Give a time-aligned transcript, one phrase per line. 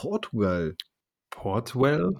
[0.00, 0.72] Portugal.
[1.30, 2.14] Portwell?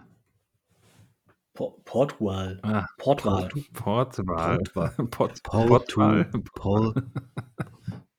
[1.54, 2.58] Po Portugal.
[2.62, 3.48] Ah, Portugal.
[3.72, 4.58] Portugal.
[4.58, 4.90] Portugal.
[5.10, 6.30] Port Portu- Portugal.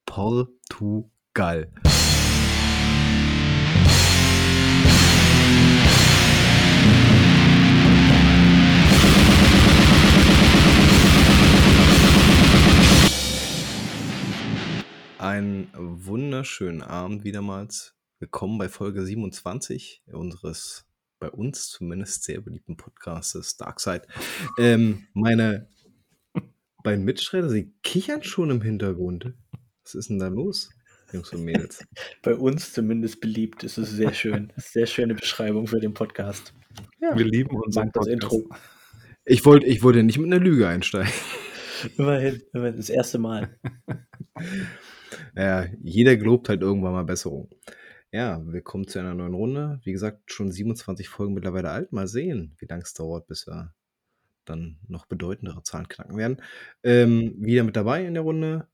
[0.06, 1.68] Pol Portugal.
[15.20, 17.94] Einen wunderschönen Abend wiedermals.
[18.22, 20.86] Willkommen bei Folge 27 unseres
[21.18, 24.04] bei uns zumindest sehr beliebten Podcastes Darkside.
[24.60, 25.68] Ähm, meine
[26.84, 29.34] beiden Mitstreiter, sie kichern schon im Hintergrund.
[29.84, 30.70] Was ist denn da los,
[31.12, 31.84] Jungs und Mädels?
[32.22, 33.64] Bei uns zumindest beliebt.
[33.64, 34.54] Es ist sehr schön.
[34.58, 36.54] Sehr schöne Beschreibung für den Podcast.
[37.00, 38.36] Wir lieben unseren mag das Podcast.
[38.36, 38.56] Intro.
[39.26, 41.12] Ich wollte ich wollte nicht mit einer Lüge einsteigen.
[41.98, 43.58] Immerhin, immerhin das erste Mal.
[45.36, 47.50] Ja, jeder gelobt halt irgendwann mal Besserung.
[48.14, 49.80] Ja, willkommen zu einer neuen Runde.
[49.86, 51.94] Wie gesagt, schon 27 Folgen mittlerweile alt.
[51.94, 53.74] Mal sehen, wie lange es dauert, bis wir
[54.44, 56.42] dann noch bedeutendere Zahlen knacken werden.
[56.84, 58.68] Ähm, wieder mit dabei in der Runde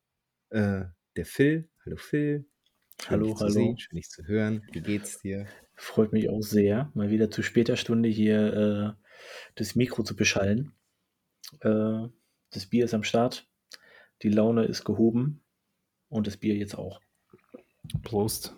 [0.50, 1.70] äh, der Phil.
[1.86, 2.48] Hallo Phil.
[3.00, 3.54] Schön, Hallo, dich zu hallo.
[3.54, 4.64] sehen, schön dich zu hören.
[4.72, 5.46] Wie geht's dir?
[5.76, 9.04] Freut mich auch sehr, mal wieder zu später Stunde hier äh,
[9.54, 10.72] das Mikro zu beschallen.
[11.60, 12.08] Äh,
[12.50, 13.48] das Bier ist am Start.
[14.24, 15.44] Die Laune ist gehoben.
[16.10, 17.02] Und das Bier jetzt auch.
[18.02, 18.56] Prost.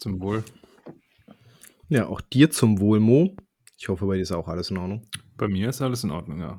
[0.00, 0.42] Zum Wohl.
[1.88, 3.36] Ja, auch dir zum Wohl, Mo.
[3.78, 5.06] Ich hoffe, bei dir ist auch alles in Ordnung.
[5.36, 6.58] Bei mir ist alles in Ordnung, ja.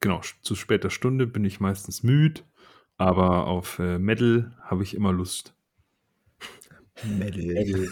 [0.00, 2.42] Genau, zu später Stunde bin ich meistens müde,
[2.98, 5.54] aber auf äh, Metal habe ich immer Lust.
[7.02, 7.88] Metal.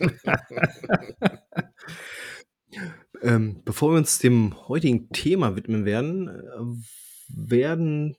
[3.22, 6.64] Ähm, bevor wir uns dem heutigen Thema widmen werden, äh,
[7.28, 8.16] werden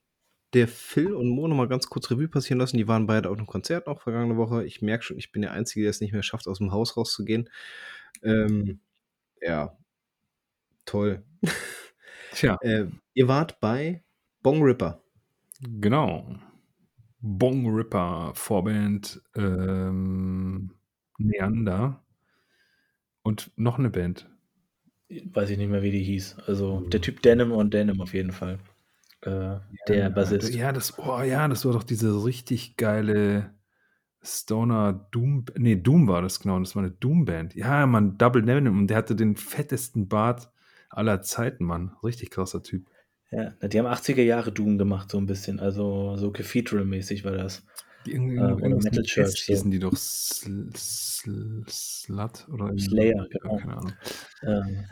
[0.54, 2.78] der Phil und Mo noch mal ganz kurz Revue passieren lassen.
[2.78, 4.66] Die waren beide auf einem Konzert noch vergangene Woche.
[4.66, 6.96] Ich merke schon, ich bin der Einzige, der es nicht mehr schafft, aus dem Haus
[6.98, 7.50] rauszugehen.
[8.24, 8.80] Ähm,
[9.42, 9.78] ja,
[10.86, 11.24] toll.
[12.32, 14.04] Tja, Äh, ihr wart bei
[14.42, 15.02] Bong Ripper.
[15.62, 16.36] genau.
[17.22, 20.72] Bong Ripper, Vorband, ähm,
[21.18, 22.04] Neander
[23.24, 24.30] und noch eine Band.
[25.10, 26.38] Weiß ich nicht mehr, wie die hieß.
[26.48, 28.60] Also der Typ Denim und Denim auf jeden Fall.
[29.26, 30.54] Äh, der Bassist.
[30.54, 33.52] Ja, das, oh ja, das war doch diese richtig geile
[34.22, 37.56] Stoner Doom, nee, Doom war das genau, das war eine Doom-Band.
[37.56, 40.50] Ja, Mann, Double Denim und der hatte den fettesten Bart
[40.90, 41.92] aller Zeiten, Mann.
[42.04, 42.88] Richtig krasser Typ.
[43.32, 45.60] Ja, die haben 80er Jahre Doom gemacht, so ein bisschen.
[45.60, 47.66] Also so Cathedral-mäßig war das.
[48.06, 49.54] Die irgendwie, Äh, oder Metal Church, S so.
[49.54, 53.58] hießen die doch Sl Sl Slut oder Slayer, genau.
[53.58, 53.94] Keine Ahnung.
[54.44, 54.86] Ähm,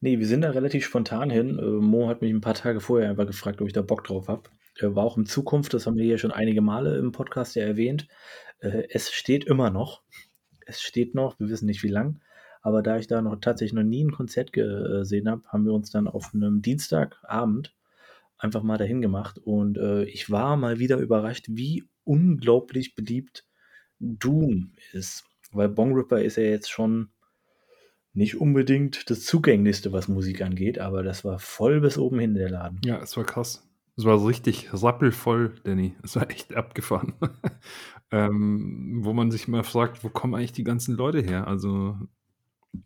[0.00, 1.58] nee, wir sind da relativ spontan hin.
[1.58, 4.28] Äh, Mo hat mich ein paar Tage vorher einfach gefragt, ob ich da Bock drauf
[4.28, 4.50] habe.
[4.78, 7.64] Äh, war auch in Zukunft, das haben wir hier schon einige Male im Podcast ja
[7.64, 8.08] erwähnt.
[8.60, 10.02] Äh, es steht immer noch.
[10.66, 12.20] Es steht noch, wir wissen nicht wie lang.
[12.62, 15.90] Aber da ich da noch tatsächlich noch nie ein Konzert gesehen habe, haben wir uns
[15.90, 17.74] dann auf einem Dienstagabend
[18.36, 19.38] einfach mal dahin gemacht.
[19.38, 23.46] Und ich war mal wieder überrascht, wie unglaublich beliebt
[23.98, 25.24] Doom ist.
[25.52, 27.08] Weil Bong Ripper ist ja jetzt schon
[28.12, 32.50] nicht unbedingt das zugänglichste, was Musik angeht, aber das war voll bis oben hin der
[32.50, 32.80] Laden.
[32.84, 33.66] Ja, es war krass.
[33.96, 35.94] Es war so richtig rappelvoll, Danny.
[36.02, 37.14] Es war echt abgefahren.
[38.10, 41.46] ähm, wo man sich mal fragt, wo kommen eigentlich die ganzen Leute her?
[41.46, 41.96] Also,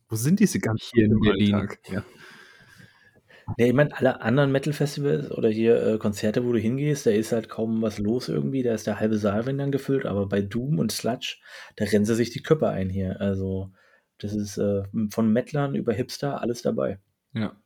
[0.08, 1.54] wo sind diese ganzen Hier in Berlin.
[1.54, 1.78] Alltag?
[1.90, 2.04] Ja.
[3.58, 7.30] Ja, ich meine, alle anderen Metal-Festivals oder hier äh, Konzerte, wo du hingehst, da ist
[7.30, 10.40] halt kaum was los irgendwie, da ist der halbe Saal wenn dann gefüllt, aber bei
[10.40, 11.36] Doom und Sludge,
[11.76, 13.20] da rennen sie sich die Köpfe ein hier.
[13.20, 13.70] Also,
[14.18, 16.98] das ist äh, von Metlern über Hipster alles dabei.
[17.32, 17.56] ja.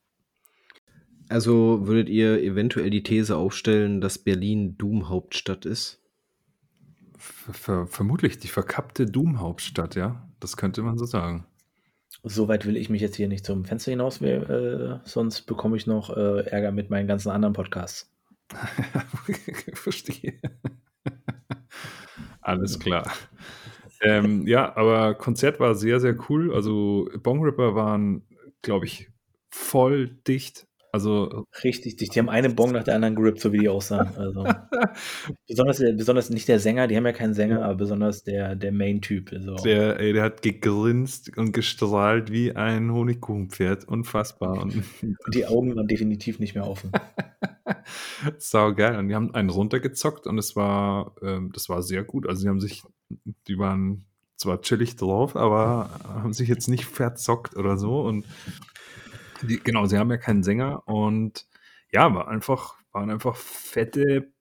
[1.31, 6.03] Also würdet ihr eventuell die These aufstellen, dass Berlin Doom-Hauptstadt ist?
[7.19, 10.27] Ver ver vermutlich die verkappte Doom-Hauptstadt, ja.
[10.41, 11.47] Das könnte man so sagen.
[12.23, 16.17] Soweit will ich mich jetzt hier nicht zum Fenster hinaus, äh, sonst bekomme ich noch
[16.17, 18.11] äh, Ärger mit meinen ganzen anderen Podcasts.
[19.75, 20.41] Verstehe.
[22.41, 23.13] Alles klar.
[24.01, 26.55] Ähm, ja, aber Konzert war sehr, sehr cool.
[26.55, 28.23] Also Bong Ripper waren,
[28.63, 29.09] glaube ich,
[29.51, 30.69] voll dicht.
[30.91, 32.15] Also Richtig dicht.
[32.15, 34.17] Die haben einen Bong nach der anderen gerippt, so wie die aussahen.
[34.17, 34.47] Also,
[35.47, 39.31] besonders, besonders nicht der Sänger, die haben ja keinen Sänger, aber besonders der, der Main-Typ.
[39.33, 43.87] Also, der, ey, der hat gegrinst und gestrahlt wie ein Honigkuchenpferd.
[43.87, 44.63] Unfassbar.
[44.63, 44.83] Und
[45.35, 46.91] die Augen waren definitiv nicht mehr offen.
[48.39, 48.97] sau geil.
[48.97, 52.27] Und die haben einen runtergezockt und es war, ähm, das war sehr gut.
[52.27, 52.83] Also die haben sich,
[53.47, 54.05] die waren
[54.37, 58.01] zwar chillig drauf, aber haben sich jetzt nicht verzockt oder so.
[58.01, 58.25] Und
[59.43, 61.47] die, genau, sie haben ja keinen Sänger und
[61.93, 64.33] ja, war einfach, waren einfach fette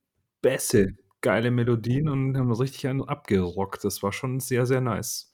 [0.41, 3.83] Bässe, geile Melodien und haben richtig einen abgerockt.
[3.83, 5.33] Das war schon sehr, sehr nice.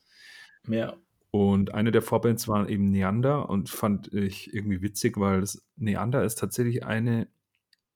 [0.68, 0.96] Ja.
[1.32, 6.24] Und eine der Vorbands war eben Neander und fand ich irgendwie witzig, weil das Neander
[6.24, 7.28] ist tatsächlich eine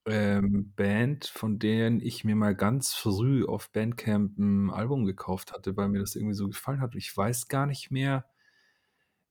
[0.08, 5.76] ähm, Band, von denen ich mir mal ganz früh auf Bandcamp ein Album gekauft hatte,
[5.78, 6.96] weil mir das irgendwie so gefallen hat.
[6.96, 8.26] Ich weiß gar nicht mehr,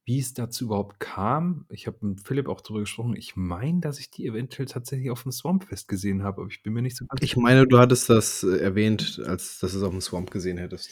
[0.04, 1.66] wie es dazu überhaupt kam.
[1.68, 3.16] Ich habe mit Philipp auch darüber gesprochen.
[3.16, 6.74] Ich meine, dass ich die eventuell tatsächlich auf dem Swampfest gesehen habe, aber ich bin
[6.74, 9.82] mir nicht so ganz Ich meine, du hattest das äh, erwähnt, als dass du es
[9.82, 10.90] auf dem Swamp gesehen hättest.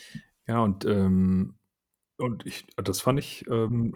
[0.48, 1.54] Ja, und ähm,
[2.19, 3.94] und ich das fand ich, ähm,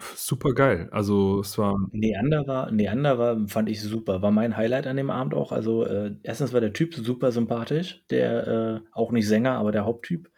[0.55, 0.89] geil.
[0.91, 4.21] Also, es war Neander war Neander war fand ich super.
[4.21, 5.51] War mein Highlight an dem Abend auch.
[5.51, 8.47] Also, äh, erstens war der Typ super sympathisch, der,
[8.85, 10.29] äh auch nicht Sänger, aber der Haupttyp.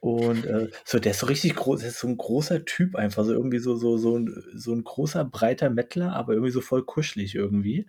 [0.00, 3.24] Und, äh, so der ist so richtig groß der ist so ein großer Typ einfach,
[3.24, 6.84] so irgendwie so so so 'n so 'n großer, breiter Mettler, aber irgendwie so voll
[6.84, 7.88] kuschelig irgendwie.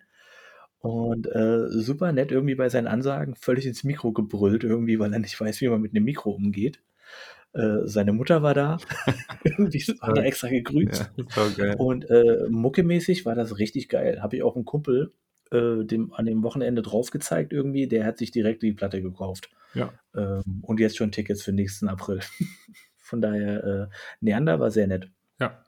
[0.79, 5.19] Und, äh, super nett irgendwie bei seinen Ansagen, völlig ins Mikro gebrüllt irgendwie, weil er
[5.19, 6.81] nicht weiß, wie man mit 'nem Mikro umgeht.
[7.53, 8.77] Äh, seine Mutter war da.
[9.43, 11.11] Irgendwie hat er extra gegrüßt.
[11.57, 14.21] Ja, und äh, muckemäßig war das richtig geil.
[14.21, 15.13] Habe ich auch einen Kumpel
[15.51, 17.87] äh, dem, an dem Wochenende drauf gezeigt irgendwie.
[17.87, 19.49] Der hat sich direkt die Platte gekauft.
[19.73, 19.91] Ja.
[20.15, 22.19] Ähm, und jetzt schon Tickets für nächsten April.
[22.97, 23.87] Von daher, äh,
[24.21, 25.09] Neander war sehr nett.
[25.39, 25.65] Ja.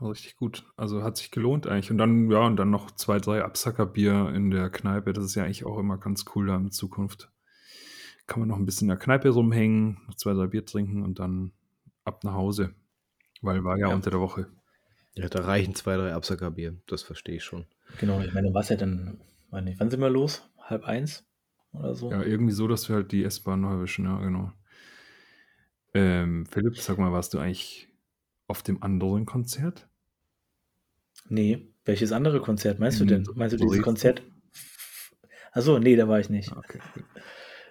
[0.00, 0.64] Richtig gut.
[0.76, 1.90] Also hat sich gelohnt eigentlich.
[1.90, 5.12] Und dann, ja, und dann noch zwei, drei Absackerbier in der Kneipe.
[5.12, 7.32] Das ist ja eigentlich auch immer ganz cool da in Zukunft
[8.28, 11.18] kann man noch ein bisschen in der Kneipe rumhängen, noch zwei, drei Bier trinken und
[11.18, 11.52] dann
[12.04, 12.74] ab nach Hause.
[13.40, 13.94] Weil war ja, ja.
[13.94, 14.46] unter der Woche.
[15.14, 16.76] Ja, da reichen zwei, drei Absackerbier.
[16.86, 17.66] Das verstehe ich schon.
[17.98, 19.20] Genau, ich meine, was ja dann,
[19.50, 20.48] meine ich, wann sind wir los?
[20.58, 21.26] Halb eins
[21.72, 22.10] oder so?
[22.10, 24.52] Ja, irgendwie so, dass wir halt die S-Bahn noch erwischen, ja, genau.
[25.94, 27.88] Ähm, Philipp, sag mal, warst du eigentlich
[28.46, 29.88] auf dem anderen Konzert?
[31.30, 33.36] Nee, welches andere Konzert meinst In du denn?
[33.36, 34.22] Meinst du dieses Konzert?
[35.52, 36.54] Achso, nee, da war ich nicht.
[36.54, 36.80] Okay.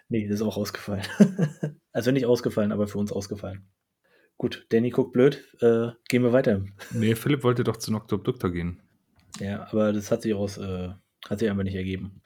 [0.10, 1.04] Nee, das ist auch ausgefallen.
[1.92, 3.68] also nicht ausgefallen, aber für uns ausgefallen.
[4.38, 5.44] Gut, Danny guckt blöd.
[5.62, 6.64] Äh, gehen wir weiter.
[6.92, 8.80] Nee, Philipp wollte doch zu Nocturne Doktor gehen.
[9.40, 10.90] Ja, aber das hat sich aus, äh,
[11.28, 12.22] hat sich einfach nicht ergeben.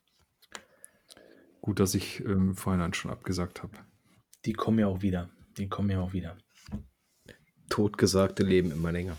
[1.62, 3.74] Gut, dass ich ähm, vorhin schon abgesagt habe.
[4.46, 5.30] Die kommen ja auch wieder.
[5.58, 6.38] Die kommen ja auch wieder.
[7.70, 9.18] Totgesagte leben immer länger.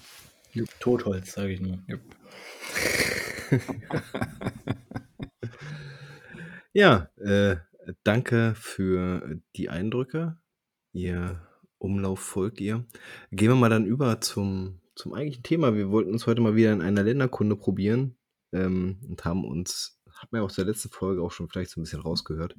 [0.53, 0.69] Jupp.
[0.81, 1.79] Totholz, sage ich nur.
[1.87, 2.01] Jupp.
[6.73, 7.57] ja, äh,
[8.05, 10.39] danke für die Eindrücke.
[10.93, 11.41] Ihr
[11.79, 12.87] Umlauf folgt ihr.
[13.31, 15.75] Gehen wir mal dann über zum, zum eigentlichen Thema.
[15.75, 18.17] Wir wollten uns heute mal wieder in einer Länderkunde probieren
[18.53, 21.81] ähm, und haben uns, hat man ja aus der letzten Folge auch schon vielleicht so
[21.81, 22.57] ein bisschen rausgehört,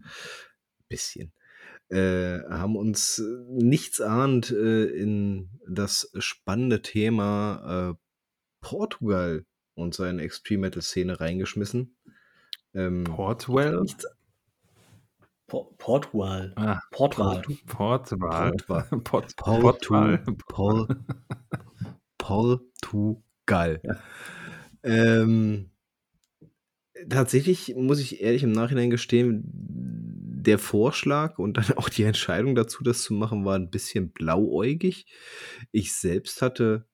[0.89, 1.31] bisschen,
[1.89, 7.95] äh, haben uns nichts ahnt äh, in das spannende Thema äh,
[8.61, 9.45] Portugal
[9.75, 11.95] und seine Extreme Metal Szene reingeschmissen.
[12.73, 13.81] Ähm, Portugal?
[13.81, 14.05] Nichts,
[15.77, 16.53] Portugal.
[16.55, 17.41] Ah, Portugal.
[17.67, 18.51] Portugal.
[19.38, 20.23] Portugal.
[22.17, 23.81] Portugal.
[23.83, 23.95] Ja.
[24.83, 25.71] Ähm,
[27.09, 29.44] tatsächlich muss ich ehrlich im Nachhinein gestehen,
[30.44, 35.05] der Vorschlag und dann auch die Entscheidung dazu, das zu machen, war ein bisschen blauäugig.
[35.71, 36.85] Ich selbst hatte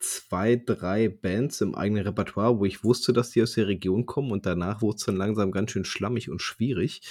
[0.00, 4.32] zwei, drei Bands im eigenen Repertoire, wo ich wusste, dass die aus der Region kommen
[4.32, 7.02] und danach wurde es dann langsam ganz schön schlammig und schwierig.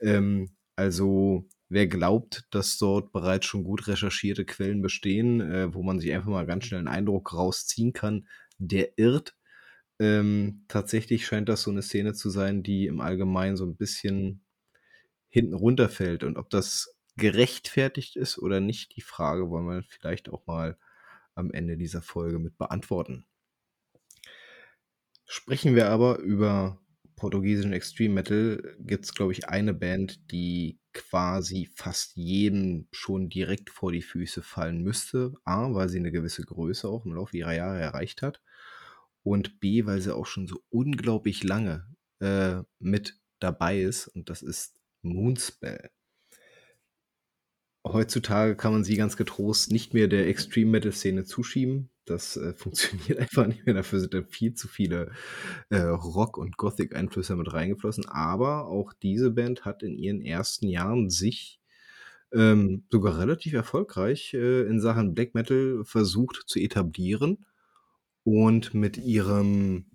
[0.00, 5.98] Ähm, also wer glaubt, dass dort bereits schon gut recherchierte Quellen bestehen, äh, wo man
[5.98, 8.28] sich einfach mal ganz schnell einen Eindruck rausziehen kann,
[8.58, 9.34] der irrt.
[9.98, 14.44] Ähm, tatsächlich scheint das so eine Szene zu sein, die im Allgemeinen so ein bisschen
[15.28, 16.22] hinten runterfällt.
[16.22, 20.78] Und ob das gerechtfertigt ist oder nicht, die Frage wollen wir vielleicht auch mal
[21.36, 23.26] am Ende dieser Folge mit beantworten.
[25.24, 26.80] Sprechen wir aber über
[27.16, 33.70] portugiesischen Extreme Metal, gibt es, glaube ich, eine Band, die quasi fast jedem schon direkt
[33.70, 35.34] vor die Füße fallen müsste.
[35.44, 38.42] A, weil sie eine gewisse Größe auch im Laufe ihrer Jahre erreicht hat.
[39.22, 41.86] Und B, weil sie auch schon so unglaublich lange
[42.20, 44.06] äh, mit dabei ist.
[44.08, 45.90] Und das ist Moonspell
[47.92, 51.90] heutzutage kann man sie ganz getrost nicht mehr der Extreme Metal Szene zuschieben.
[52.04, 53.74] Das äh, funktioniert einfach nicht mehr.
[53.74, 55.10] Dafür sind da viel zu viele
[55.70, 58.06] äh, Rock- und Gothic-Einflüsse mit reingeflossen.
[58.06, 61.60] Aber auch diese Band hat in ihren ersten Jahren sich
[62.32, 67.46] ähm, sogar relativ erfolgreich äh, in Sachen Black Metal versucht zu etablieren.
[68.24, 69.86] Und mit ihrem,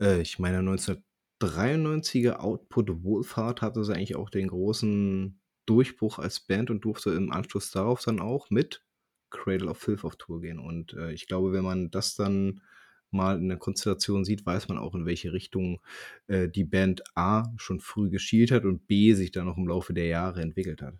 [0.00, 5.39] äh, ich meine, 1993er Output Wohlfahrt hatte sie eigentlich auch den großen
[5.70, 8.82] Durchbruch als Band und durfte im Anschluss darauf dann auch mit
[9.30, 10.58] Cradle of Filth auf Tour gehen.
[10.58, 12.60] Und äh, ich glaube, wenn man das dann
[13.12, 15.80] mal in der Konstellation sieht, weiß man auch, in welche Richtung
[16.26, 19.94] äh, die Band A schon früh geschielt hat und B sich dann noch im Laufe
[19.94, 20.94] der Jahre entwickelt hat.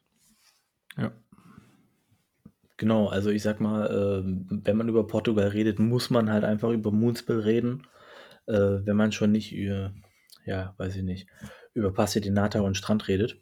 [0.97, 1.13] Ja.
[2.77, 6.71] Genau, also ich sag mal, ähm, wenn man über Portugal redet, muss man halt einfach
[6.71, 7.87] über Moonspell reden.
[8.47, 9.93] Äh, wenn man schon nicht über,
[10.47, 11.29] ja, weiß ich nicht,
[11.75, 13.39] über Passi de Nata und Strand redet,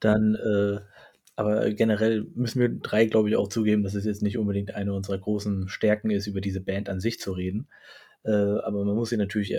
[0.00, 0.80] dann, äh,
[1.36, 4.92] aber generell müssen wir drei, glaube ich, auch zugeben, dass es jetzt nicht unbedingt eine
[4.92, 7.68] unserer großen Stärken ist, über diese Band an sich zu reden.
[8.24, 9.54] Äh, aber man muss sie natürlich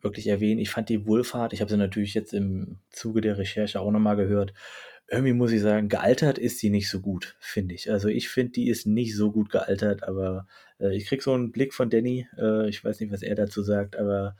[0.00, 0.60] wirklich erwähnen.
[0.60, 4.16] Ich fand die Wohlfahrt, ich habe sie natürlich jetzt im Zuge der Recherche auch nochmal
[4.16, 4.52] gehört.
[5.10, 7.90] Irgendwie muss ich sagen, gealtert ist sie nicht so gut, finde ich.
[7.90, 10.46] Also ich finde, die ist nicht so gut gealtert, aber
[10.78, 12.28] äh, ich krieg so einen Blick von Danny.
[12.36, 14.36] Äh, ich weiß nicht, was er dazu sagt, aber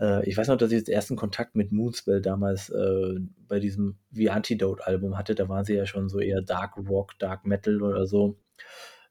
[0.00, 3.98] äh, ich weiß noch, dass ich jetzt ersten Kontakt mit Moonspell damals äh, bei diesem
[4.10, 5.34] The Antidote-Album hatte.
[5.34, 8.38] Da waren sie ja schon so eher Dark Rock, Dark Metal oder so.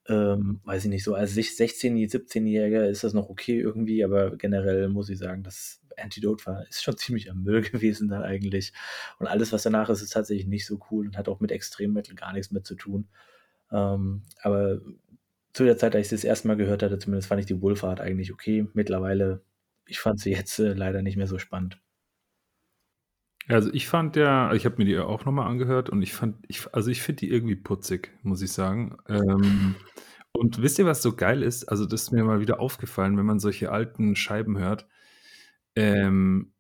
[0.09, 4.89] Ähm, weiß ich nicht, so als 16-, 17-Jähriger ist das noch okay irgendwie, aber generell
[4.89, 8.73] muss ich sagen, das Antidote war, ist schon ziemlich am Müll gewesen da eigentlich.
[9.19, 12.15] Und alles, was danach ist, ist tatsächlich nicht so cool und hat auch mit Extremmetal
[12.15, 13.07] gar nichts mehr zu tun.
[13.71, 14.81] Ähm, aber
[15.53, 18.01] zu der Zeit, als ich das erste Mal gehört hatte, zumindest fand ich die Wohlfahrt
[18.01, 18.67] eigentlich okay.
[18.73, 19.41] Mittlerweile,
[19.85, 21.79] ich fand sie jetzt äh, leider nicht mehr so spannend.
[23.47, 26.73] Also ich fand ja, ich habe mir die auch nochmal angehört und ich fand, ich,
[26.73, 28.97] also ich finde die irgendwie putzig, muss ich sagen.
[29.09, 29.75] Ähm,
[30.31, 31.65] und wisst ihr, was so geil ist?
[31.65, 34.87] Also das ist mir mal wieder aufgefallen, wenn man solche alten Scheiben hört.
[35.75, 36.53] Ähm,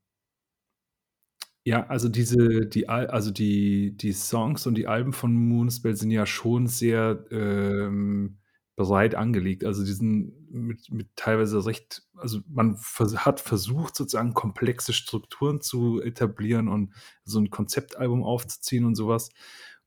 [1.65, 6.25] ja, also diese, die, also die, die Songs und die Alben von Moonspell sind ja
[6.25, 8.39] schon sehr ähm,
[8.75, 9.63] breit angelegt.
[9.63, 15.61] Also die sind mit, mit teilweise recht, also man vers hat versucht, sozusagen komplexe Strukturen
[15.61, 16.93] zu etablieren und
[17.25, 19.29] so ein Konzeptalbum aufzuziehen und sowas.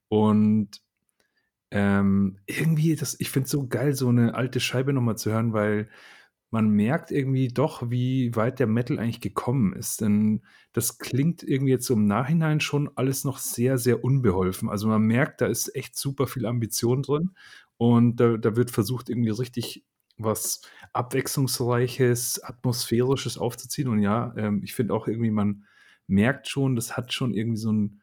[0.08, 0.82] Und
[1.70, 5.52] ähm, irgendwie, das, ich finde es so geil, so eine alte Scheibe nochmal zu hören,
[5.52, 5.88] weil
[6.50, 10.00] man merkt irgendwie doch, wie weit der Metal eigentlich gekommen ist.
[10.00, 10.42] Denn
[10.72, 14.68] das klingt irgendwie jetzt so im Nachhinein schon alles noch sehr, sehr unbeholfen.
[14.68, 17.32] Also man merkt, da ist echt super viel Ambition drin
[17.78, 19.84] und da, da wird versucht, irgendwie richtig
[20.18, 23.88] was Abwechslungsreiches, Atmosphärisches aufzuziehen.
[23.88, 25.66] Und ja, ähm, ich finde auch irgendwie, man
[26.06, 28.02] merkt schon, das hat schon irgendwie so ein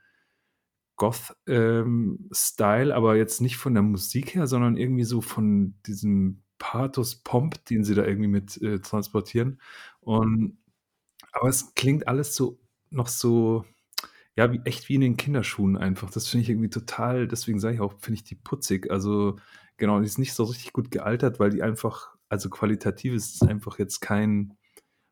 [0.95, 7.65] Goth-Style, ähm, aber jetzt nicht von der Musik her, sondern irgendwie so von diesem Pathos-Pomp,
[7.65, 9.59] den sie da irgendwie mit äh, transportieren.
[9.99, 10.57] Und
[11.31, 12.59] aber es klingt alles so
[12.91, 13.65] noch so,
[14.35, 16.11] ja, wie, echt wie in den Kinderschuhen einfach.
[16.11, 18.91] Das finde ich irgendwie total, deswegen sage ich auch, finde ich die putzig.
[18.91, 19.37] Also
[19.77, 23.47] genau, die ist nicht so richtig gut gealtert, weil die einfach, also qualitativ ist es
[23.47, 24.53] einfach jetzt kein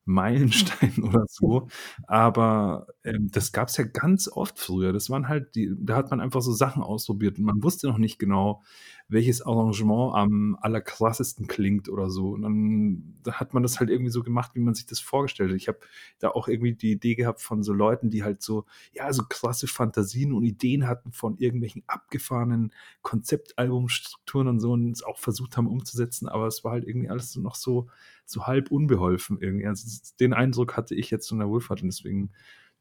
[0.06, 1.68] Meilenstein oder so.
[2.08, 4.94] Aber ähm, das gab es ja ganz oft früher.
[4.94, 7.98] Das waren halt die, da hat man einfach so Sachen ausprobiert und man wusste noch
[7.98, 8.64] nicht genau,
[9.12, 12.30] welches Arrangement am allerkrassesten klingt oder so.
[12.30, 15.52] Und dann da hat man das halt irgendwie so gemacht, wie man sich das vorgestellt
[15.52, 15.58] hat.
[15.58, 15.80] Ich habe
[16.20, 19.68] da auch irgendwie die Idee gehabt von so Leuten, die halt so, ja, so krasse
[19.68, 25.68] Fantasien und Ideen hatten von irgendwelchen abgefahrenen Konzeptalbumstrukturen und so und es auch versucht haben
[25.68, 27.90] umzusetzen, aber es war halt irgendwie alles noch so,
[28.26, 29.68] so halb unbeholfen irgendwie.
[29.68, 29.88] Also
[30.22, 32.32] den Eindruck hatte ich jetzt von der Wohlfahrt und deswegen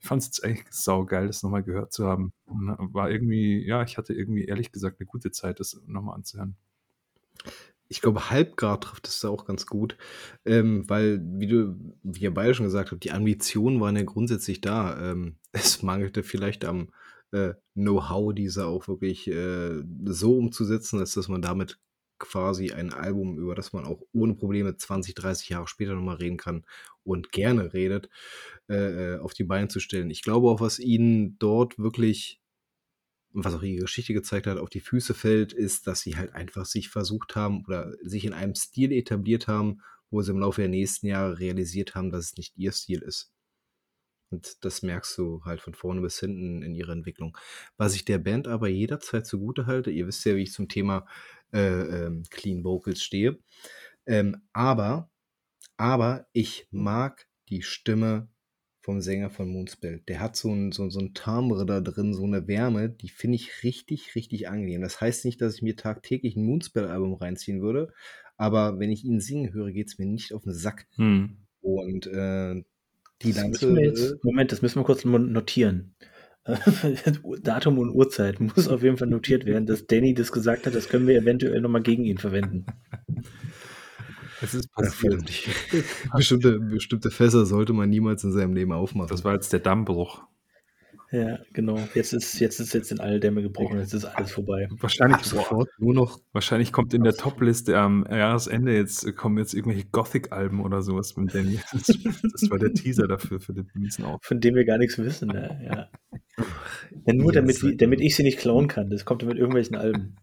[0.00, 2.32] ich fand es jetzt eigentlich saugeil, das nochmal gehört zu haben.
[2.48, 6.56] Äh, war irgendwie, ja, ich hatte irgendwie ehrlich gesagt eine gute Zeit, das nochmal anzuhören.
[7.88, 9.96] Ich glaube, Halbgrad trifft es da auch ganz gut,
[10.44, 14.60] ähm, weil, wie du, wie ihr beide schon gesagt habt, die Ambitionen waren ja grundsätzlich
[14.60, 15.10] da.
[15.10, 16.90] Ähm, es mangelte vielleicht am
[17.32, 21.78] äh, Know-how, diese auch wirklich äh, so umzusetzen, dass, dass man damit
[22.20, 26.36] quasi ein Album, über das man auch ohne Probleme 20, 30 Jahre später nochmal reden
[26.36, 26.64] kann
[27.02, 28.08] und gerne redet,
[28.68, 30.10] äh, äh, auf die Beine zu stellen.
[30.10, 32.40] Ich glaube auch, was ihnen dort wirklich,
[33.32, 36.66] was auch ihre Geschichte gezeigt hat, auf die Füße fällt, ist, dass sie halt einfach
[36.66, 40.70] sich versucht haben oder sich in einem Stil etabliert haben, wo sie im Laufe der
[40.70, 43.32] nächsten Jahre realisiert haben, dass es nicht ihr Stil ist.
[44.30, 47.36] Und das merkst du halt von vorne bis hinten in ihrer Entwicklung.
[47.76, 51.06] Was ich der Band aber jederzeit zugute halte, ihr wisst ja, wie ich zum Thema
[51.52, 53.38] äh, ähm, Clean Vocals stehe.
[54.06, 55.10] Ähm, aber,
[55.76, 58.28] aber ich mag die Stimme
[58.80, 60.02] vom Sänger von Moonspell.
[60.08, 63.36] Der hat so ein, so, so ein Timbre da drin, so eine Wärme, die finde
[63.36, 64.80] ich richtig, richtig angenehm.
[64.80, 67.92] Das heißt nicht, dass ich mir tagtäglich ein Moonspell-Album reinziehen würde,
[68.36, 70.86] aber wenn ich ihn singen höre, geht es mir nicht auf den Sack.
[70.96, 71.36] Hm.
[71.60, 72.64] Und äh,
[73.22, 73.78] die ganze.
[73.78, 75.94] Jetzt, Moment, das müssen wir kurz notieren.
[77.42, 80.74] Datum und Uhrzeit muss auf jeden Fall notiert werden, dass Danny das gesagt hat.
[80.74, 82.66] Das können wir eventuell nochmal gegen ihn verwenden.
[84.42, 85.22] Es ist passiert.
[86.14, 89.10] bestimmte, bestimmte Fässer sollte man niemals in seinem Leben aufmachen.
[89.10, 90.22] Das war jetzt der Dammbruch.
[91.12, 91.76] Ja, genau.
[91.94, 94.68] Jetzt ist jetzt ist jetzt in alle Dämme gebrochen, jetzt ist alles vorbei.
[94.78, 96.20] Wahrscheinlich sofort nur noch.
[96.32, 101.34] Wahrscheinlich kommt in der Top-Liste am Jahresende jetzt kommen jetzt irgendwelche Gothic-Alben oder sowas mit
[101.34, 101.58] Danny.
[101.72, 104.26] Das, das, war der Teaser dafür für den nächsten Auftritt.
[104.26, 105.60] Von dem wir gar nichts wissen, ne?
[105.64, 106.44] ja.
[107.06, 108.90] ja nur damit, damit ich sie nicht klauen kann.
[108.90, 110.16] Das kommt mit irgendwelchen Alben.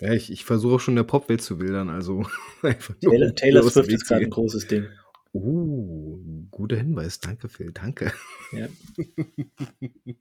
[0.00, 2.24] Ja, ich, ich versuche auch schon der Popwelt zu bildern, also
[3.00, 4.86] Taylor, Taylor Swift ist gerade ein großes Ding.
[5.32, 7.20] Uh, guter Hinweis.
[7.20, 7.72] Danke, Phil.
[7.72, 8.12] Danke.
[8.52, 8.68] Ja.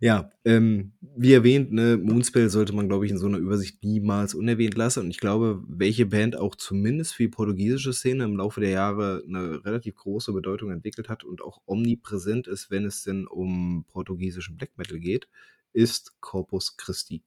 [0.00, 4.34] Ja, ähm, wie erwähnt, ne, Moonspell sollte man, glaube ich, in so einer Übersicht niemals
[4.34, 5.00] unerwähnt lassen.
[5.00, 9.22] Und ich glaube, welche Band auch zumindest für die portugiesische Szene im Laufe der Jahre
[9.26, 14.56] eine relativ große Bedeutung entwickelt hat und auch omnipräsent ist, wenn es denn um portugiesischen
[14.56, 15.28] Black Metal geht,
[15.72, 17.22] ist Corpus Christi.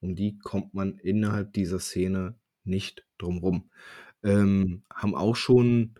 [0.00, 3.70] Um die kommt man innerhalb dieser Szene nicht drumrum.
[4.24, 5.94] Ähm, haben auch schon,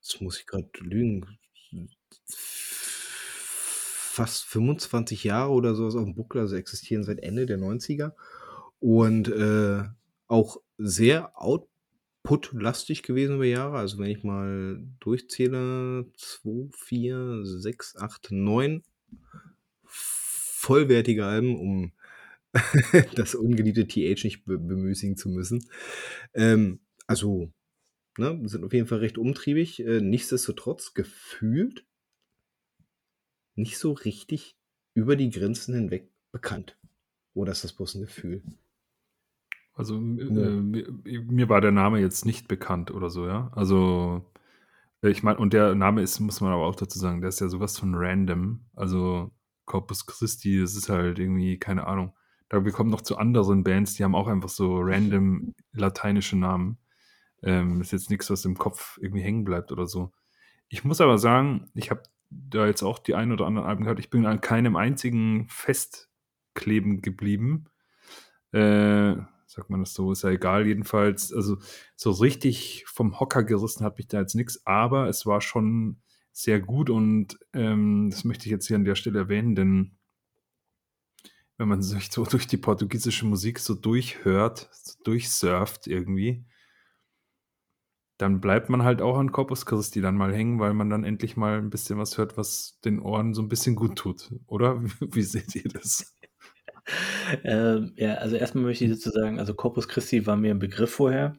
[0.00, 1.38] jetzt muss ich gerade lügen,
[4.16, 8.12] fast 25 Jahre oder sowas auf dem Buckel, also existieren seit Ende der 90er
[8.78, 9.84] und äh,
[10.26, 13.78] auch sehr output-lastig gewesen über Jahre.
[13.78, 18.82] Also wenn ich mal durchzähle, 2, 4, 6, 8, 9
[19.84, 21.92] vollwertige Alben, um
[23.14, 25.68] das ungeliebte TH nicht be bemüßigen zu müssen.
[26.34, 27.52] Ähm, also,
[28.18, 29.80] ne, sind auf jeden Fall recht umtriebig.
[29.80, 31.86] Äh, nichtsdestotrotz gefühlt
[33.54, 34.56] nicht so richtig
[34.94, 36.78] über die Grenzen hinweg bekannt.
[37.34, 38.42] Oder ist das bloß ein Gefühl?
[39.74, 40.00] Also Ja.
[40.00, 43.50] äh, mir, mir war der Name jetzt nicht bekannt oder so, ja.
[43.54, 44.24] Also
[45.02, 47.40] äh, ich meine, und der Name ist, muss man aber auch dazu sagen, der ist
[47.40, 48.66] ja sowas von random.
[48.74, 49.32] Also
[49.66, 52.14] Corpus Christi, das ist halt irgendwie, keine Ahnung.
[52.48, 56.78] Da wir kommen noch zu anderen Bands, die haben auch einfach so random lateinische Namen.
[57.46, 60.12] Ähm, ist jetzt nichts, was im Kopf irgendwie hängen bleibt oder so.
[60.68, 64.00] Ich muss aber sagen, ich habe da jetzt auch die ein oder anderen Alben gehabt.
[64.00, 66.10] Ich bin an keinem einzigen Fest
[66.54, 67.66] kleben geblieben.
[68.50, 69.14] Äh,
[69.46, 71.32] sagt man das so, ist ja egal, jedenfalls.
[71.32, 71.58] Also,
[71.94, 76.60] so richtig vom Hocker gerissen hat mich da jetzt nichts, aber es war schon sehr
[76.60, 79.96] gut und ähm, das möchte ich jetzt hier an der Stelle erwähnen, denn
[81.56, 86.44] wenn man sich so durch die portugiesische Musik so durchhört, so durchsurft irgendwie,
[88.18, 91.36] dann bleibt man halt auch an Corpus Christi dann mal hängen, weil man dann endlich
[91.36, 94.82] mal ein bisschen was hört, was den Ohren so ein bisschen gut tut, oder?
[95.00, 96.14] Wie seht ihr das?
[97.42, 100.92] Ähm, ja, also erstmal möchte ich dazu sagen, also Corpus Christi war mir ein Begriff
[100.92, 101.36] vorher.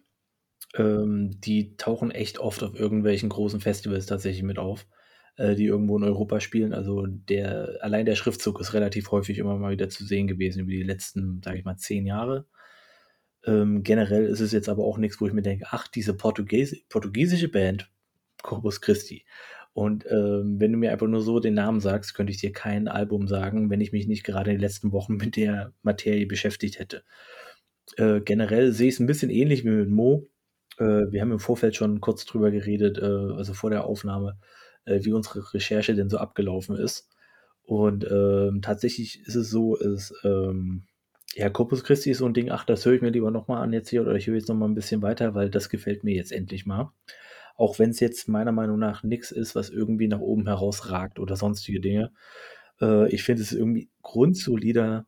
[0.76, 4.86] Ähm, die tauchen echt oft auf irgendwelchen großen Festivals tatsächlich mit auf,
[5.38, 6.74] äh, die irgendwo in Europa spielen.
[6.74, 10.72] Also der, allein der Schriftzug ist relativ häufig immer mal wieder zu sehen gewesen über
[10.72, 12.46] die letzten, sage ich mal, zehn Jahre.
[13.48, 16.84] Ähm, generell ist es jetzt aber auch nichts, wo ich mir denke, ach, diese Portugies
[16.90, 17.90] portugiesische Band,
[18.44, 19.26] Corpus Christi.
[19.74, 22.88] Und ähm, wenn du mir einfach nur so den Namen sagst, könnte ich dir kein
[22.88, 26.80] Album sagen, wenn ich mich nicht gerade in den letzten Wochen mit der Materie beschäftigt
[26.80, 27.04] hätte.
[27.96, 30.28] Äh, generell sehe ich es ein bisschen ähnlich wie mit Mo.
[30.80, 34.40] Äh, wir haben im Vorfeld schon kurz drüber geredet, äh, also vor der Aufnahme,
[34.86, 37.10] äh, wie unsere Recherche denn so abgelaufen ist.
[37.62, 40.87] Und ähm, tatsächlich ist es so, ist, ähm,
[41.38, 43.72] ja, Corpus Christi ist so ein Ding, ach, das höre ich mir lieber nochmal an
[43.72, 46.32] jetzt hier oder ich höre jetzt nochmal ein bisschen weiter, weil das gefällt mir jetzt
[46.32, 46.92] endlich mal.
[47.56, 51.36] Auch wenn es jetzt meiner Meinung nach nichts ist, was irgendwie nach oben herausragt oder
[51.36, 52.12] sonstige Dinge.
[52.82, 55.06] Äh, ich finde es irgendwie grundsolider,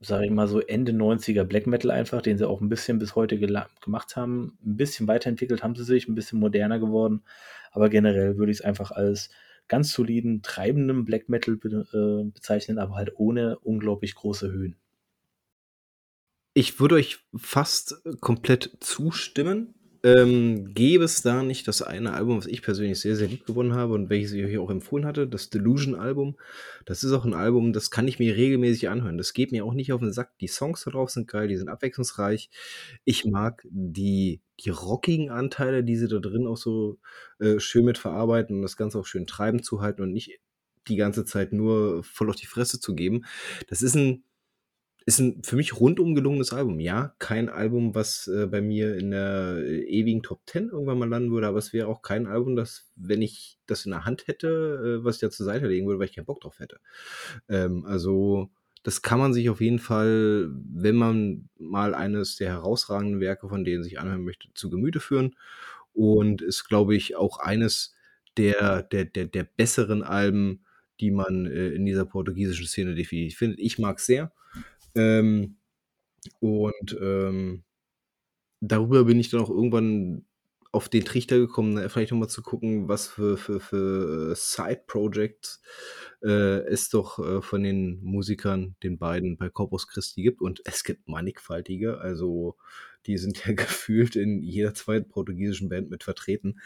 [0.00, 3.14] sage ich mal so Ende 90er Black Metal einfach, den sie auch ein bisschen bis
[3.14, 4.58] heute gemacht haben.
[4.64, 7.24] Ein bisschen weiterentwickelt haben sie sich, ein bisschen moderner geworden.
[7.72, 9.28] Aber generell würde ich es einfach als
[9.68, 14.76] ganz soliden, treibenden Black Metal be äh, bezeichnen, aber halt ohne unglaublich große Höhen.
[16.58, 19.74] Ich würde euch fast komplett zustimmen.
[20.02, 23.74] Ähm, gäbe es da nicht das eine Album, was ich persönlich sehr, sehr lieb gewonnen
[23.74, 26.38] habe und welches ich euch auch empfohlen hatte, das Delusion-Album.
[26.86, 29.18] Das ist auch ein Album, das kann ich mir regelmäßig anhören.
[29.18, 30.38] Das geht mir auch nicht auf den Sack.
[30.38, 32.48] Die Songs da drauf sind geil, die sind abwechslungsreich.
[33.04, 36.96] Ich mag die, die rockigen Anteile, die sie da drin auch so
[37.38, 40.40] äh, schön mit verarbeiten und das Ganze auch schön treiben zu halten und nicht
[40.88, 43.26] die ganze Zeit nur voll auf die Fresse zu geben.
[43.68, 44.24] Das ist ein
[45.06, 46.80] ist ein für mich rundum gelungenes Album.
[46.80, 51.08] Ja, kein Album, was äh, bei mir in der äh, ewigen Top 10 irgendwann mal
[51.08, 54.26] landen würde, aber es wäre auch kein Album, das, wenn ich das in der Hand
[54.26, 56.80] hätte, äh, was ich da zur Seite legen würde, weil ich keinen Bock drauf hätte.
[57.48, 58.50] Ähm, also,
[58.82, 63.64] das kann man sich auf jeden Fall, wenn man mal eines der herausragenden Werke von
[63.64, 65.36] denen sich anhören möchte, zu Gemüte führen.
[65.92, 67.94] Und ist, glaube ich, auch eines
[68.36, 70.64] der, der, der, der besseren Alben,
[71.00, 73.60] die man äh, in dieser portugiesischen Szene definitiv findet.
[73.60, 74.32] Ich mag es sehr.
[74.96, 75.56] Ähm,
[76.40, 77.64] und ähm,
[78.60, 80.26] darüber bin ich dann auch irgendwann
[80.72, 85.62] auf den Trichter gekommen, ne, vielleicht nochmal zu gucken, was für, für, für Side-Projects
[86.22, 90.42] äh, es doch äh, von den Musikern, den beiden bei Corpus Christi gibt.
[90.42, 91.98] Und es gibt mannigfaltige.
[91.98, 92.56] Also
[93.06, 96.60] Die sind ja gefühlt in jeder zweiten portugiesischen Band mit vertreten.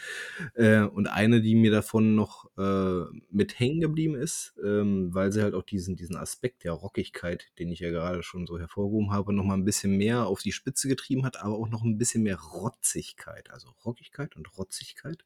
[0.55, 5.42] Äh, und eine, die mir davon noch äh, mit hängen geblieben ist, ähm, weil sie
[5.42, 9.33] halt auch diesen, diesen Aspekt der Rockigkeit, den ich ja gerade schon so hervorgehoben habe,
[9.33, 12.22] noch mal ein bisschen mehr auf die Spitze getrieben hat, aber auch noch ein bisschen
[12.22, 15.24] mehr Rotzigkeit, also Rockigkeit und Rotzigkeit,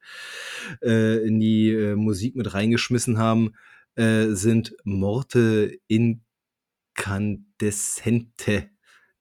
[0.83, 3.55] äh, in die äh, Musik mit reingeschmissen haben,
[3.97, 8.74] äh, sind Morte Incandescente.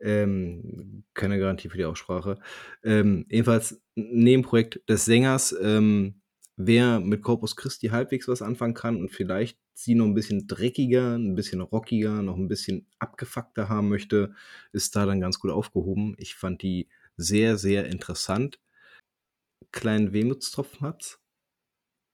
[0.04, 2.38] Ähm, keine Garantie für die Aussprache.
[2.84, 5.56] Ähm, jedenfalls Nebenprojekt des Sängers.
[5.62, 6.22] Ähm,
[6.58, 11.16] wer mit Corpus Christi halbwegs was anfangen kann und vielleicht sie noch ein bisschen dreckiger,
[11.16, 14.36] ein bisschen rockiger, noch ein bisschen abgefuckter haben möchte,
[14.72, 16.16] ist da dann ganz gut aufgehoben.
[16.18, 18.60] Ich fand die sehr, sehr interessant.
[19.72, 21.20] Kleinen Wehmutstropfen hat's.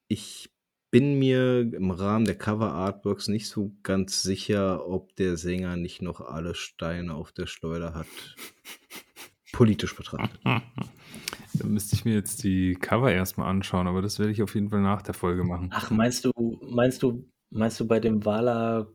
[0.08, 0.50] Ich
[0.92, 6.22] bin mir im Rahmen der Cover-Artworks nicht so ganz sicher, ob der Sänger nicht noch
[6.22, 8.08] alle Steine auf der Schleuder hat.
[9.52, 10.40] Politisch betrachtet.
[10.44, 14.70] Da müsste ich mir jetzt die Cover erstmal anschauen, aber das werde ich auf jeden
[14.70, 15.70] Fall nach der Folge machen.
[15.74, 18.88] Ach, meinst du, meinst du, meinst du bei dem Vala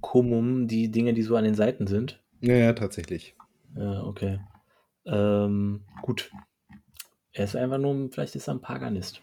[0.00, 2.22] Comum die Dinge, die so an den Seiten sind?
[2.40, 3.34] Ja, ja, tatsächlich.
[3.76, 4.40] Ja, okay.
[5.06, 6.30] Ähm, gut.
[7.32, 9.20] Er ist einfach nur, vielleicht ist er ein Paganist.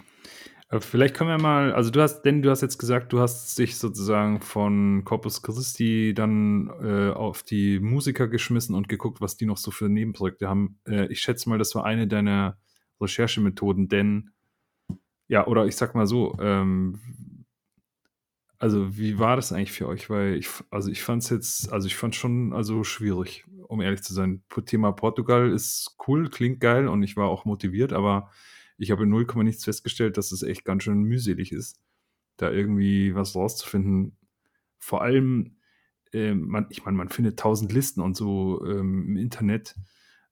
[0.75, 3.57] Aber vielleicht können wir mal, also du hast, denn du hast jetzt gesagt, du hast
[3.57, 9.45] dich sozusagen von Corpus Christi dann äh, auf die Musiker geschmissen und geguckt, was die
[9.45, 10.77] noch so für Nebenprojekte haben.
[10.85, 12.57] Äh, ich schätze mal, das war eine deiner
[12.99, 14.31] Recherchemethoden, denn
[15.29, 16.99] ja, oder ich sag mal so, ähm,
[18.59, 20.09] also wie war das eigentlich für euch?
[20.09, 24.03] Weil ich, also ich fand es jetzt, also ich fand schon also schwierig, um ehrlich
[24.03, 24.43] zu sein.
[24.65, 28.29] Thema Portugal ist cool, klingt geil und ich war auch motiviert, aber
[28.77, 31.79] ich habe in 0, nichts festgestellt, dass es echt ganz schön mühselig ist,
[32.37, 34.17] da irgendwie was rauszufinden.
[34.77, 35.57] Vor allem,
[36.13, 39.75] äh, man, ich meine, man findet tausend Listen und so ähm, im Internet,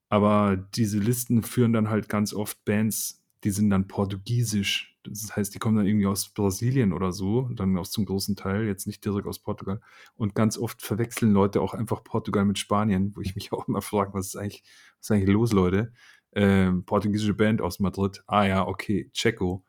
[0.09, 4.97] aber diese Listen führen dann halt ganz oft Bands, die sind dann portugiesisch.
[5.03, 8.65] Das heißt, die kommen dann irgendwie aus Brasilien oder so, dann aus zum großen Teil,
[8.65, 9.81] jetzt nicht direkt aus Portugal.
[10.15, 13.81] Und ganz oft verwechseln Leute auch einfach Portugal mit Spanien, wo ich mich auch immer
[13.81, 14.61] frage, was was
[15.01, 15.91] ist eigentlich los, Leute?
[16.35, 18.23] Ähm, portugiesische Band aus Madrid.
[18.27, 19.63] Ah ja, okay, Checo.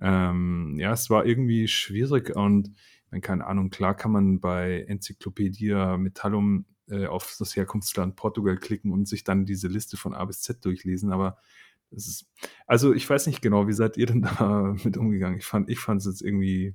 [0.00, 2.72] Ähm, ja, es war irgendwie schwierig und
[3.10, 8.92] wenn keine Ahnung, klar kann man bei Enzyklopädie Metallum äh, auf das Herkunftsland Portugal klicken
[8.92, 11.38] und sich dann diese Liste von A bis Z durchlesen, aber
[11.90, 12.26] es ist,
[12.66, 15.38] also ich weiß nicht genau, wie seid ihr denn da mit umgegangen?
[15.38, 16.74] Ich fand, ich fand es jetzt irgendwie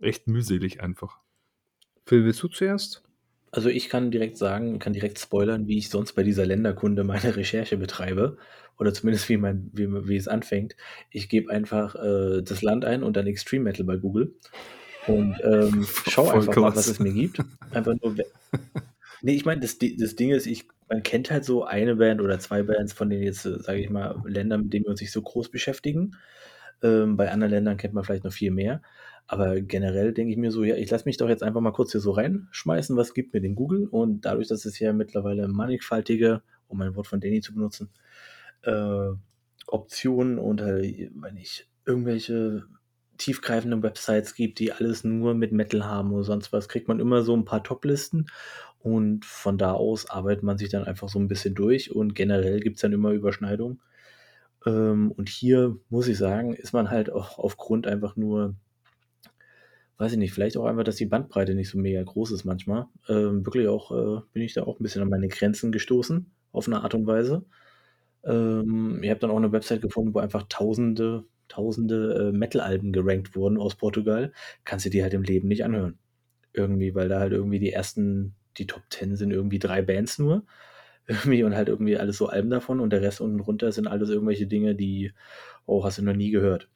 [0.00, 1.18] echt mühselig einfach.
[2.06, 3.02] Phil, willst du zuerst?
[3.52, 7.34] Also ich kann direkt sagen, kann direkt spoilern, wie ich sonst bei dieser Länderkunde meine
[7.36, 8.36] Recherche betreibe
[8.78, 10.76] oder zumindest wie, mein, wie, wie es anfängt.
[11.10, 14.34] Ich gebe einfach äh, das Land ein und dann Extreme Metal bei Google
[15.06, 17.40] und ähm, schau einfach mal, was es mir gibt.
[17.72, 18.14] Einfach nur.
[19.22, 22.38] Nee, ich meine, das, das Ding ist, ich, man kennt halt so eine Band oder
[22.38, 25.12] zwei Bands von denen jetzt, äh, sage ich mal, Ländern, mit denen wir uns nicht
[25.12, 26.16] so groß beschäftigen.
[26.82, 28.80] Ähm, bei anderen Ländern kennt man vielleicht noch viel mehr.
[29.32, 31.92] Aber generell denke ich mir so, ja, ich lasse mich doch jetzt einfach mal kurz
[31.92, 33.86] hier so reinschmeißen, was gibt mir den Google?
[33.86, 37.90] Und dadurch, dass es ja mittlerweile mannigfaltige, um ein Wort von Danny zu benutzen,
[38.62, 39.10] äh,
[39.68, 42.64] Optionen und halt, wenn ich irgendwelche
[43.18, 47.22] tiefgreifenden Websites gibt, die alles nur mit Metal haben oder sonst was, kriegt man immer
[47.22, 48.26] so ein paar Top-Listen
[48.80, 52.58] und von da aus arbeitet man sich dann einfach so ein bisschen durch und generell
[52.58, 53.80] gibt es dann immer Überschneidungen.
[54.66, 58.56] Ähm, und hier muss ich sagen, ist man halt auch aufgrund einfach nur,
[60.00, 62.86] weiß ich nicht, vielleicht auch einfach, dass die Bandbreite nicht so mega groß ist manchmal.
[63.08, 66.66] Ähm, wirklich auch, äh, bin ich da auch ein bisschen an meine Grenzen gestoßen, auf
[66.66, 67.44] eine Art und Weise.
[68.24, 73.36] Ähm, ihr habt dann auch eine Website gefunden, wo einfach tausende, tausende äh, Metal-Alben gerankt
[73.36, 74.32] wurden aus Portugal.
[74.64, 75.98] Kannst du dir halt im Leben nicht anhören.
[76.54, 80.44] Irgendwie, weil da halt irgendwie die ersten, die Top 10 sind irgendwie drei Bands nur.
[81.08, 84.10] Irgendwie und halt irgendwie alles so Alben davon und der Rest unten runter sind alles
[84.10, 85.12] irgendwelche Dinge, die,
[85.66, 86.68] oh, hast du noch nie gehört.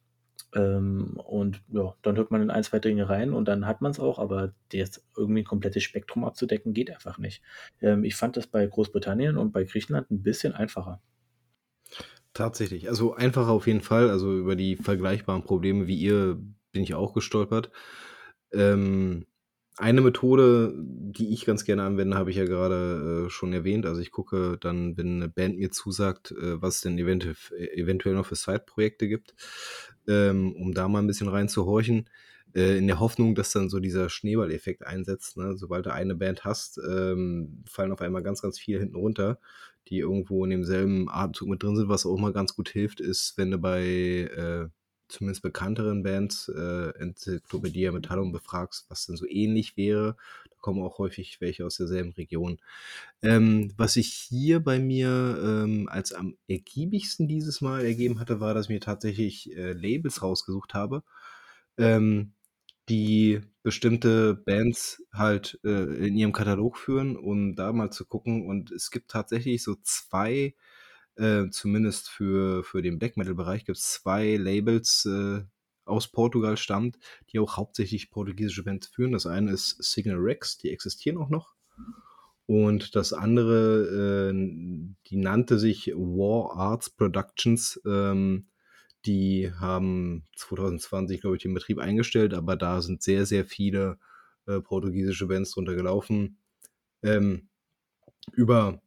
[0.55, 3.91] Ähm, und ja, dann hört man in ein, zwei Dinge rein und dann hat man
[3.91, 7.43] es auch, aber jetzt irgendwie ein komplettes Spektrum abzudecken, geht einfach nicht.
[7.81, 11.01] Ähm, ich fand das bei Großbritannien und bei Griechenland ein bisschen einfacher.
[12.33, 12.89] Tatsächlich.
[12.89, 14.09] Also einfacher auf jeden Fall.
[14.09, 16.39] Also über die vergleichbaren Probleme wie ihr
[16.71, 17.69] bin ich auch gestolpert.
[18.51, 19.25] Ähm,
[19.77, 23.85] eine Methode, die ich ganz gerne anwende, habe ich ja gerade äh, schon erwähnt.
[23.85, 27.35] Also ich gucke dann, wenn eine Band mir zusagt, äh, was es denn eventuell,
[27.73, 29.35] eventuell noch für Side-Projekte gibt,
[30.07, 32.09] ähm, um da mal ein bisschen reinzuhorchen,
[32.53, 35.37] äh, in der Hoffnung, dass dann so dieser Schneeballeffekt einsetzt.
[35.37, 35.57] Ne?
[35.57, 39.39] Sobald du eine Band hast, ähm, fallen auf einmal ganz, ganz viele hinten runter
[39.87, 41.89] die irgendwo in demselben Atemzug mit drin sind.
[41.89, 44.67] Was auch mal ganz gut hilft, ist, wenn du bei äh,
[45.07, 50.15] zumindest bekannteren Bands, äh, Enzyklopädie Metallum befragst, was denn so ähnlich wäre,
[50.49, 52.59] da kommen auch häufig welche aus derselben Region.
[53.21, 58.53] Ähm, was sich hier bei mir ähm, als am ergiebigsten dieses Mal ergeben hatte, war,
[58.53, 61.03] dass ich mir tatsächlich äh, Labels rausgesucht habe,
[61.77, 62.33] ähm,
[62.89, 68.47] die bestimmte Bands halt äh, in ihrem Katalog führen, um da mal zu gucken.
[68.47, 70.53] Und es gibt tatsächlich so zwei,
[71.17, 75.43] äh, zumindest für, für den Black Metal-Bereich, gibt es zwei Labels äh,
[75.85, 76.97] aus Portugal stammt,
[77.29, 79.11] die auch hauptsächlich portugiesische Bands führen.
[79.11, 81.53] Das eine ist Signal Rex, die existieren auch noch.
[82.47, 87.81] Und das andere, äh, die nannte sich War Arts Productions.
[87.85, 88.47] Ähm,
[89.05, 93.99] die haben 2020, glaube ich, den Betrieb eingestellt, aber da sind sehr, sehr viele
[94.47, 96.37] äh, portugiesische Bands drunter gelaufen.
[97.03, 97.49] Ähm,
[98.33, 98.81] über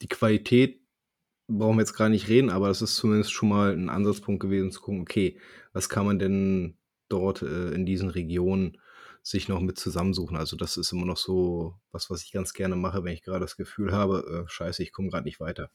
[0.00, 0.80] die Qualität
[1.48, 4.70] brauchen wir jetzt gar nicht reden, aber das ist zumindest schon mal ein Ansatzpunkt gewesen
[4.70, 5.38] zu gucken, okay,
[5.72, 6.76] was kann man denn
[7.08, 8.78] dort äh, in diesen Regionen
[9.22, 10.36] sich noch mit zusammensuchen.
[10.36, 13.40] Also das ist immer noch so was, was ich ganz gerne mache, wenn ich gerade
[13.40, 15.70] das Gefühl habe, äh, scheiße, ich komme gerade nicht weiter.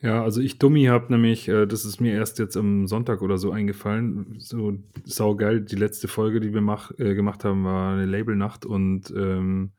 [0.00, 3.38] Ja, also ich Dummi habe nämlich, äh, das ist mir erst jetzt am Sonntag oder
[3.38, 8.04] so eingefallen, so saugeil, die letzte Folge, die wir mach, äh, gemacht haben, war eine
[8.04, 9.72] Labelnacht und, ähm,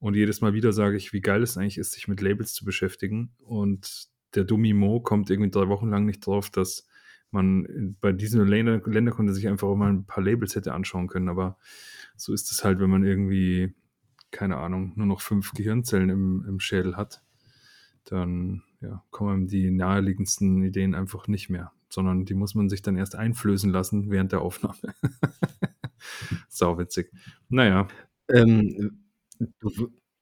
[0.00, 2.64] und jedes Mal wieder sage ich, wie geil es eigentlich ist, sich mit Labels zu
[2.64, 6.86] beschäftigen und der Dummi Mo kommt irgendwie drei Wochen lang nicht drauf, dass
[7.30, 11.08] man bei diesen Länder, Länder konnte sich einfach auch mal ein paar Labels hätte anschauen
[11.08, 11.58] können, aber
[12.16, 13.74] so ist es halt, wenn man irgendwie,
[14.30, 17.22] keine Ahnung, nur noch fünf Gehirnzellen im, im Schädel hat,
[18.04, 22.96] dann ja, kommen die naheliegendsten Ideen einfach nicht mehr, sondern die muss man sich dann
[22.96, 24.78] erst einflößen lassen während der Aufnahme.
[26.48, 27.12] Sau witzig.
[27.48, 27.88] Naja.
[28.28, 29.04] Ähm,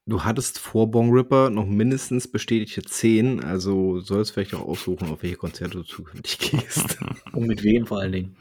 [0.07, 5.23] du, hattest vor Bong Ripper noch mindestens bestätigte zehn, also sollst vielleicht auch aussuchen, auf
[5.23, 6.99] welche Konzerte du zukünftig gehst.
[7.33, 8.37] Und mit wem vor allen Dingen.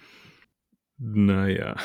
[0.98, 1.76] Naja.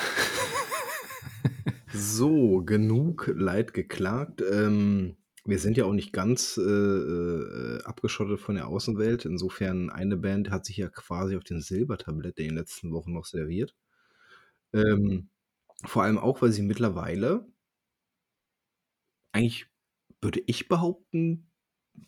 [1.92, 4.42] so, genug Leid geklagt.
[4.48, 9.24] Ähm, wir sind ja auch nicht ganz äh, äh, abgeschottet von der Außenwelt.
[9.24, 13.24] Insofern, eine Band hat sich ja quasi auf den Silbertablett in den letzten Wochen noch
[13.24, 13.74] serviert.
[14.72, 15.30] Ähm,
[15.84, 17.46] vor allem auch, weil sie mittlerweile
[19.32, 19.66] eigentlich,
[20.20, 21.50] würde ich behaupten,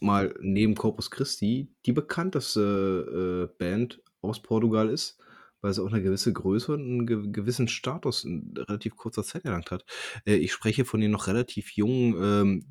[0.00, 5.18] mal neben Corpus Christi die bekannteste äh, Band aus Portugal ist,
[5.60, 9.44] weil sie auch eine gewisse Größe und einen ge gewissen Status in relativ kurzer Zeit
[9.44, 9.84] erlangt hat.
[10.24, 12.64] Äh, ich spreche von den noch relativ jungen ähm,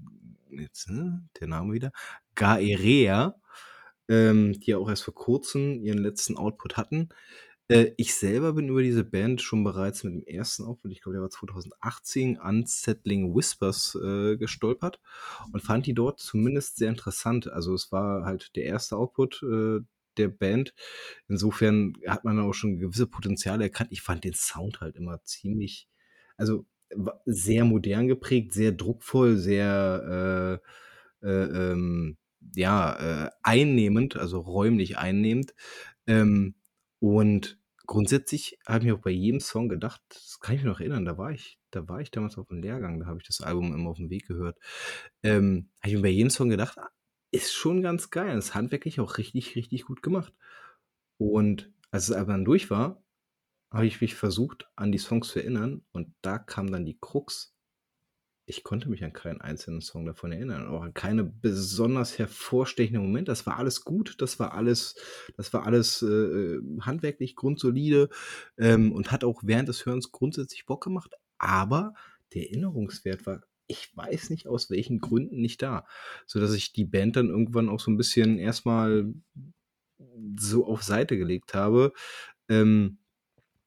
[0.52, 1.92] jetzt, ne, der Name wieder,
[2.36, 3.36] Gaerea,
[4.10, 7.10] ähm, die ja auch erst vor kurzem ihren letzten Output hatten.
[7.72, 11.14] Äh, ich selber bin über diese Band schon bereits mit dem ersten Output, ich glaube,
[11.14, 15.00] der war 2018, Unsettling Whispers äh, gestolpert
[15.54, 17.48] und fand die dort zumindest sehr interessant.
[17.50, 19.80] Also es war halt der erste Output äh,
[20.18, 20.74] der Band.
[21.30, 23.92] Insofern hat man auch schon gewisse Potenziale erkannt.
[23.94, 25.88] Ich fand den Sound halt immer ziemlich,
[26.38, 26.66] also
[27.26, 30.60] sehr modern geprägt, sehr druckvoll, sehr
[31.24, 32.18] äh, äh, ähm,
[32.56, 35.54] ja, äh, einnehmend, also räumlich einnehmend.
[36.08, 36.56] Ähm,
[37.00, 40.80] und grundsätzlich habe ich mir auch bei jedem Song gedacht, das kann ich mir noch
[40.80, 43.42] erinnern, da war ich, da war ich damals auf dem Lehrgang, da habe ich das
[43.42, 44.60] Album immer auf dem Weg gehört.
[45.24, 46.90] Ähm, habe ich mir bei jedem Song gedacht, ah,
[47.32, 50.34] ist schon ganz geil, ist handwerklich auch richtig, richtig gut gemacht.
[51.18, 53.04] Und als es aber dann durch war,
[53.72, 57.56] habe ich mich versucht, an die Songs zu erinnern und da kam dann die Krux.
[58.52, 63.32] Ich konnte mich an keinen einzelnen Song davon erinnern, auch an keine besonders hervorstechenden Momente.
[63.32, 64.96] Das war alles gut, das war alles,
[65.38, 68.10] das war alles äh, handwerklich grundsolide
[68.58, 71.14] ähm, und hat auch während des Hörens grundsätzlich Bock gemacht.
[71.38, 71.94] Aber
[72.34, 75.88] der Erinnerungswert war, ich weiß nicht aus welchen Gründen nicht da,
[76.26, 79.14] so dass ich die Band dann irgendwann auch so ein bisschen erstmal
[80.38, 81.94] so auf Seite gelegt habe.
[82.50, 82.98] Ähm,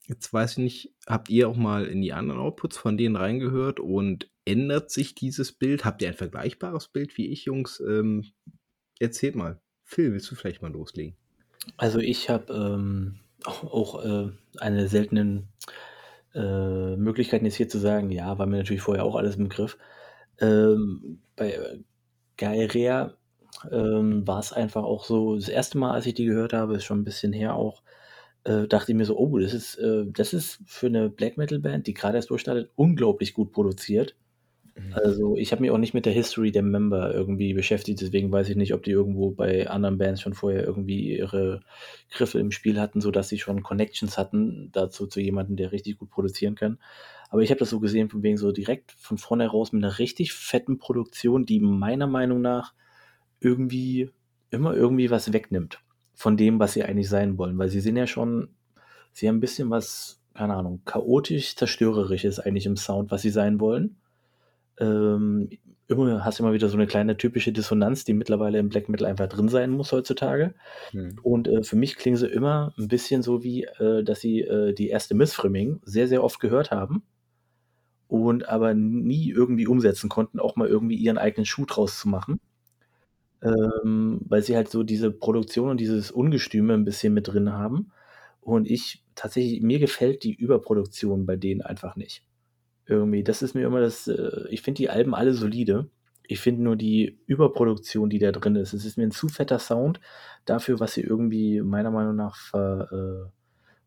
[0.07, 3.81] Jetzt weiß ich nicht, habt ihr auch mal in die anderen Outputs von denen reingehört
[3.81, 5.85] und ändert sich dieses Bild?
[5.85, 7.81] Habt ihr ein vergleichbares Bild wie ich, Jungs?
[7.81, 8.25] Ähm,
[8.99, 9.61] erzählt mal.
[9.83, 11.17] Phil, willst du vielleicht mal loslegen?
[11.77, 15.45] Also ich habe ähm, auch, äh, eine seltene
[16.35, 19.79] äh, Möglichkeit, jetzt hier zu sagen, ja, war mir natürlich vorher auch alles im Griff.
[20.41, 21.79] Ähm, bei
[22.37, 23.15] Gaerea
[23.71, 26.85] ähm, war es einfach auch so, das erste Mal, als ich die gehört habe, ist
[26.85, 27.83] schon ein bisschen her auch,
[28.45, 31.59] äh, dachte ich mir so, oh, das ist, äh, das ist für eine Black Metal
[31.59, 34.17] Band, die gerade erst durchstartet, unglaublich gut produziert.
[34.77, 34.93] Mhm.
[34.95, 38.49] Also ich habe mich auch nicht mit der History der Member irgendwie beschäftigt, deswegen weiß
[38.49, 41.61] ich nicht, ob die irgendwo bei anderen Bands schon vorher irgendwie ihre
[42.11, 46.11] Griffe im Spiel hatten, sodass sie schon Connections hatten dazu zu jemandem, der richtig gut
[46.11, 46.79] produzieren kann.
[47.31, 49.99] Aber ich habe das so gesehen, von wegen so direkt von vorne raus mit einer
[49.99, 52.75] richtig fetten Produktion, die meiner Meinung nach
[53.41, 54.11] irgendwie
[54.51, 55.81] immer irgendwie was wegnimmt
[56.15, 57.59] von dem, was sie eigentlich sein wollen.
[57.59, 58.51] Weil sie sind ja schon
[59.15, 63.61] Sie haben ein bisschen was, keine Ahnung, chaotisch zerstörerisches eigentlich im Sound, was sie sein
[63.61, 63.97] wollen.
[64.79, 65.49] Ähm,
[65.87, 69.07] immer hast du immer wieder so eine kleine typische Dissonanz, die mittlerweile im Black Metal
[69.07, 70.55] einfach drin sein muss heutzutage.
[70.91, 71.17] Hm.
[71.23, 74.73] Und äh, für mich klingen sie immer ein bisschen so wie, äh, dass sie äh,
[74.73, 77.03] die erste Missfrimming sehr, sehr oft gehört haben
[78.09, 82.41] und aber nie irgendwie umsetzen konnten, auch mal irgendwie ihren eigenen Schuh draus zu machen.
[83.43, 87.93] Ähm, weil sie halt so diese Produktion und dieses Ungestüme ein bisschen mit drin haben.
[88.41, 92.25] Und ich tatsächlich, mir gefällt die Überproduktion bei denen einfach nicht.
[92.87, 95.89] Irgendwie, das ist mir immer das, äh, ich finde die Alben alle solide.
[96.27, 98.73] Ich finde nur die Überproduktion, die da drin ist.
[98.73, 100.01] Es ist mir ein zu fetter Sound
[100.47, 103.31] dafür, was sie irgendwie meiner Meinung nach ver,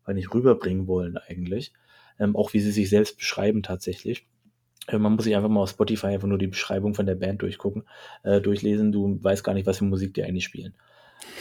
[0.06, 1.72] äh, nicht rüberbringen wollen eigentlich.
[2.18, 4.26] Ähm, auch wie sie sich selbst beschreiben tatsächlich.
[4.88, 7.42] Äh, man muss sich einfach mal auf Spotify einfach nur die Beschreibung von der Band
[7.42, 7.84] durchgucken,
[8.22, 8.92] äh, durchlesen.
[8.92, 10.74] Du weißt gar nicht, was für Musik die eigentlich spielen.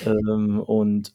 [0.05, 1.13] Ähm, und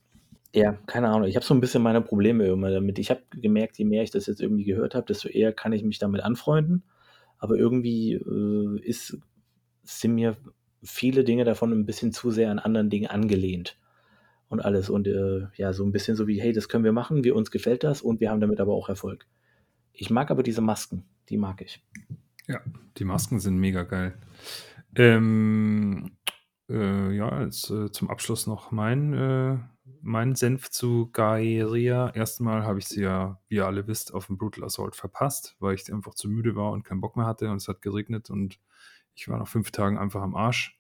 [0.55, 1.29] ja, keine Ahnung.
[1.29, 2.99] Ich habe so ein bisschen meine Probleme immer damit.
[2.99, 5.83] Ich habe gemerkt, je mehr ich das jetzt irgendwie gehört habe, desto eher kann ich
[5.83, 6.83] mich damit anfreunden.
[7.39, 9.19] Aber irgendwie äh, ist,
[9.83, 10.37] sind mir
[10.83, 13.79] viele Dinge davon ein bisschen zu sehr an anderen Dingen angelehnt
[14.49, 14.91] und alles.
[14.91, 17.51] Und äh, ja, so ein bisschen so wie, hey, das können wir machen, wir uns
[17.51, 19.27] gefällt das und wir haben damit aber auch Erfolg.
[19.93, 21.83] Ich mag aber diese Masken, die mag ich.
[22.47, 22.61] Ja,
[22.99, 24.15] die Masken sind mega geil.
[24.97, 26.13] Ähm,
[26.69, 29.59] äh, ja, jetzt äh, zum Abschluss noch mein, äh,
[30.03, 32.11] mein Senf zu Gaeria.
[32.11, 35.75] Erstmal habe ich sie ja, wie ihr alle wisst, auf dem Brutal Assault verpasst, weil
[35.75, 38.59] ich einfach zu müde war und keinen Bock mehr hatte und es hat geregnet und
[39.15, 40.79] ich war nach fünf Tagen einfach am Arsch.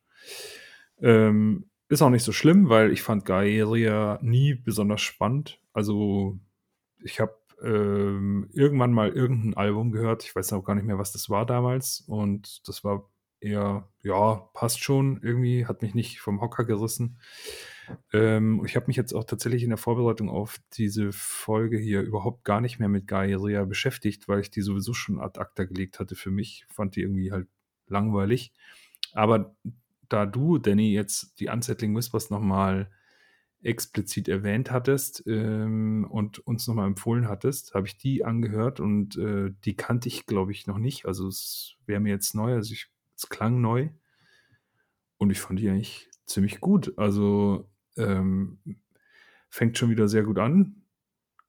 [1.00, 5.61] Ähm, ist auch nicht so schlimm, weil ich fand Gaeria nie besonders spannend.
[5.72, 6.38] Also
[7.02, 10.24] ich habe ähm, irgendwann mal irgendein Album gehört.
[10.24, 12.02] Ich weiß auch gar nicht mehr, was das war damals.
[12.06, 17.18] Und das war eher, ja, passt schon irgendwie, hat mich nicht vom Hocker gerissen.
[18.12, 22.45] Ähm, ich habe mich jetzt auch tatsächlich in der Vorbereitung auf diese Folge hier überhaupt
[22.45, 26.14] gar nicht mehr mit Gaia beschäftigt, weil ich die sowieso schon ad acta gelegt hatte
[26.14, 26.66] für mich.
[26.68, 27.49] Fand die irgendwie halt
[27.88, 28.53] langweilig.
[29.12, 29.55] Aber
[30.09, 32.90] da du, Danny, jetzt die Unsettling Whispers nochmal
[33.62, 39.53] explizit erwähnt hattest ähm, und uns nochmal empfohlen hattest, habe ich die angehört und äh,
[39.64, 41.07] die kannte ich, glaube ich, noch nicht.
[41.07, 43.90] Also es wäre mir jetzt neu, also ich, es klang neu
[45.16, 46.99] und ich fand die eigentlich ziemlich gut.
[46.99, 48.59] Also ähm,
[49.50, 50.83] fängt schon wieder sehr gut an.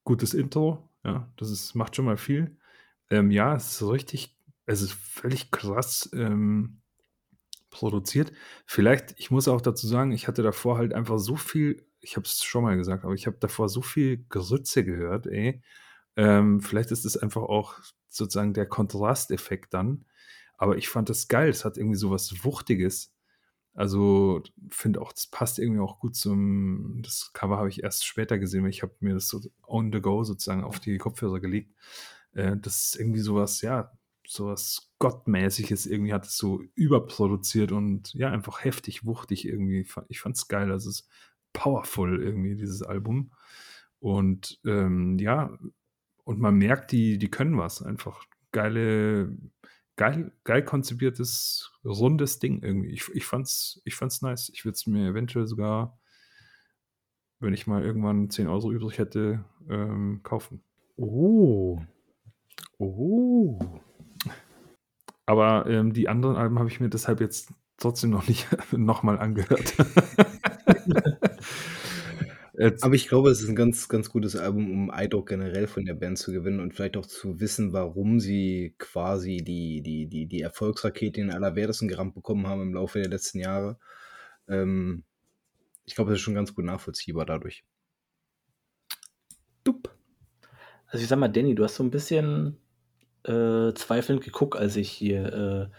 [0.04, 2.58] Gutes Intro, ja, das ist, macht schon mal viel.
[3.10, 6.82] Ähm, ja, es ist richtig, es ist völlig krass ähm,
[7.70, 8.34] produziert.
[8.66, 12.26] Vielleicht, ich muss auch dazu sagen, ich hatte davor halt einfach so viel ich habe
[12.26, 15.62] es schon mal gesagt, aber ich habe davor so viel Gerütze gehört, ey.
[16.16, 17.80] Ähm, vielleicht ist es einfach auch
[18.10, 20.06] sozusagen der Kontrasteffekt dann.
[20.58, 21.50] Aber ich fand das geil.
[21.50, 23.13] Es hat irgendwie so was Wuchtiges.
[23.74, 27.02] Also finde auch, das passt irgendwie auch gut zum.
[27.04, 30.00] Das Cover habe ich erst später gesehen, weil ich habe mir das so on the
[30.00, 31.74] go sozusagen auf die Kopfhörer gelegt.
[32.34, 33.92] Äh, das ist irgendwie sowas, ja,
[34.28, 39.88] sowas Gottmäßiges irgendwie hat es so überproduziert und ja, einfach heftig, wuchtig irgendwie.
[40.08, 40.72] Ich fand es geil.
[40.72, 41.08] Also es
[41.54, 43.32] powerful irgendwie, dieses Album.
[44.00, 45.58] Und ähm, ja,
[46.26, 47.82] und man merkt, die, die können was.
[47.82, 49.36] Einfach geile,
[49.96, 52.90] geil, geil konzipiertes, rundes Ding irgendwie.
[52.90, 54.50] Ich, ich, fand's, ich fand's nice.
[54.54, 56.00] Ich würde es mir eventuell sogar,
[57.40, 60.64] wenn ich mal irgendwann 10 Euro übrig hätte, ähm, kaufen.
[60.96, 61.82] Oh.
[62.78, 63.60] Oh.
[65.26, 69.76] Aber ähm, die anderen Alben habe ich mir deshalb jetzt trotzdem noch nicht nochmal angehört.
[72.82, 75.96] Aber ich glaube, es ist ein ganz, ganz gutes Album, um Eindruck generell von der
[75.96, 80.42] Band zu gewinnen und vielleicht auch zu wissen, warum sie quasi die, die, die, die
[80.42, 83.78] Erfolgsrakete in allerwertesten gerammt bekommen haben im Laufe der letzten Jahre.
[84.48, 85.04] Ähm,
[85.86, 87.64] ich glaube, das ist schon ganz gut nachvollziehbar dadurch.
[89.64, 89.96] Dup.
[90.88, 92.58] Also ich sag mal, Danny, du hast so ein bisschen
[93.24, 95.72] äh, zweifelnd geguckt, als ich hier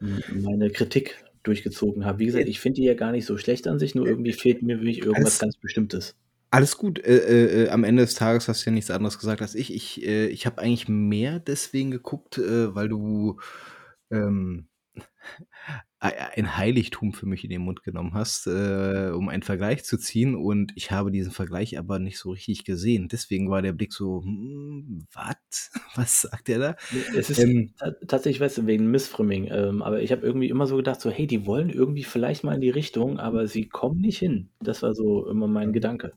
[0.00, 2.18] äh, meine Kritik durchgezogen habe.
[2.18, 4.62] Wie gesagt, ich finde die ja gar nicht so schlecht an sich, nur irgendwie fehlt
[4.62, 6.16] mir wirklich irgendwas alles, ganz Bestimmtes.
[6.50, 6.98] Alles gut.
[6.98, 9.72] Äh, äh, äh, am Ende des Tages hast du ja nichts anderes gesagt als ich.
[9.72, 13.38] Ich, äh, ich habe eigentlich mehr deswegen geguckt, äh, weil du
[14.10, 14.66] ähm,
[16.00, 20.34] ein Heiligtum für mich in den Mund genommen hast, äh, um einen Vergleich zu ziehen.
[20.34, 23.08] Und ich habe diesen Vergleich aber nicht so richtig gesehen.
[23.08, 25.70] Deswegen war der Blick so, hm, was?
[25.94, 26.76] Was sagt er da?
[27.16, 27.72] Es ist ähm,
[28.06, 29.48] tatsächlich, weißt du, wegen Missfrimming.
[29.50, 32.56] Ähm, aber ich habe irgendwie immer so gedacht, so, hey, die wollen irgendwie vielleicht mal
[32.56, 34.50] in die Richtung, aber sie kommen nicht hin.
[34.60, 36.12] Das war so immer mein Gedanke.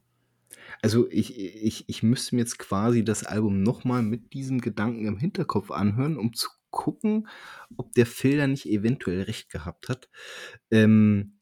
[0.82, 5.18] Also ich, ich, ich müsste mir jetzt quasi das Album nochmal mit diesem Gedanken im
[5.18, 7.28] Hinterkopf anhören, um zu gucken,
[7.76, 10.10] ob der Phil da nicht eventuell recht gehabt hat.
[10.72, 11.40] Ähm,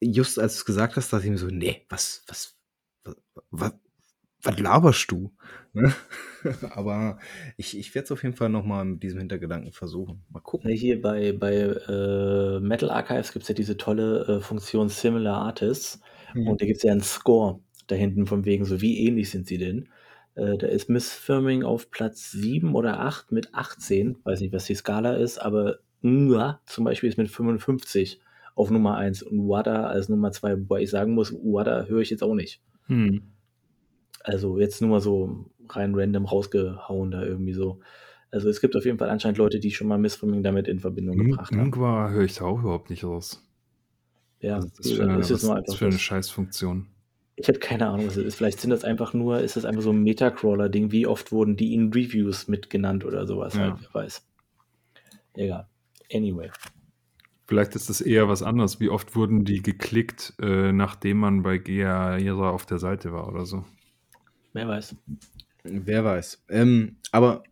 [0.00, 2.56] just als du es gesagt hast, dachte ich mir so, nee, was, was,
[3.50, 3.72] was,
[4.42, 5.32] was laberst du?
[5.72, 5.92] Ne?
[6.70, 7.18] Aber
[7.56, 10.24] ich, ich werde es auf jeden Fall nochmal mit diesem Hintergedanken versuchen.
[10.30, 10.70] Mal gucken.
[10.70, 16.00] Hier bei, bei äh, Metal Archives gibt es ja diese tolle äh, Funktion Similar Artists.
[16.34, 16.48] Mhm.
[16.48, 19.46] Und da gibt es ja einen Score da hinten von wegen, so wie ähnlich sind
[19.46, 19.88] sie denn.
[20.34, 24.18] Äh, da ist Miss Firming auf Platz 7 oder 8 mit 18.
[24.24, 28.20] Weiß nicht, was die Skala ist, aber Nga zum Beispiel ist mit 55
[28.54, 32.10] auf Nummer 1 und Wada als Nummer 2, wobei ich sagen muss, Wada höre ich
[32.10, 32.60] jetzt auch nicht.
[32.86, 33.22] Hm.
[34.22, 37.80] Also jetzt nur mal so rein random rausgehauen da irgendwie so.
[38.30, 41.16] Also es gibt auf jeden Fall anscheinend Leute, die schon mal Missfilming damit in Verbindung
[41.16, 41.66] gebracht haben.
[41.66, 43.42] Ingwer höre ich da auch überhaupt nicht raus.
[44.40, 46.88] Ja, also das, für eine, ist was, das für eine Scheißfunktion.
[47.36, 48.34] Ich habe keine Ahnung, was es ist.
[48.36, 50.92] Vielleicht sind das einfach nur, ist das einfach so ein Metacrawler-Ding.
[50.92, 53.54] Wie oft wurden die in Reviews mitgenannt oder sowas?
[53.54, 53.60] Ja.
[53.60, 54.26] Halt, wer weiß.
[55.34, 55.66] Egal.
[56.12, 56.50] Anyway.
[57.46, 58.80] Vielleicht ist das eher was anderes.
[58.80, 62.16] Wie oft wurden die geklickt, äh, nachdem man bei GA
[62.50, 63.64] auf der Seite war oder so?
[64.52, 64.96] Wer weiß.
[65.64, 66.44] Wer weiß.
[66.48, 67.42] Ähm, aber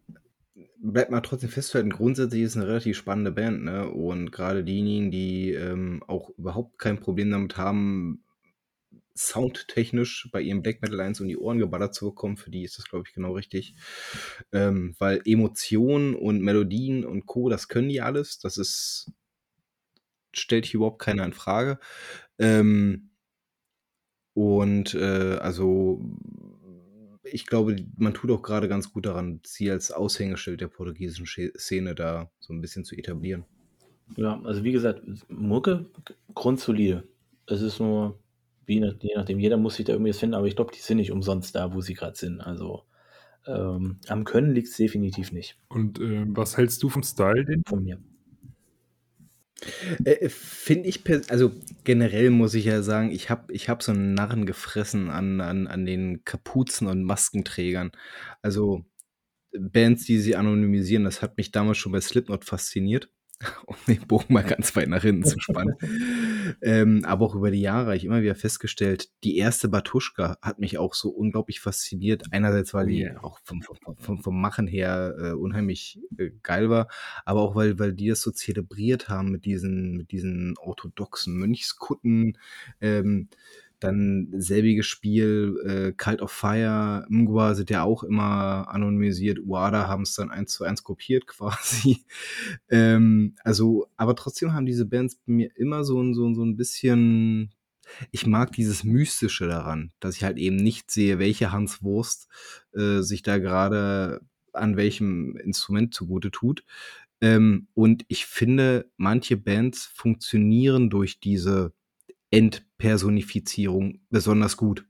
[0.83, 3.89] bleibt mal trotzdem festhalten, grundsätzlich ist es eine relativ spannende Band, ne?
[3.89, 8.23] Und gerade diejenigen, die ähm, auch überhaupt kein Problem damit haben,
[9.15, 12.79] soundtechnisch bei ihrem Black Metal 1 um die Ohren geballert zu bekommen, für die ist
[12.79, 13.75] das, glaube ich, genau richtig.
[14.53, 18.39] Ähm, weil Emotionen und Melodien und Co., das können die alles.
[18.39, 19.13] Das ist,
[20.33, 21.79] stellt hier überhaupt keiner in Frage.
[22.39, 23.11] Ähm,
[24.35, 26.01] und äh, also
[27.25, 31.95] ich glaube, man tut auch gerade ganz gut daran, sie als Aushängeschild der portugiesischen Szene
[31.95, 33.45] da so ein bisschen zu etablieren.
[34.17, 35.87] Ja, also wie gesagt, Mucke
[36.35, 37.05] grundsolide.
[37.47, 38.19] Es ist nur,
[38.67, 41.13] wie, je nachdem, jeder muss sich da irgendwie finden, aber ich glaube, die sind nicht
[41.13, 42.41] umsonst da, wo sie gerade sind.
[42.41, 42.85] Also
[43.47, 45.59] ähm, am Können liegt es definitiv nicht.
[45.69, 47.63] Und äh, was hältst du vom Style denn?
[47.67, 47.99] Von mir.
[50.05, 51.53] Äh, Finde ich, also
[51.85, 55.67] generell muss ich ja sagen, ich habe ich hab so einen Narren gefressen an, an,
[55.67, 57.93] an den Kapuzen und Maskenträgern.
[58.43, 58.85] Also
[59.53, 63.11] Bands, die sie anonymisieren, das hat mich damals schon bei Slipknot fasziniert.
[63.67, 65.75] um den Bogen mal ganz weit nach hinten zu spannen.
[66.63, 70.59] ähm, aber auch über die Jahre habe ich immer wieder festgestellt, die erste Batuschka hat
[70.59, 72.25] mich auch so unglaublich fasziniert.
[72.31, 73.63] Einerseits, weil die auch vom,
[73.99, 76.89] vom, vom Machen her äh, unheimlich äh, geil war,
[77.25, 82.39] aber auch, weil, weil die das so zelebriert haben mit diesen, mit diesen orthodoxen Mönchskutten.
[82.81, 83.29] Ähm,
[83.83, 89.41] dann selbiges Spiel, äh, Cult of Fire, Mgwa sind ja auch immer anonymisiert.
[89.45, 92.05] Uada haben es dann eins zu eins kopiert quasi.
[92.69, 97.53] ähm, also, aber trotzdem haben diese Bands mir immer so, ein so, so ein bisschen
[98.11, 102.29] ich mag dieses Mystische daran, dass ich halt eben nicht sehe, welche Hans Wurst
[102.73, 104.21] äh, sich da gerade
[104.53, 106.65] an welchem Instrument zugute tut.
[107.21, 111.73] Ähm, und ich finde, manche Bands funktionieren durch diese
[112.33, 114.85] Entpersonifizierung besonders gut.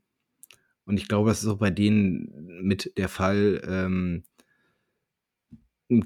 [0.86, 3.60] Und ich glaube, das ist auch bei denen mit der Fall.
[3.66, 4.24] Ähm,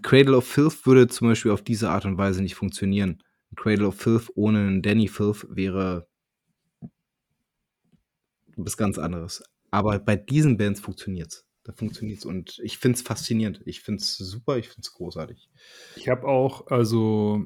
[0.02, 3.22] Cradle of Filth würde zum Beispiel auf diese Art und Weise nicht funktionieren.
[3.54, 6.08] Cradle of Filth ohne einen Danny Filth wäre
[8.56, 9.42] was ganz anderes.
[9.70, 11.46] Aber bei diesen Bands funktioniert's.
[11.62, 12.24] Da funktioniert's.
[12.24, 13.60] Und ich finde es faszinierend.
[13.66, 15.48] Ich finde es super, ich finde es großartig.
[15.96, 17.44] Ich habe auch, also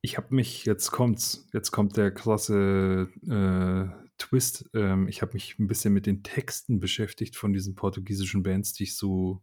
[0.00, 4.70] ich habe mich, jetzt kommt's, jetzt kommt der krasse äh, Twist.
[4.74, 8.84] Ähm, ich habe mich ein bisschen mit den Texten beschäftigt von diesen portugiesischen Bands, die
[8.84, 9.42] ich so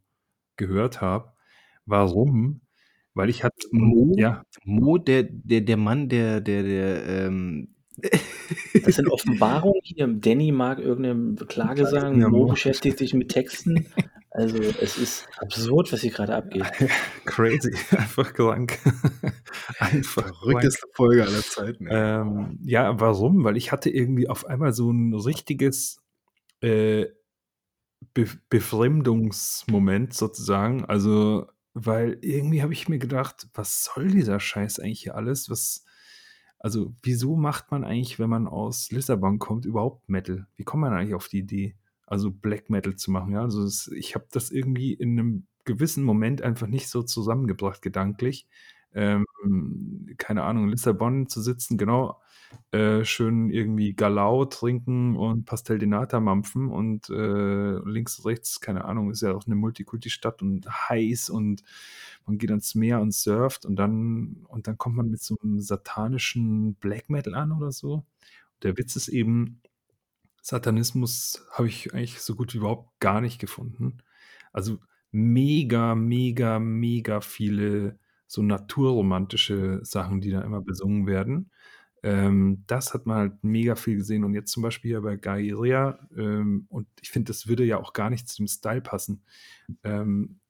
[0.55, 1.33] gehört habe.
[1.85, 2.61] Warum?
[3.13, 4.43] Weil ich hatte Mo, ja.
[4.63, 7.75] Mo der, der, der Mann, der, der, der, ähm,
[8.83, 10.07] das sind Offenbarungen hier.
[10.07, 13.85] Danny mag irgendeine Klage sagen, Mo beschäftigt sich mit Texten.
[14.35, 16.65] Also es ist absurd, was hier gerade abgeht.
[17.25, 18.77] Crazy, einfach krank.
[19.79, 21.87] einfach verrückteste Folge aller Zeiten.
[21.89, 23.45] Ähm, ja, warum?
[23.45, 26.01] Weil ich hatte irgendwie auf einmal so ein richtiges
[26.59, 27.05] äh,
[28.13, 30.83] Be Befremdungsmoment sozusagen.
[30.83, 35.49] Also, weil irgendwie habe ich mir gedacht, was soll dieser Scheiß eigentlich hier alles?
[35.49, 35.85] Was,
[36.59, 40.45] also, wieso macht man eigentlich, wenn man aus Lissabon kommt, überhaupt Metal?
[40.57, 41.77] Wie kommt man eigentlich auf die Idee?
[42.05, 43.33] Also Black Metal zu machen.
[43.33, 43.41] Ja?
[43.41, 48.47] Also es, ich habe das irgendwie in einem gewissen Moment einfach nicht so zusammengebracht, gedanklich.
[48.93, 49.25] Ähm,
[50.17, 52.21] keine Ahnung, in Lissabon zu sitzen, genau,
[52.71, 58.61] äh, schön irgendwie Galau trinken und Pastel de Nata mampfen und äh, links und rechts,
[58.61, 61.63] keine Ahnung, ist ja auch eine Multikulti-Stadt und heiß und
[62.25, 65.59] man geht ans Meer und surft und dann, und dann kommt man mit so einem
[65.59, 68.05] satanischen Black Metal an oder so.
[68.63, 69.61] Der Witz ist eben,
[70.45, 73.97] Satanismus habe ich eigentlich so gut wie überhaupt gar nicht gefunden.
[74.53, 74.77] Also
[75.09, 81.49] mega, mega, mega viele so naturromantische Sachen, die da immer besungen werden.
[82.03, 84.23] Ähm, das hat man halt mega viel gesehen.
[84.23, 87.93] Und jetzt zum Beispiel hier bei Gaia, ähm, und ich finde, das würde ja auch
[87.93, 89.23] gar nicht zu dem Style passen.
[89.83, 90.41] Ähm,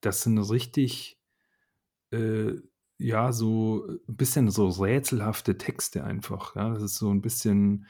[0.00, 1.16] das sind richtig,
[2.10, 2.54] äh,
[2.98, 6.56] ja, so ein bisschen so rätselhafte Texte einfach.
[6.56, 6.70] Ja?
[6.70, 7.86] Das ist so ein bisschen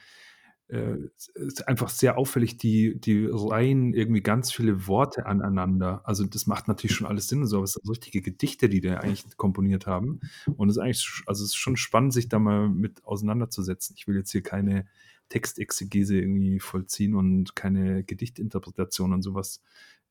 [0.69, 0.97] äh,
[1.35, 6.01] ist einfach sehr auffällig, die, die reihen irgendwie ganz viele Worte aneinander.
[6.03, 8.79] Also das macht natürlich schon alles Sinn und so, aber es sind richtige Gedichte, die
[8.79, 10.19] da eigentlich komponiert haben.
[10.57, 13.95] Und es ist eigentlich, also es ist schon spannend, sich da mal mit auseinanderzusetzen.
[13.97, 14.85] Ich will jetzt hier keine
[15.29, 19.61] Textexegese irgendwie vollziehen und keine Gedichtinterpretation und sowas.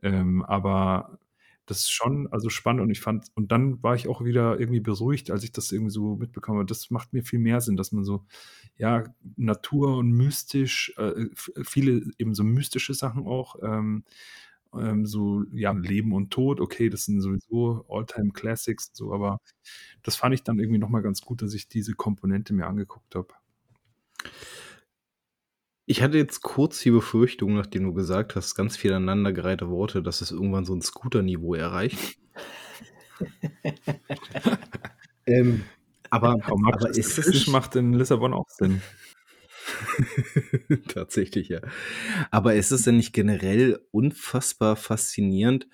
[0.03, 1.19] Ähm, aber
[1.69, 4.81] das ist schon also spannend und ich fand und dann war ich auch wieder irgendwie
[4.81, 6.65] beruhigt, als ich das irgendwie so mitbekomme.
[6.65, 8.25] Das macht mir viel mehr Sinn, dass man so,
[8.79, 9.05] ja,
[9.37, 11.27] Natur und mystisch, äh,
[11.63, 14.05] viele eben so mystische Sachen auch, ähm,
[14.75, 19.39] ähm, so, ja, Leben und Tod, okay, das sind sowieso All-Time Classics, so, aber
[20.03, 23.35] das fand ich dann irgendwie nochmal ganz gut, dass ich diese Komponente mir angeguckt habe.
[25.91, 30.21] Ich hatte jetzt kurz die Befürchtung, nachdem du gesagt hast, ganz viel aneinandergereihte Worte, dass
[30.21, 32.19] es irgendwann so ein Scooter-Niveau erreicht.
[35.27, 35.65] ähm,
[36.11, 37.49] aber, aber ist das nicht...
[37.49, 38.83] macht in Lissabon auch Sinn.
[40.89, 41.63] Tatsächlich, ja.
[42.31, 45.69] Aber ist es denn nicht generell unfassbar faszinierend,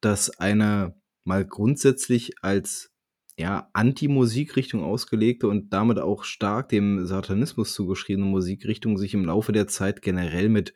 [0.00, 0.94] dass einer
[1.24, 2.90] mal grundsätzlich als
[3.38, 9.68] ja, Anti-Musikrichtung ausgelegte und damit auch stark dem Satanismus zugeschriebene Musikrichtung sich im Laufe der
[9.68, 10.74] Zeit generell mit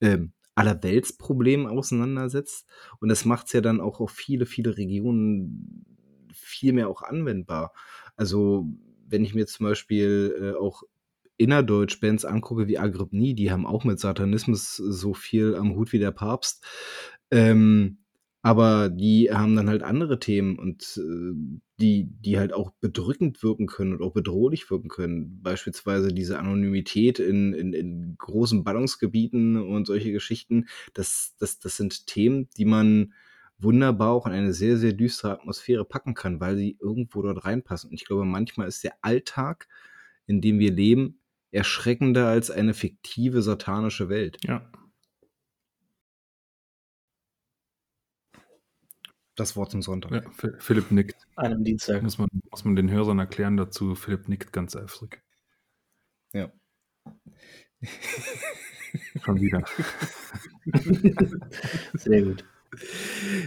[0.00, 2.68] ähm, Allerweltsproblemen auseinandersetzt.
[3.00, 5.84] Und das macht es ja dann auch auf viele, viele Regionen
[6.32, 7.72] viel mehr auch anwendbar.
[8.14, 8.66] Also,
[9.08, 10.84] wenn ich mir zum Beispiel äh, auch
[11.38, 16.12] Innerdeutsch-Bands angucke wie Agrippnie, die haben auch mit Satanismus so viel am Hut wie der
[16.12, 16.64] Papst.
[17.32, 17.98] Ähm,
[18.46, 21.32] aber die haben dann halt andere Themen und äh,
[21.80, 25.42] die, die halt auch bedrückend wirken können und auch bedrohlich wirken können.
[25.42, 30.68] Beispielsweise diese Anonymität in, in, in großen Ballungsgebieten und solche Geschichten.
[30.94, 33.14] Das, das, das sind Themen, die man
[33.58, 37.90] wunderbar auch in eine sehr, sehr düstere Atmosphäre packen kann, weil sie irgendwo dort reinpassen.
[37.90, 39.66] Und ich glaube, manchmal ist der Alltag,
[40.28, 41.18] in dem wir leben,
[41.50, 44.38] erschreckender als eine fiktive satanische Welt.
[44.44, 44.70] Ja.
[49.36, 50.12] Das Wort zum Sonntag.
[50.12, 50.22] Ja,
[50.58, 51.26] Philipp nickt.
[51.36, 52.02] An einem Dienstag.
[52.02, 53.94] Muss man, muss man den Hörern erklären dazu.
[53.94, 55.22] Philipp nickt ganz eifrig.
[56.32, 56.52] Ja.
[59.24, 59.64] Schon wieder.
[61.94, 62.44] Sehr gut.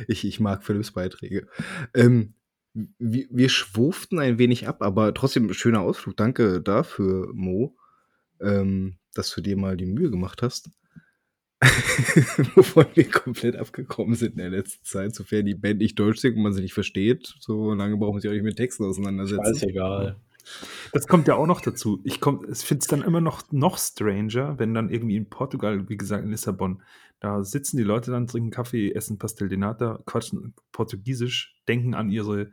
[0.08, 1.48] Ich, ich mag Philipps Beiträge.
[1.94, 2.36] Ähm,
[2.74, 6.16] wir, wir schwurften ein wenig ab, aber trotzdem schöner Ausflug.
[6.16, 7.76] Danke dafür, Mo,
[8.40, 10.70] ähm, dass du dir mal die Mühe gemacht hast.
[12.55, 16.38] wovon wir komplett abgekommen sind in der letzten Zeit, sofern die Band nicht Deutsch singt
[16.38, 17.36] und man sie nicht versteht.
[17.39, 19.53] So lange brauchen wir sich auch nicht mit Texten auseinandersetzen.
[19.53, 20.16] Ist egal.
[20.93, 21.99] Das kommt ja auch noch dazu.
[22.03, 25.97] Ich, ich finde es dann immer noch, noch stranger, wenn dann irgendwie in Portugal, wie
[25.97, 26.82] gesagt in Lissabon,
[27.20, 32.10] da sitzen die Leute dann, trinken Kaffee, essen Pastel de Nata, quatschen Portugiesisch, denken an
[32.10, 32.51] ihre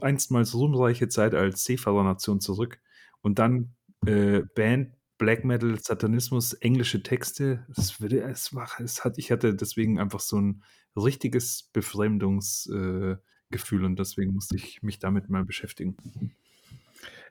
[0.00, 2.80] einstmals ruhmreiche Zeit als Seefahrernation zurück
[3.22, 3.74] und dann
[4.06, 7.66] äh, Band Black Metal, Satanismus, englische Texte.
[7.98, 8.84] Würde es machen.
[8.84, 10.62] Es hat, ich hatte deswegen einfach so ein
[10.96, 15.96] richtiges Befremdungsgefühl äh, und deswegen musste ich mich damit mal beschäftigen.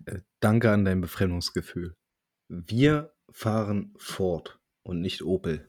[0.06, 1.96] Äh, danke an dein Befremdungsgefühl.
[2.48, 5.68] Wir fahren Ford und nicht Opel.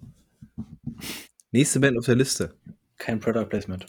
[1.51, 2.57] Nächste Band auf der Liste.
[2.99, 3.87] Kein Product Placement.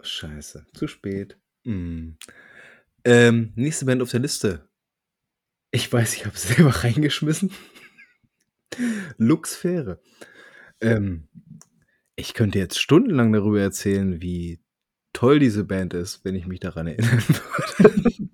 [0.00, 1.36] Scheiße, zu spät.
[1.64, 2.10] Mm.
[3.04, 4.68] Ähm, nächste Band auf der Liste.
[5.70, 7.50] Ich weiß, ich habe es selber reingeschmissen.
[9.16, 10.00] Luxfäre.
[10.80, 11.28] Ähm,
[12.16, 14.60] ich könnte jetzt stundenlang darüber erzählen, wie
[15.12, 17.22] toll diese Band ist, wenn ich mich daran erinnern
[17.78, 18.28] würde.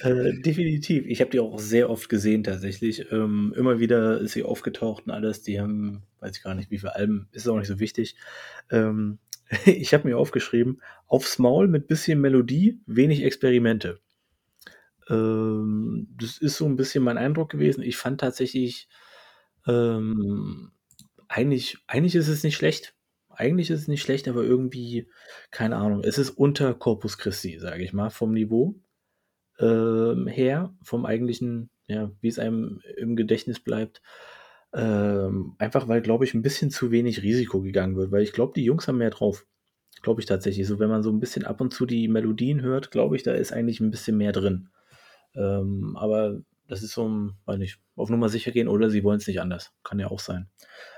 [0.00, 1.06] äh, definitiv.
[1.06, 3.10] Ich habe die auch sehr oft gesehen tatsächlich.
[3.12, 5.42] Ähm, immer wieder ist sie aufgetaucht und alles.
[5.42, 8.16] Die haben, weiß ich gar nicht, wie viele Alben, ist auch nicht so wichtig.
[8.70, 9.18] Ähm,
[9.64, 14.00] ich habe mir aufgeschrieben, aufs Maul mit bisschen Melodie, wenig Experimente.
[15.10, 17.82] Ähm, das ist so ein bisschen mein Eindruck gewesen.
[17.82, 18.88] Ich fand tatsächlich,
[19.66, 20.72] ähm,
[21.28, 22.94] eigentlich eigentlich ist es nicht schlecht.
[23.28, 25.08] Eigentlich ist es nicht schlecht, aber irgendwie,
[25.50, 28.80] keine Ahnung, es ist unter Corpus Christi, sage ich mal, vom Niveau
[29.58, 34.02] ähm, her, vom eigentlichen, ja, wie es einem im Gedächtnis bleibt.
[34.72, 38.52] Ähm, einfach weil, glaube ich, ein bisschen zu wenig Risiko gegangen wird, weil ich glaube,
[38.54, 39.46] die Jungs haben mehr drauf.
[40.02, 40.66] Glaube ich tatsächlich.
[40.66, 43.34] So, wenn man so ein bisschen ab und zu die Melodien hört, glaube ich, da
[43.34, 44.68] ist eigentlich ein bisschen mehr drin.
[45.34, 49.18] Ähm, aber das ist so ein, weiß nicht, auf Nummer sicher gehen oder sie wollen
[49.18, 49.72] es nicht anders.
[49.82, 50.48] Kann ja auch sein.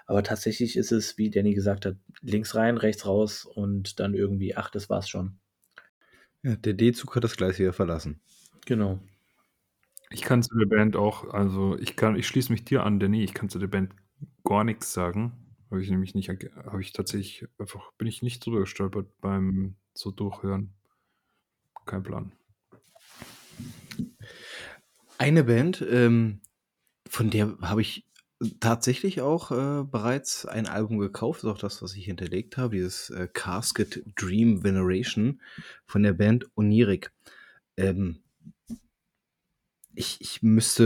[0.06, 4.54] Aber tatsächlich ist es, wie Danny gesagt hat, links rein, rechts raus und dann irgendwie,
[4.54, 5.38] ach, das war's schon.
[6.42, 8.20] Ja, der D-Zug hat das Gleis wieder verlassen.
[8.66, 9.00] Genau.
[10.10, 13.24] Ich kann zu der Band auch, also ich kann, ich schließe mich dir an, Danny,
[13.24, 13.94] ich kann zu der Band
[14.44, 15.32] gar nichts sagen.
[15.70, 20.10] Habe ich nämlich nicht, habe ich tatsächlich einfach, bin ich nicht drüber gestolpert beim so
[20.10, 20.74] durchhören.
[21.86, 22.32] Kein Plan.
[25.18, 26.40] Eine Band, ähm,
[27.08, 28.06] von der habe ich
[28.60, 33.28] tatsächlich auch äh, bereits ein Album gekauft, auch das, was ich hinterlegt habe, dieses äh,
[33.32, 35.40] Casket Dream Veneration
[35.86, 37.12] von der Band Onirik.
[37.76, 38.22] Ähm,
[39.94, 40.84] ich, ich müsste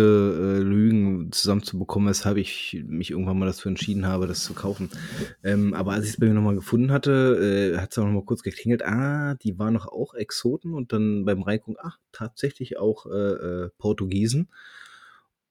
[0.58, 4.90] äh, lügen, zusammenzubekommen, weshalb ich mich irgendwann mal dazu entschieden habe, das zu kaufen.
[5.44, 8.24] Ähm, aber als ich es bei mir nochmal gefunden hatte, äh, hat es auch nochmal
[8.24, 8.84] kurz geklingelt.
[8.84, 13.70] Ah, die waren noch auch Exoten und dann beim Reingucken, ach, tatsächlich auch äh, äh,
[13.78, 14.48] Portugiesen.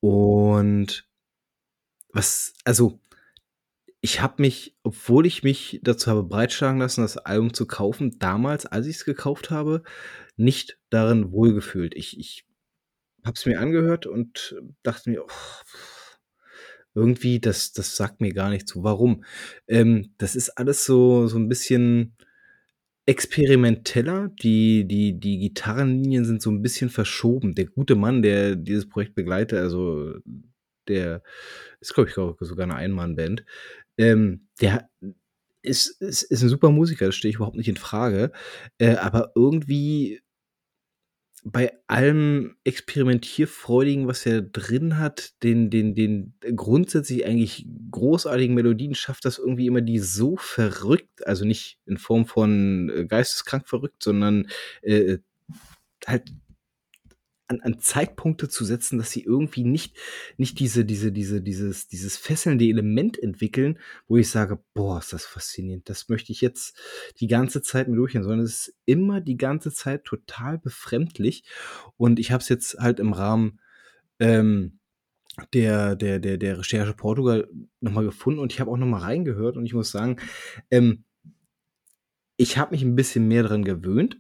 [0.02, 1.08] Und
[2.10, 3.00] was, also,
[4.02, 8.66] ich habe mich, obwohl ich mich dazu habe breitschlagen lassen, das Album zu kaufen, damals,
[8.66, 9.82] als ich es gekauft habe,
[10.38, 11.96] nicht darin wohlgefühlt.
[11.96, 12.46] Ich, ich
[13.26, 15.30] habe es mir angehört und dachte mir, oh,
[16.94, 18.84] irgendwie, das, das sagt mir gar nicht zu.
[18.84, 19.24] Warum?
[19.68, 22.16] Ähm, das ist alles so, so ein bisschen
[23.06, 24.30] experimenteller.
[24.42, 27.54] Die, die, die Gitarrenlinien sind so ein bisschen verschoben.
[27.54, 30.14] Der gute Mann, der dieses Projekt begleitet, also
[30.88, 31.22] der
[31.82, 32.16] ist, glaube ich,
[32.48, 33.46] sogar eine Einmannband.
[33.98, 34.90] Ähm, der
[35.62, 38.32] ist, ist, ist ein super Musiker, das stehe ich überhaupt nicht in Frage.
[38.78, 40.22] Äh, aber irgendwie
[41.48, 49.26] bei allem Experimentierfreudigen, was er drin hat, den, den, den grundsätzlich eigentlich großartigen Melodien, schafft
[49.26, 54.48] das irgendwie immer die so verrückt, also nicht in Form von äh, geisteskrank verrückt, sondern
[54.82, 55.20] äh,
[56.08, 56.32] halt
[57.48, 59.98] an, an Zeitpunkte zu setzen, dass sie irgendwie nicht,
[60.38, 65.26] nicht diese, diese, diese, dieses, dieses fesselnde Element entwickeln, wo ich sage, boah, ist das
[65.26, 66.78] faszinierend, das möchte ich jetzt
[67.20, 71.44] die ganze Zeit mit durchgehen, sondern es ist immer die ganze Zeit total befremdlich.
[71.98, 73.60] Und ich habe es jetzt halt im Rahmen
[74.20, 74.80] ähm,
[75.54, 77.48] der, der, der, der Recherche Portugal
[77.82, 80.18] nochmal gefunden und ich habe auch nochmal reingehört und ich muss sagen,
[80.72, 81.04] ähm,
[82.38, 84.18] ich habe mich ein bisschen mehr dran gewöhnt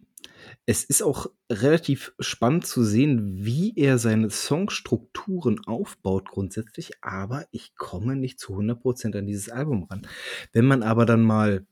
[0.67, 7.75] es ist auch relativ spannend zu sehen, wie er seine Songstrukturen aufbaut grundsätzlich, aber ich
[7.75, 10.07] komme nicht zu 100% an dieses Album ran.
[10.53, 11.67] Wenn man aber dann mal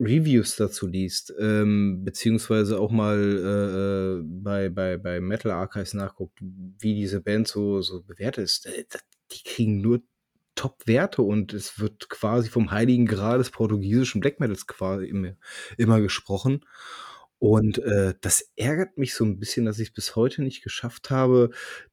[0.00, 6.38] Reviews dazu liest, ähm, beziehungsweise auch mal äh, äh bei, bei, bei Metal Archives nachguckt,
[6.40, 8.84] wie diese Band so, so bewertet ist, äh,
[9.30, 10.02] die kriegen nur
[10.54, 15.34] Top-Werte und es wird quasi vom heiligen Gral des portugiesischen Black Metals quasi immer,
[15.76, 16.64] immer gesprochen.
[17.42, 21.10] Und äh, das ärgert mich so ein bisschen, dass ich es bis heute nicht geschafft
[21.10, 21.50] habe,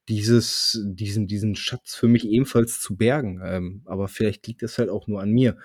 [0.08, 3.42] dieses, diesen, diesen Schatz für mich ebenfalls zu bergen.
[3.44, 5.58] Ähm, aber vielleicht liegt das halt auch nur an mir.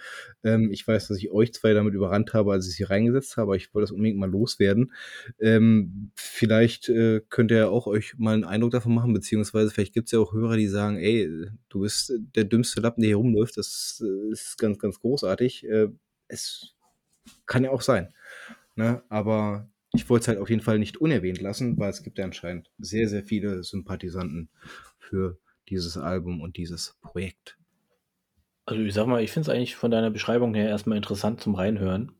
[0.43, 3.59] Ähm, ich weiß, dass ich euch zwei damit überrannt habe, als ich sie reingesetzt habe,
[3.59, 4.91] ich wollte das unbedingt mal loswerden.
[5.39, 10.09] Ähm, vielleicht äh, könnt ihr auch euch mal einen Eindruck davon machen, beziehungsweise vielleicht gibt
[10.09, 11.28] es ja auch Hörer, die sagen, ey,
[11.68, 13.59] du bist der dümmste Lappen, der hier rumläuft.
[13.59, 15.68] Das äh, ist ganz, ganz großartig.
[15.68, 15.89] Äh,
[16.28, 16.74] es
[17.45, 18.14] kann ja auch sein.
[18.76, 19.03] Ne?
[19.11, 22.24] Aber ich wollte es halt auf jeden Fall nicht unerwähnt lassen, weil es gibt ja
[22.24, 24.51] anscheinend sehr, sehr viele Sympathisanten
[24.99, 25.38] für
[25.68, 27.57] dieses Album und dieses Projekt.
[28.66, 31.55] Also ich sag mal, ich finde es eigentlich von deiner Beschreibung her erstmal interessant zum
[31.55, 32.12] Reinhören,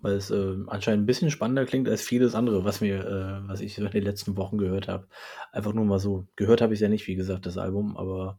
[0.00, 3.60] weil es äh, anscheinend ein bisschen spannender klingt als vieles andere, was mir, äh, was
[3.60, 5.06] ich in den letzten Wochen gehört habe.
[5.52, 6.26] Einfach nur mal so.
[6.36, 8.38] Gehört habe ich ja nicht, wie gesagt, das Album, aber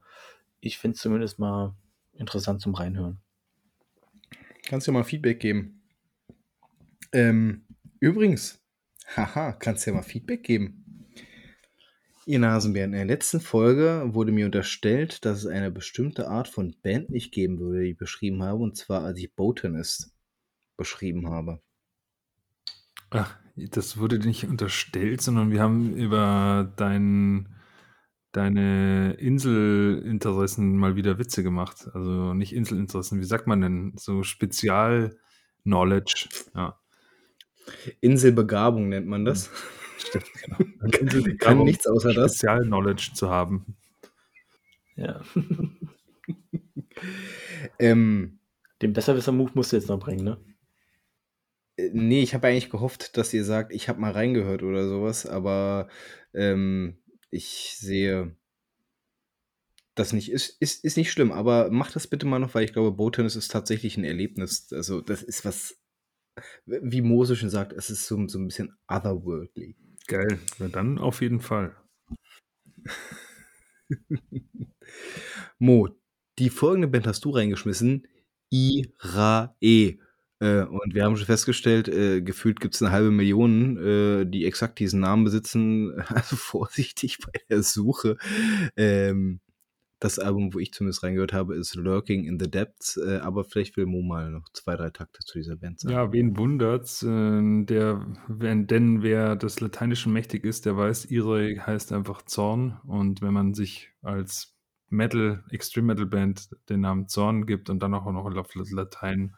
[0.60, 1.76] ich finde es zumindest mal
[2.14, 3.20] interessant zum Reinhören.
[4.66, 5.84] Kannst du mal Feedback geben?
[7.14, 7.67] Ähm,
[8.00, 8.60] Übrigens,
[9.16, 10.84] haha, kannst du ja mal Feedback geben.
[12.26, 16.76] Ihr Nasenbären, in der letzten Folge wurde mir unterstellt, dass es eine bestimmte Art von
[16.84, 20.12] Band nicht geben würde, die ich beschrieben habe, und zwar als ich Botanist
[20.76, 21.62] beschrieben habe.
[23.12, 27.56] Ach, das wurde dir nicht unterstellt, sondern wir haben über dein,
[28.34, 31.88] deine Inselinteressen mal wieder Witze gemacht.
[31.94, 33.94] Also nicht Inselinteressen, wie sagt man denn?
[33.96, 36.28] So Spezial-Knowledge.
[36.56, 36.78] Ja.
[38.02, 39.50] Inselbegabung nennt man das.
[39.98, 40.58] Stimmt, genau.
[40.80, 42.34] Man kann nichts außer das.
[42.34, 43.76] Spezial-Knowledge zu haben.
[44.96, 45.22] Ja.
[47.80, 48.40] ähm,
[48.82, 50.38] Den Besserwisser-Move musst du jetzt noch bringen, ne?
[51.78, 55.26] Äh, nee, ich habe eigentlich gehofft, dass ihr sagt, ich habe mal reingehört oder sowas,
[55.26, 55.88] aber
[56.34, 56.98] ähm,
[57.30, 58.36] ich sehe
[59.96, 60.32] das nicht.
[60.32, 63.36] Ist, ist, ist nicht schlimm, aber macht das bitte mal noch, weil ich glaube, Botennis
[63.36, 64.72] ist tatsächlich ein Erlebnis.
[64.72, 65.80] Also, das ist was
[66.66, 69.76] wie Mose schon sagt, es ist so, so ein bisschen otherworldly.
[70.08, 71.76] Geil, na dann auf jeden Fall.
[75.60, 75.90] Mo,
[76.40, 78.08] die folgende Band hast du reingeschmissen.
[78.52, 80.00] Irae.
[80.40, 84.80] Äh, und wir haben schon festgestellt, äh, gefühlt gibt's 'ne halbe Million, äh, die exakt
[84.80, 85.94] diesen Namen besitzen.
[86.10, 88.18] Also, vorsichtig bei der Suche.
[88.78, 89.42] Ähm,
[90.00, 93.78] das Album, wo ich zumindest reingehört habe, ist „Lurking in the Depths“, äh, aber vielleicht
[93.78, 95.94] will Mo mal noch 2, 3 Takte zu dieser Band sagen.
[95.96, 97.04] Ja, wen wundert's?
[97.04, 102.80] Äh, der wenn denn wer des Lateinischen mächtig ist, der weiß, Irae heißt einfach Zorn.
[102.86, 104.56] Und wenn man sich als
[104.90, 109.36] Metal Extreme Metal Band den Namen Zorn gibt und dann auch noch auf Latein,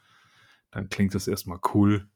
[0.71, 2.07] dann klingt das erst mal cool.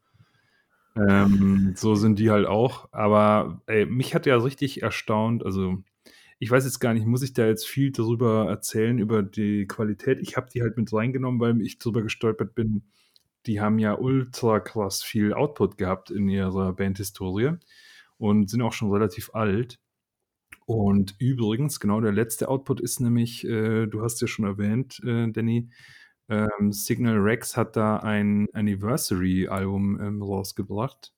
[0.96, 2.88] Ähm, so sind die halt auch.
[2.92, 5.84] Aber, ey, mich hat ja richtig erstaunt also,
[6.44, 10.20] ich weiß jetzt gar nicht, muss ich da jetzt viel drüber erzählen, über die Qualität?
[10.22, 12.84] Ich habe die halt mit reingenommen, weil ich drüber gestolpert bin.
[13.46, 17.52] Die haben ja ultra krass viel Output gehabt in ihrer Bandhistorie
[18.18, 19.80] und sind auch schon relativ alt.
[20.66, 25.30] Und übrigens, genau, der letzte Output ist nämlich, äh, du hast ja schon erwähnt, äh,
[25.32, 25.70] Danny,
[26.28, 31.14] ähm, Signal Rex hat da ein Anniversary-Album ähm, rausgebracht.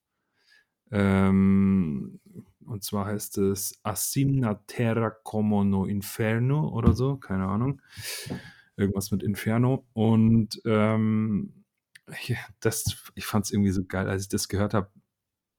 [0.92, 2.20] Ähm,
[2.68, 7.82] und zwar heißt es Asimna Terra como no Inferno oder so, keine Ahnung.
[8.78, 9.86] Irgendwas mit Inferno.
[9.94, 11.64] Und ähm,
[12.26, 14.92] ja, das, ich fand es irgendwie so geil, als ich das gehört habe.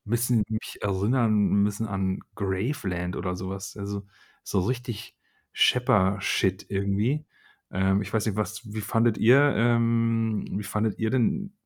[0.04, 3.76] Müssen mich erinnern müssen an Graveland oder sowas.
[3.76, 4.06] Also
[4.44, 5.16] so richtig
[5.52, 7.26] Shepper-Shit irgendwie.
[7.70, 11.56] Ähm, ich weiß nicht, was, wie fandet ihr, ähm, wie fandet ihr denn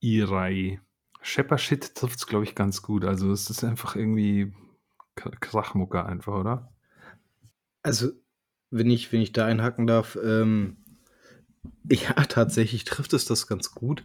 [0.00, 0.80] Irai?
[1.22, 3.04] Shepper-Shit trifft es, glaube ich, ganz gut.
[3.04, 4.52] Also es ist einfach irgendwie
[5.40, 6.72] Krachmucker einfach, oder?
[7.82, 8.10] Also,
[8.70, 10.76] wenn ich, wenn ich da einhaken darf, ähm,
[11.90, 14.04] ja, tatsächlich trifft es das ganz gut.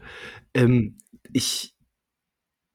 [0.53, 0.97] Ähm,
[1.33, 1.75] ich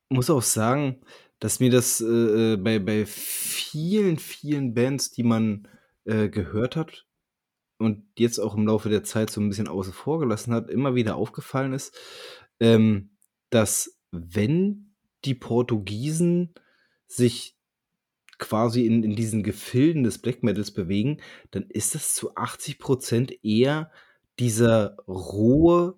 [0.09, 1.01] muss auch sagen,
[1.38, 5.68] dass mir das äh, äh bei, bei vielen, vielen Bands, die man
[6.05, 7.07] äh, gehört hat
[7.78, 10.95] und jetzt auch im Laufe der Zeit so ein bisschen außen vor gelassen hat, immer
[10.95, 11.97] wieder aufgefallen ist,
[12.61, 13.16] ähm,
[13.49, 16.55] dass wenn die Portugiesen
[17.07, 17.60] sich
[18.41, 21.18] quasi in, in diesen Gefilden des Black Metals bewegen,
[21.53, 23.93] dann ist das zu 80% eher
[24.41, 25.95] dieser rohe,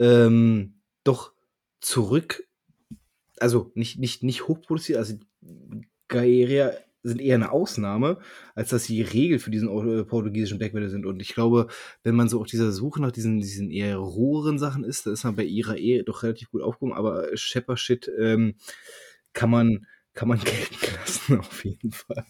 [0.00, 1.32] ähm, doch
[1.80, 2.48] zurück,
[3.38, 5.14] also nicht, nicht, nicht hochproduziert, also
[6.08, 6.72] Gaeria
[7.02, 8.18] sind eher eine Ausnahme,
[8.54, 11.04] als dass sie die Regel für diesen äh, portugiesischen Black Metal sind.
[11.04, 11.66] Und ich glaube,
[12.02, 15.24] wenn man so auf dieser Suche nach diesen, diesen eher roheren Sachen ist, da ist
[15.24, 18.54] man bei ihrer Ehe doch relativ gut aufgehoben, aber Shepard Shit ähm,
[19.34, 22.24] kann man kann man gelten lassen, auf jeden Fall.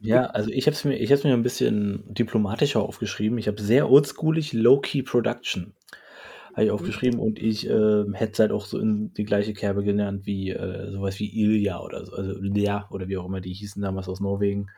[0.00, 3.38] Ja, also ich habe es mir, mir ein bisschen diplomatischer aufgeschrieben.
[3.38, 5.74] Ich habe sehr oldschoolig Low-Key Production
[6.58, 9.84] habe ich aufgeschrieben und ich äh, hätte es halt auch so in die gleiche Kerbe
[9.84, 13.52] genannt wie äh, sowas wie Ilja oder so, also Ilja oder wie auch immer die
[13.52, 14.68] hießen damals aus Norwegen.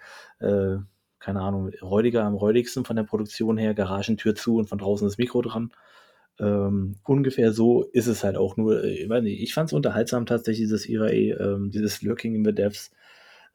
[0.40, 0.76] Äh,
[1.20, 5.16] keine Ahnung, räudiger am räudigsten von der Produktion her, Garagentür zu und von draußen das
[5.16, 5.72] Mikro dran.
[6.41, 9.72] Ähm, ungefähr so ist es halt auch nur, äh, ich weiß nicht, ich fand es
[9.74, 12.91] unterhaltsam tatsächlich, dieses IRA, ähm, dieses Lurking in the Depths.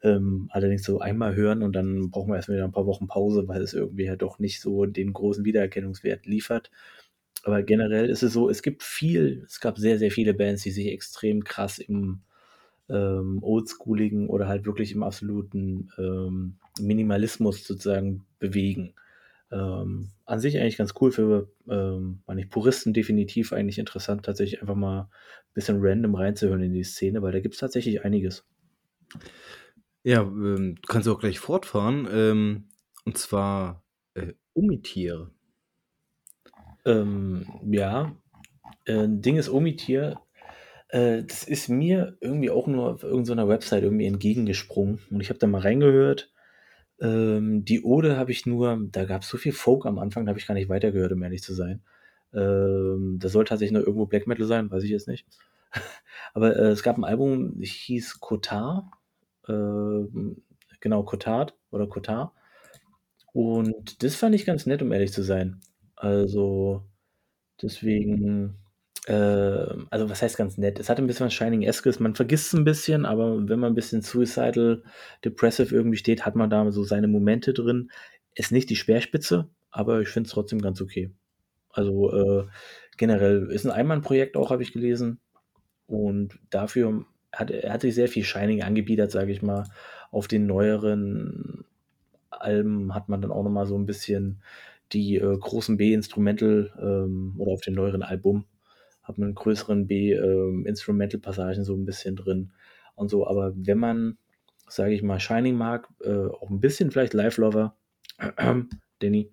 [0.02, 3.48] Ähm, allerdings so einmal hören und dann brauchen wir erstmal wieder ein paar Wochen Pause,
[3.48, 6.70] weil es irgendwie halt doch nicht so den großen Wiedererkennungswert liefert.
[7.44, 10.70] Aber generell ist es so, es gibt viel, es gab sehr, sehr viele Bands, die
[10.70, 12.20] sich extrem krass im
[12.88, 18.94] ähm, oldschooligen oder halt wirklich im absoluten ähm, Minimalismus sozusagen bewegen.
[19.52, 24.74] Ähm, an sich eigentlich ganz cool für ähm, meine Puristen definitiv eigentlich interessant, tatsächlich einfach
[24.74, 28.44] mal ein bisschen random reinzuhören in die Szene, weil da gibt es tatsächlich einiges.
[30.02, 32.08] Ja, ähm, du kannst auch gleich fortfahren.
[32.10, 32.68] Ähm,
[33.04, 33.84] und zwar
[34.14, 35.30] äh, Umitiere.
[36.84, 38.16] Ähm, ja,
[38.84, 40.20] äh, Ding ist Omitier,
[40.88, 45.38] äh, das ist mir irgendwie auch nur auf irgendeiner Website irgendwie entgegengesprungen und ich habe
[45.38, 46.32] da mal reingehört.
[47.00, 50.30] Ähm, die Ode habe ich nur da gab es so viel Folk am Anfang, da
[50.30, 51.82] habe ich gar nicht weitergehört, um ehrlich zu sein.
[52.34, 55.26] Ähm, das soll tatsächlich nur irgendwo Black Metal sein, weiß ich jetzt nicht.
[56.34, 58.84] Aber, äh, es gab ein Album, hieß Cotard,
[59.48, 60.42] ähm,
[60.80, 62.32] genau, Cotard oder Cotard.
[63.32, 65.60] Und das fand ich ganz nett, um ehrlich zu sein.
[65.96, 66.82] Also,
[67.62, 68.56] deswegen,
[69.06, 69.12] äh,
[69.90, 70.80] also was heißt ganz nett?
[70.80, 73.74] Es hat ein bisschen was Shining-eskes, man vergisst es ein bisschen, aber wenn man ein
[73.76, 74.82] bisschen suicidal,
[75.24, 77.90] depressive irgendwie steht, hat man da so seine Momente drin.
[78.34, 81.10] Ist nicht die Speerspitze, aber ich finde es trotzdem ganz okay.
[81.70, 82.46] Also, äh,
[82.96, 85.20] generell ist ein Einmannprojekt auch, habe ich gelesen.
[85.86, 89.64] Und dafür hat hat sich sehr viel Shining angebiedert, sage ich mal.
[90.10, 91.64] Auf den neueren
[92.30, 94.42] Alben hat man dann auch noch mal so ein bisschen
[94.92, 98.46] die äh, großen B-Instrumental ähm, oder auf dem neueren Album
[99.06, 102.52] hat man größeren B-Instrumental-Passagen ähm, so ein bisschen drin
[102.96, 103.26] und so.
[103.26, 104.18] Aber wenn man,
[104.68, 107.76] sage ich mal, Shining mag, äh, auch ein bisschen vielleicht Live Lover,
[108.98, 109.30] Danny,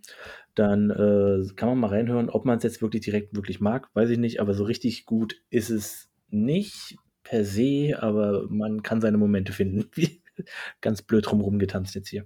[0.55, 2.29] dann äh, kann man mal reinhören.
[2.29, 5.41] Ob man es jetzt wirklich direkt wirklich mag, weiß ich nicht, aber so richtig gut
[5.49, 9.89] ist es nicht per se, aber man kann seine Momente finden.
[10.81, 12.25] Ganz blöd drumherum getanzt jetzt hier.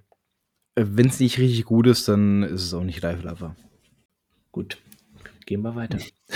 [0.75, 3.55] Äh, Wenn es nicht richtig gut ist, dann ist es auch nicht Live Lover.
[4.51, 4.81] Gut,
[5.47, 5.97] gehen wir weiter.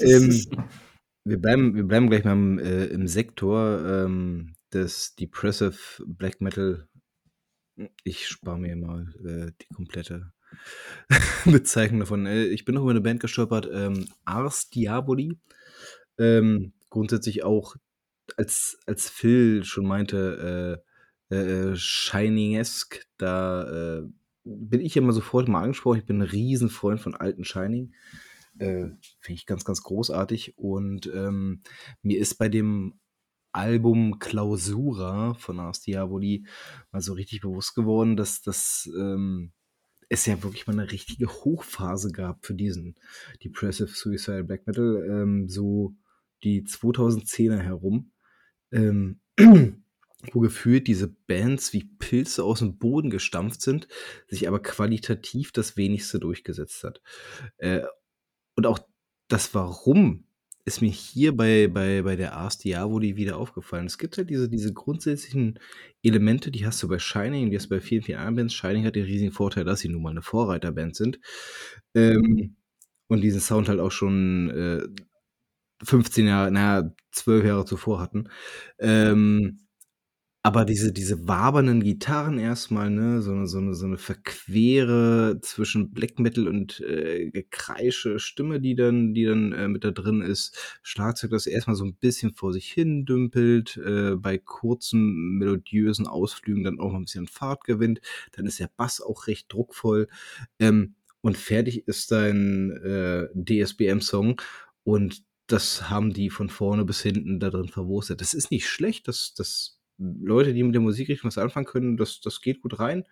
[0.00, 0.44] ähm,
[1.24, 6.86] wir, bleiben, wir bleiben gleich mal im, äh, im Sektor ähm, des Depressive Black Metal.
[8.04, 10.32] Ich spare mir mal äh, die komplette
[11.44, 12.26] Bezeichnung davon.
[12.26, 15.36] Äh, ich bin noch über eine Band gestolpert, ähm, Ars Diaboli.
[16.18, 17.74] Ähm, grundsätzlich auch,
[18.36, 20.82] als, als Phil schon meinte,
[21.30, 24.02] äh, äh, Shining-esque, da äh,
[24.48, 25.98] bin ich immer sofort mal angesprochen.
[25.98, 27.92] Ich bin ein Riesenfreund von alten Shining.
[28.58, 28.90] Äh,
[29.20, 30.56] Finde ich ganz, ganz großartig.
[30.56, 31.62] Und ähm,
[32.02, 32.98] mir ist bei dem
[33.52, 36.46] Album Clausura von Ars Diaboli
[36.92, 39.52] mal so richtig bewusst geworden, dass das ähm,
[40.08, 42.94] es ja wirklich mal eine richtige Hochphase gab für diesen
[43.44, 45.94] Depressive Suicide Black Metal, ähm, so
[46.42, 48.12] die 2010er herum,
[48.72, 49.20] ähm,
[50.32, 53.88] wo gefühlt diese Bands wie Pilze aus dem Boden gestampft sind,
[54.26, 57.00] sich aber qualitativ das wenigste durchgesetzt hat.
[57.58, 57.82] Äh,
[58.56, 58.80] und auch
[59.28, 60.24] das Warum
[60.64, 63.86] ist mir hier bei, bei, bei der Ars Diaboli wieder aufgefallen.
[63.86, 65.58] Es gibt halt diese, diese grundsätzlichen
[66.02, 68.54] Elemente, die hast du bei Shining, die hast du bei vielen, vielen anderen Bands.
[68.54, 71.20] Shining hat den riesigen Vorteil, dass sie nun mal eine Vorreiterband sind.
[71.94, 72.56] Ähm,
[73.06, 74.82] und diesen Sound halt auch schon äh,
[75.84, 78.28] 15 Jahre, naja, 12 Jahre zuvor hatten.
[78.78, 79.60] Ähm,
[80.42, 85.90] aber diese, diese wabernden Gitarren erstmal, ne, so eine, so eine, so eine Verquere zwischen
[85.90, 90.78] Black Metal und äh, Gekreische Stimme, die dann, die dann äh, mit da drin ist.
[90.82, 96.62] Schlagzeug, das erstmal so ein bisschen vor sich hin dümpelt, äh, bei kurzen, melodiösen Ausflügen
[96.62, 98.00] dann auch mal ein bisschen Fahrt gewinnt.
[98.32, 100.08] Dann ist der Bass auch recht druckvoll.
[100.60, 104.40] Ähm, und fertig ist dein äh, DSBM-Song.
[104.84, 108.20] Und das haben die von vorne bis hinten da drin verwurstet.
[108.20, 112.20] Das ist nicht schlecht, das, das Leute, die mit der Musikrichtung was anfangen können, das,
[112.20, 113.04] das geht gut rein.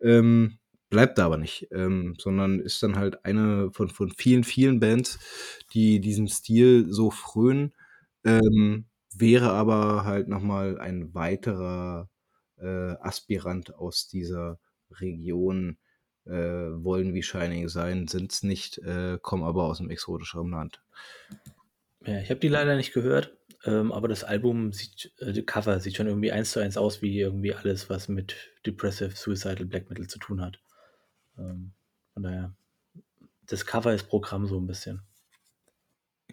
[0.00, 0.58] Ähm,
[0.90, 5.18] bleibt da aber nicht, ähm, sondern ist dann halt eine von, von vielen, vielen Bands,
[5.72, 7.74] die diesem Stil so frönen,
[8.24, 12.08] ähm, wäre aber halt nochmal ein weiterer
[12.58, 12.66] äh,
[13.00, 14.58] Aspirant aus dieser
[14.90, 15.78] Region,
[16.26, 20.82] äh, wollen wie Shining sein, sind es nicht, äh, kommen aber aus einem exotischeren Land.
[22.08, 25.78] Ja, ich habe die leider nicht gehört, ähm, aber das Album sieht, äh, die Cover
[25.78, 28.34] sieht schon irgendwie eins zu eins aus wie irgendwie alles, was mit
[28.64, 30.58] Depressive Suicidal Black Metal zu tun hat.
[31.36, 31.72] Ähm,
[32.14, 32.54] von daher,
[33.46, 35.02] das Cover ist Programm so ein bisschen.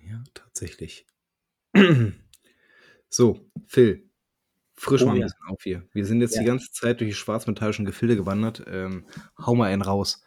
[0.01, 1.05] Ja, tatsächlich.
[3.09, 4.09] so, Phil,
[4.75, 5.25] frisch Oh mal ein ja.
[5.25, 5.87] bisschen auf hier.
[5.91, 6.41] Wir sind jetzt Ja.
[6.41, 8.63] die ganze Zeit durch die schwarzmetallischen Gefilde gewandert.
[8.67, 9.07] Ähm,
[9.37, 10.23] hau mal einen raus.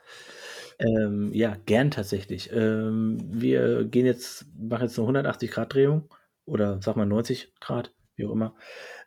[0.79, 2.51] Ähm, ja, gern tatsächlich.
[2.53, 6.09] Ähm, wir gehen jetzt, machen jetzt eine 180-Grad-Drehung
[6.45, 8.55] oder sag mal 90 Grad, wie auch immer,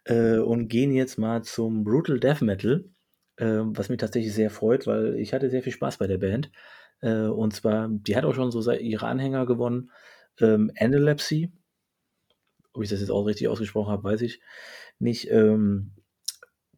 [0.06, 2.86] äh, und gehen jetzt mal zum Brutal Death Metal,
[3.38, 6.52] ähm, was mich tatsächlich sehr freut, weil ich hatte sehr viel Spaß bei der Band.
[7.02, 9.92] Äh, und zwar, die hat auch schon so ihre Anhänger gewonnen.
[10.40, 11.52] Ähm, Analepsy,
[12.74, 14.42] ob ich das jetzt auch richtig ausgesprochen habe, weiß ich
[15.00, 15.30] nicht.
[15.32, 15.92] Ähm,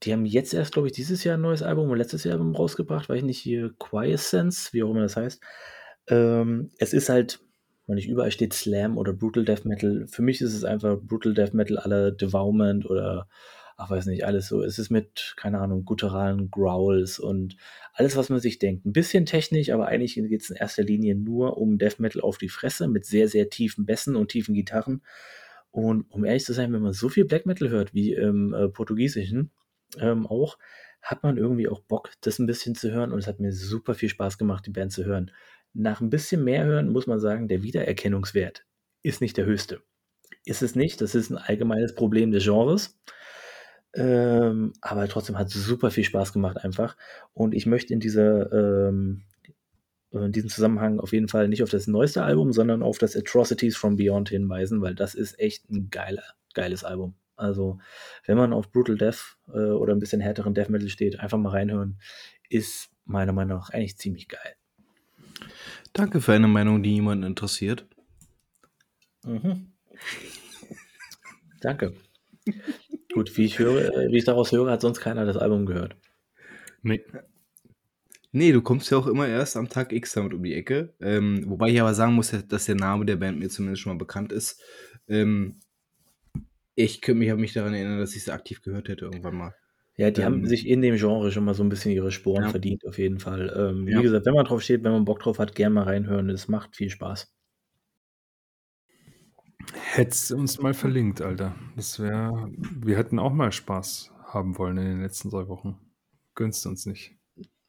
[0.04, 2.56] die haben jetzt erst, glaube ich, dieses Jahr ein neues Album und letztes Jahr Album
[2.56, 5.42] rausgebracht, weiß ich nicht, hier Quiescence, wie auch immer das heißt.
[6.08, 7.40] Ähm, es ist halt,
[7.88, 10.06] wenn nicht überall steht Slam oder Brutal Death Metal.
[10.08, 13.28] Für mich ist es einfach Brutal Death Metal aller Devourment oder,
[13.78, 14.62] ach weiß nicht, alles so.
[14.62, 17.56] Es ist mit, keine Ahnung, gutturalen Growls und
[17.94, 18.86] alles, was man sich denkt.
[18.86, 22.38] Ein bisschen technisch, aber eigentlich geht es in erster Linie nur um Death Metal auf
[22.38, 25.02] die Fresse mit sehr, sehr tiefen Bässen und tiefen Gitarren.
[25.72, 28.70] Und um ehrlich zu sein, wenn man so viel Black Metal hört wie im äh,
[28.70, 29.52] Portugiesischen,
[30.00, 30.58] ähm, auch,
[31.02, 33.12] hat man irgendwie auch Bock, das ein bisschen zu hören.
[33.12, 35.32] Und es hat mir super viel Spaß gemacht, die Band zu hören.
[35.74, 38.66] Nach ein bisschen mehr hören muss man sagen, der Wiedererkennungswert
[39.02, 39.82] ist nicht der höchste.
[40.46, 42.98] Ist es nicht, das ist ein allgemeines Problem des Genres.
[43.96, 46.98] Ähm, aber trotzdem hat es super viel Spaß gemacht einfach.
[47.34, 49.24] Und ich möchte in dieser, ähm,
[50.12, 53.76] in diesem Zusammenhang auf jeden Fall nicht auf das neueste Album, sondern auf das Atrocities
[53.76, 56.24] from Beyond hinweisen, weil das ist echt ein geiler,
[56.54, 57.16] geiles Album.
[57.36, 57.80] Also,
[58.26, 61.50] wenn man auf Brutal Death äh, oder ein bisschen härteren Death Metal steht, einfach mal
[61.50, 62.00] reinhören.
[62.50, 64.56] Ist meiner Meinung nach eigentlich ziemlich geil.
[65.94, 67.86] Danke für eine Meinung, die niemanden interessiert.
[69.26, 69.74] Mhm.
[71.62, 71.94] Danke.
[73.14, 75.96] Gut, wie ich höre, äh, wie ich daraus höre, hat sonst keiner das Album gehört.
[76.82, 77.04] Nee.
[78.32, 80.94] Nee, du kommst ja auch immer erst am Tag X damit um die Ecke.
[81.00, 84.00] Ähm, wobei ich aber sagen muss, dass der Name der Band mir zumindest schon mal
[84.00, 84.60] bekannt ist.
[85.08, 85.60] Ähm,
[86.76, 89.56] ich könnte mich, mich daran erinnern, dass ich sie aktiv gehört hätte irgendwann mal.
[89.98, 90.48] Ja, die haben Ähm.
[90.48, 92.48] sich in dem Genre schon mal so 'n bisschen ihre Sporen Ja.
[92.48, 93.54] verdient, auf jeden Fall.
[93.56, 93.94] Ähm, Ja.
[93.94, 96.30] wie gesagt, wenn man drauf steht, wenn man Bock drauf hat, gern mal reinhören.
[96.32, 97.28] Es macht viel Spaß.
[99.74, 101.56] Hättest du uns mal verlinkt, Alter.
[101.76, 105.80] Das wäre wir hätten auch mal Spaß haben wollen in den letzten 3 Wochen.
[106.36, 107.16] Gönnst du uns nicht.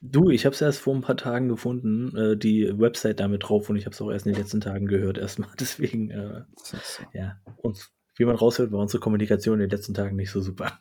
[0.03, 3.45] Du, ich habe es erst vor 'n paar Tagen gefunden, äh, die Website da mit
[3.45, 5.49] drauf und ich habe es auch erst in den letzten Tagen gehört erst mal.
[5.59, 7.09] Deswegen, äh, Siehste.
[7.13, 10.81] ja, uns wie man raushört, war unsere Kommunikation in den letzten Tagen nicht so super.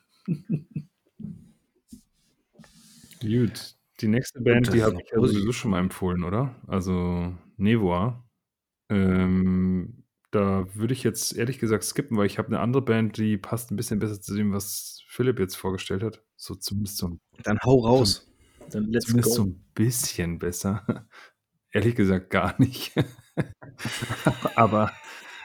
[3.21, 6.55] Gut, die nächste Band, die habe ich ja sowieso schon mal empfohlen, oder?
[6.67, 8.23] Also, Nevoa.
[8.89, 13.37] Ähm, da würde ich jetzt ehrlich gesagt skippen, weil ich habe 'ne andere Band, die
[13.37, 16.23] passt 'n bisschen besser zu dem, was Philipp jetzt vorgestellt hat.
[16.37, 18.27] So zumindest so Dann hau raus.
[18.67, 19.45] Dann let's zumindest so go.
[19.45, 20.85] 'n bisschen besser.
[21.73, 22.93] Ehrlich gesagt gar nicht.
[24.55, 24.91] Aber,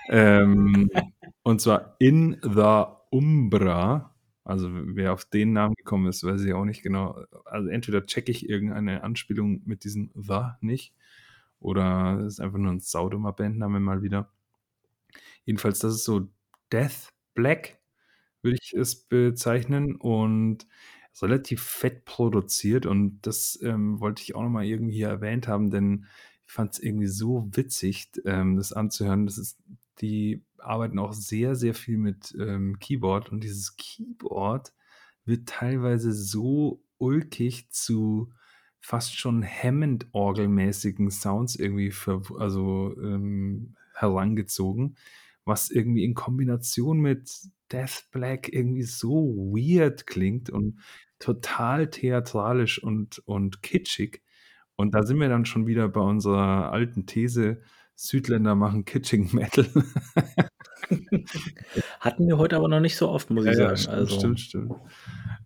[0.09, 0.91] ähm,
[1.49, 4.15] und zwar In The Umbra.
[4.45, 7.23] Also, wer auf den Namen gekommen ist, weiß ich auch nicht genau.
[7.47, 10.95] Also, entweder checke ich irgendeine Anspielung mit diesem The nicht
[11.61, 14.31] oder es ist einfach nur 'n saudummer Bandname mal wieder.
[15.47, 16.29] Jedenfalls, das ist so
[16.73, 17.79] Death Black,
[18.43, 20.67] würde ich es bezeichnen und
[21.23, 25.71] relativ fett produziert und das, ähm, wollte ich auch noch mal irgendwie hier erwähnt haben,
[25.71, 26.07] denn
[26.47, 29.27] ich fand's irgendwie so witzig, ähm, das anzuhören.
[29.27, 29.59] Das ist
[30.01, 34.73] die arbeiten auch sehr, sehr viel mit, ähm, Keyboard und dieses Keyboard
[35.25, 38.33] wird teilweise so ulkig zu
[38.81, 44.97] fast schon Hammond-orgelmäßigen Sounds irgendwie verw also, ähm, herangezogen,
[45.45, 47.31] was irgendwie in Kombination mit
[47.73, 50.79] Death Black irgendwie so weird klingt und
[51.19, 54.23] total theatralisch und und kitschig.
[54.77, 57.61] Und da sind wir dann schon wieder bei unserer alten These:
[58.01, 59.67] Südländer machen kitschigen Metal.
[62.01, 63.77] Hatten wir heute aber noch nicht so oft, muss Ja, ich ja, sagen.
[63.77, 64.81] stimmt, Also stimmt, stimmt.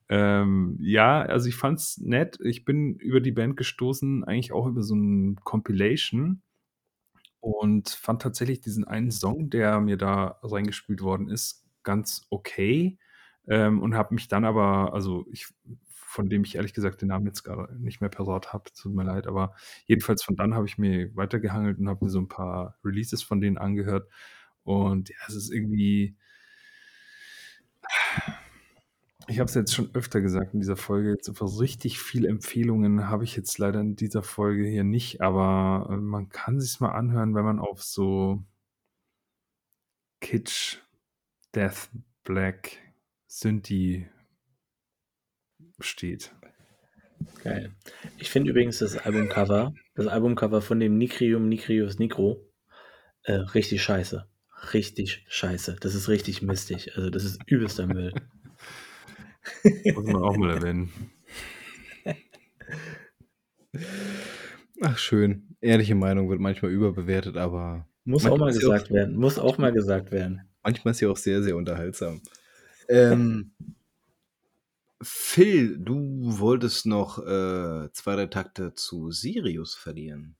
[0.09, 2.38] Ähm, ja, also ich fand's nett.
[2.42, 6.42] Ich bin über die Band gestoßen, eigentlich auch über so 'n Compilation
[7.40, 12.98] und fand tatsächlich diesen einen Song, der mir da reingespielt worden ist, ganz okay,
[13.48, 15.48] ähm, und habe mich dann aber also ich
[16.12, 19.04] von dem ich ehrlich gesagt den Namen jetzt grade nicht mehr parat habe, tut mir
[19.04, 19.54] leid, aber
[19.86, 23.40] jedenfalls von dann habe ich mir weitergehangelt und habe mir so 'n paar Releases von
[23.40, 24.08] denen angehört.
[24.64, 26.16] Und ja, es ist irgendwie
[29.28, 33.08] ich habe es jetzt schon öfter gesagt in dieser Folge, jetzt so richtig viel Empfehlungen
[33.08, 36.90] habe ich jetzt leider in dieser Folge hier nicht, aber, äh, man kann sich's mal
[36.92, 38.42] anhören, wenn man auf so
[40.22, 40.78] Kitsch,
[41.52, 41.90] Death
[42.24, 42.78] Black,
[43.26, 44.06] Synthie
[45.83, 46.33] steht.
[47.43, 47.72] Geil.
[48.18, 52.49] Ich finde übrigens das Albumcover das Albumcover von dem Nicrium Nicrius Nigro,
[53.24, 54.26] äh, richtig scheiße.
[54.72, 55.76] Richtig scheiße.
[55.80, 56.97] Das ist richtig mistig.
[56.97, 58.12] Also, das ist übelster Müll.
[59.95, 60.93] Muss man auch mal erwähnen.
[64.80, 65.57] Ach, schön.
[65.61, 69.16] Ehrliche Meinung wird manchmal überbewertet, aber Muss auch mal sie auch gesagt werden.
[69.16, 70.43] Muss auch mal gesagt werden.
[70.62, 72.22] manchmal ist sie auch sehr, sehr unterhaltsam.
[72.89, 73.53] Ähm,
[75.03, 80.36] Phil, du wolltest noch, äh, 2, 3 Takte zu Sirius verlieren.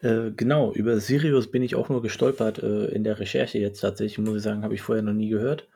[0.00, 4.18] Äh, genau, über Sirius bin ich auch nur gestolpert, äh, in der Recherche jetzt tatsächlich,
[4.18, 5.68] muss ich sagen, habe ich vorher noch nie gehört.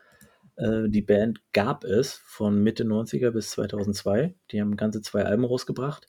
[0.57, 4.35] Äh, die Band gab es von Mitte 90er bis 2002.
[4.53, 6.09] Die haben ganze 2 Alben rausgebracht.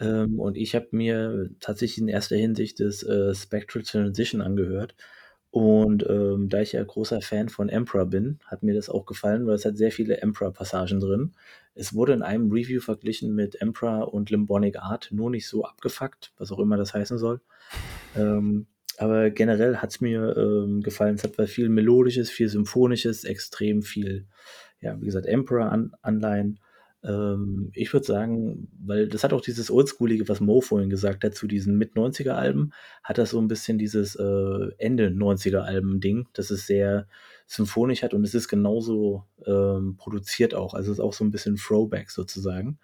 [0.00, 4.96] Ähm, und ich habe mir tatsächlich in erster Hinsicht das, äh, Spectral Transition angehört.
[5.50, 9.46] Und, ähm, da ich ja großer Fan von Emperor bin, hat mir das auch gefallen,
[9.46, 11.32] weil es hat sehr viele Emperor-Passagen drin.
[11.74, 16.32] Es wurde in einem Review verglichen mit Emperor und Limbionic Art, nur nicht so abgefuckt,
[16.38, 17.40] was auch immer das heißen soll.
[18.16, 18.66] Ähm,
[18.98, 21.16] aber generell hat's mir, ähm, gefallen.
[21.16, 24.26] Es hat viel Melodisches, viel Symphonisches, extrem viel,
[24.80, 26.60] ja, wie gesagt, Emperor-An Anleihen.
[27.04, 31.34] Ähm, ich würde sagen, weil das hat auch dieses Oldschoolige, was Mo vorhin gesagt hat,
[31.34, 32.72] zu diesen Mit-90er-Alben,
[33.04, 37.06] hat das so 'n bisschen dieses, äh, Ende-90er-Alben-Ding, dass es sehr
[37.46, 40.74] symphonisch hat und es ist genauso, ähm, produziert auch.
[40.74, 42.78] Also, es ist auch so 'n bisschen Throwback sozusagen.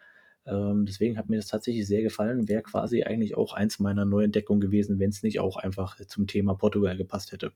[0.47, 2.49] Ähm, deswegen hat mir das tatsächlich sehr gefallen.
[2.49, 6.97] Wäre quasi eigentlich auch eins meiner Neuentdeckungen gewesen, wenn's nicht auch einfach zum Thema Portugal
[6.97, 7.53] gepasst hätte.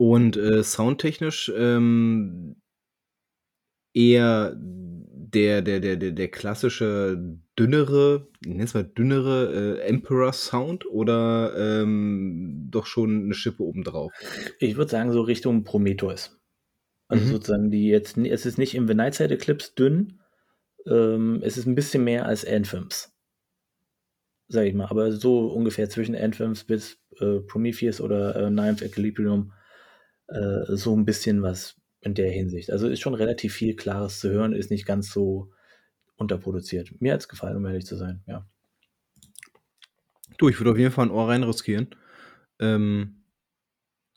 [0.00, 2.56] Und, äh, soundtechnisch, ähm
[3.94, 7.18] eher der der der der der klassische
[7.58, 8.28] dünnere,
[8.58, 14.14] es mal dünnere, äh, Emperor-Sound oder, ähm, doch schon 'ne Schippe obendrauf?
[14.60, 16.38] Ich würde sagen, so Richtung Prometheus.
[17.08, 17.36] Also, Mhm.
[17.36, 20.20] sozusagen die jetzt es ist nicht im The Nightside Eclipse dünn,
[20.86, 23.12] ähm, es ist 'n bisschen mehr als Anthems.
[24.50, 29.52] Sage ich mal, aber so ungefähr zwischen Anthems bis, äh, Prometheus oder, äh, Ninth Equilibrium,
[30.28, 32.70] äh, so 'n bisschen was in der Hinsicht.
[32.72, 35.50] Also, ist schon relativ viel Klares zu hören, ist nicht ganz so
[36.16, 37.00] unterproduziert.
[37.00, 38.46] Mir hat's gefallen, um ehrlich zu sein, ja.
[40.38, 41.88] Du, ich würde auf jeden Fall 'n Ohr rein riskieren.
[42.60, 43.24] Ähm,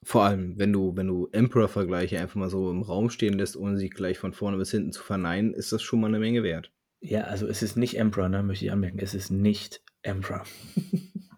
[0.04, 3.78] vor allem, wenn du wenn du Emperor-Vergleiche einfach mal so im Raum stehen lässt, ohne
[3.78, 6.72] sie gleich von vorne bis hinten zu verneinen, ist das schon mal 'ne Menge wert.
[7.02, 9.00] Ja, also, es ist nicht Emperor, ne, möchte ich anmerken.
[9.00, 10.44] Es ist nicht Emperor.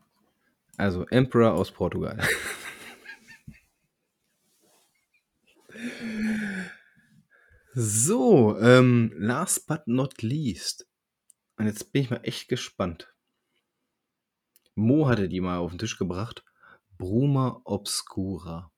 [0.80, 2.20] Also, Emperor aus Portugal.
[7.80, 10.88] So, ähm, last but not least.
[11.58, 13.14] Und jetzt bin ich mal echt gespannt.
[14.74, 16.44] Mo hatte die mal auf 'n Tisch gebracht.
[16.98, 18.72] Bruma Obscura.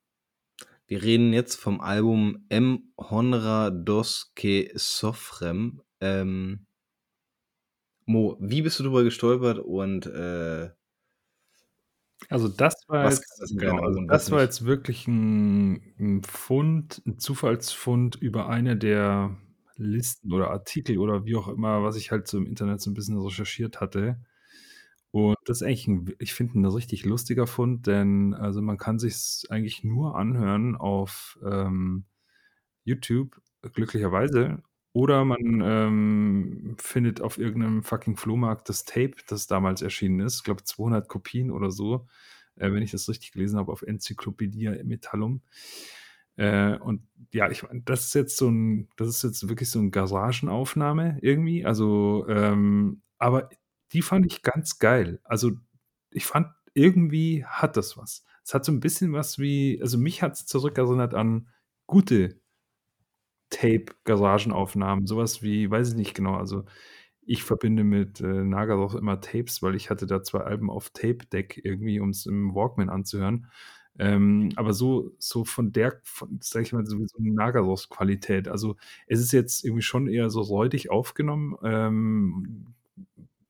[0.86, 5.80] Wir reden jetzt vom Album M Honra dos que Sofrem.
[6.02, 6.66] Ähm
[8.04, 10.72] Mo, wie bist du drüber gestolpert und, äh
[12.28, 17.02] Also, das war was jetzt das genau, also, das war jetzt wirklich 'n 'n Fund
[17.06, 19.36] 'n Zufallsfund über eine der
[19.76, 22.94] Listen oder Artikel oder wie auch immer, was ich halt so im Internet so 'n
[22.94, 24.20] bisschen recherchiert hatte.
[25.12, 28.78] Und das ist eigentlich 'n w ich finde 'n richtig lustiger Fund, denn also, man
[28.78, 32.06] kann sich's eigentlich nur anhören auf, ähm,
[32.84, 33.40] YouTube,
[33.74, 34.62] glücklicherweise.
[34.96, 40.38] Oder man, ähm, findet auf irgend 'nem fucking Flohmarkt das Tape, das damals erschienen ist.
[40.38, 42.06] Ich glaube, 200 Kopien oder so,
[42.56, 45.42] äh, wenn ich das richtig gelesen habe auf Encyclopædia Metallum.
[46.36, 49.78] Äh, und ja, ich meine, das ist jetzt so 'n das ist jetzt wirklich so
[49.80, 51.64] 'n Garagenaufnahme irgendwie.
[51.66, 53.50] Also, ähm aber
[53.92, 55.20] die fand ich ganz geil.
[55.24, 55.52] Also,
[56.10, 58.24] ich fand, irgendwie hat das was.
[58.44, 61.48] Es hat so 'n bisschen was wie also, mich hat's zurückerinnert an
[61.86, 62.39] gute
[63.50, 66.34] Tape-Garagenaufnahmen, so was wie weiß ich nicht genau.
[66.36, 66.64] Also,
[67.26, 71.26] ich verbinde mit, äh, Nagadorf immer Tapes, weil ich hatte da 2 Alben auf Tape
[71.32, 73.46] Deck irgendwie, um's im Walkman anzuhören.
[73.98, 78.48] Ähm, aber so so von der von sage ich mal, so so Nagadorf-Qualität.
[78.48, 78.76] Also,
[79.06, 82.74] es ist jetzt irgendwie schon eher so räudig aufgenommen, ähm,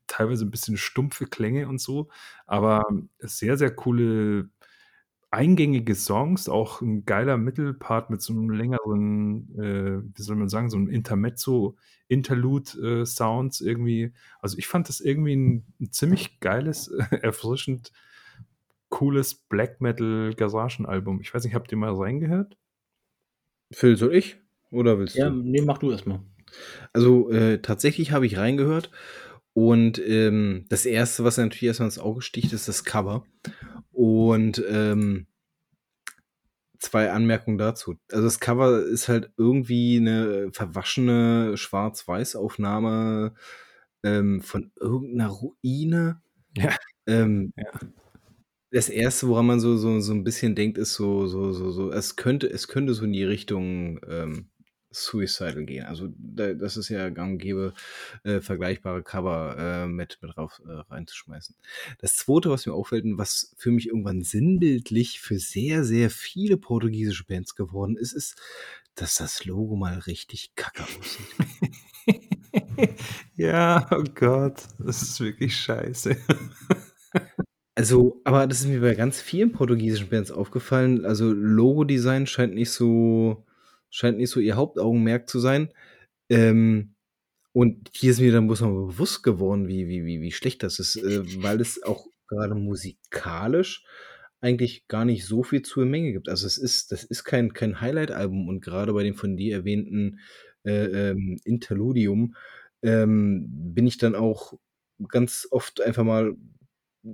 [0.08, 2.08] teilweise 'n bisschen stumpfe Klänge und so,
[2.46, 2.84] aber
[3.20, 4.50] sehr, sehr coole
[5.32, 10.70] eingängige Songs, auch 'n geiler Mittelpart mit so 'nem längeren, äh, wie soll man sagen,
[10.70, 11.76] so 'n Intermezzo,
[12.08, 14.12] Interlude, äh, Sounds irgendwie.
[14.40, 16.88] Also, ich fand das irgendwie 'n 'n ziemlich geiles,
[17.22, 17.92] erfrischend
[18.90, 21.20] cooles Black-Metal-Garagenalbum.
[21.20, 22.56] Ich weiß nicht, habt ihr mal reingehört?
[23.72, 24.36] Phil, soll ich
[24.70, 25.30] oder willst Ja, du?
[25.30, 26.20] ne, mach du erst mal.
[26.94, 28.90] Also, äh, tatsächlich habe ich reingehört
[29.54, 33.24] und, ähm, das 1., was natürlich erst mal ins Auge sticht, ist das Cover.
[33.92, 35.26] Und, ähm
[36.80, 37.96] 2 Anmerkungen dazu.
[38.10, 43.34] Also, das Cover ist halt irgendwie 'ne verwaschene Schwarz-Weiß-Aufnahme,
[44.02, 46.22] ähm, von irgend 'ner Ruine.
[46.56, 46.76] Ja.
[47.06, 47.70] Ähm, Ja.
[48.72, 51.92] das 1., woran man so so so 'n bisschen denkt, ist so so so so
[51.92, 54.50] es könnte es könnte so in die Richtung, ähm,
[54.90, 55.84] Suicidal gehen.
[55.86, 57.72] Also, da das ist ja gang und gäbe,
[58.24, 61.54] äh, vergleichbare Cover, äh, mit mit rauf äh, reinzuschmeißen.
[61.98, 66.56] Das 2., was mir auffällt und was für mich irgendwann sinnbildlich für sehr, sehr viele
[66.56, 68.36] portugiesische Bands geworden ist, ist,
[68.94, 71.26] dass das Logo mal richtig kacke aussieht.
[73.36, 76.16] Ja, oh Gott, das ist wirklich scheiße.
[77.74, 81.04] Also aber das ist mir bei ganz vielen portugiesischen Bands aufgefallen.
[81.04, 83.44] Also, Logodesign scheint nicht so
[83.90, 85.72] scheint nicht so ihr Hauptaugenmerk zu sein.
[86.30, 86.94] Ähm,
[87.52, 90.78] und hier ist mir dann bloß mal bewusst geworden, wie wie wie wie schlecht das
[90.78, 93.84] ist, äh, weil es auch grade musikalisch
[94.40, 96.28] eigentlich gar nicht so viel zur Menge gibt.
[96.28, 100.20] Also, es ist das ist kein kein Highlight-Album und grade bei dem von dir erwähnten,
[100.64, 102.36] äh, ähm, Interludium,
[102.82, 104.54] ähm, bin ich dann auch
[105.08, 106.36] ganz oft einfach mal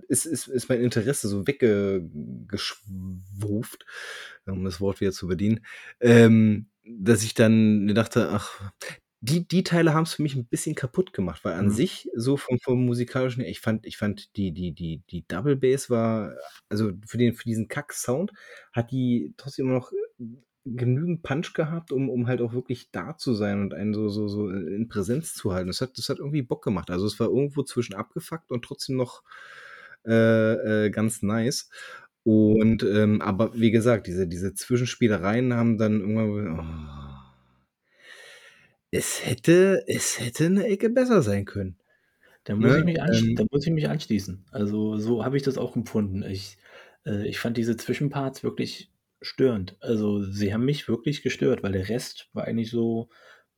[0.08, 2.08] ist ist ist mein Interesse so wegge
[2.48, 3.86] geschwuft,
[4.46, 5.64] um das Wort wieder zu bedienen,
[6.00, 8.72] ähm, dass ich dann mir dachte: „Ach“
[9.20, 11.70] die die Teile haben's für mich 'n bisschen kaputt gemacht, weil an Mhm.
[11.70, 15.90] sich so vom vom Musikalischen ich fand ich fand die die die die Double Bass
[15.90, 16.34] war
[16.68, 18.32] also, für den für diesen Kack-Sound
[18.72, 19.92] hat die trotzdem immer noch
[20.66, 24.28] genügend Punch gehabt, um um halt auch wirklich da zu sein und einen so so
[24.28, 25.68] so in Präsenz zu halten.
[25.68, 26.90] Das hat das hat irgendwie Bock gemacht.
[26.90, 29.22] Also, es war irgendwo zwischen abgefuckt und trotzdem noch,
[30.06, 31.70] äh, äh, ganz nice.
[32.24, 36.64] Und, ähm aber wie gesagt, diese diese Zwischenspielereien haben dann irgendwann oh.
[38.92, 41.76] Es hätte es hätte 'ne Ecke besser sein können,
[42.46, 42.76] Da muss ne?
[42.76, 44.44] ich mich Ähm da muss ich mich anschließen.
[44.52, 46.22] Also, so habe ich das auch empfunden.
[46.22, 46.56] Ich
[47.04, 49.76] äh, ich fand diese Zwischenparts wirklich störend.
[49.80, 53.08] Also, sie haben mich wirklich gestört, weil der Rest war eigentlich so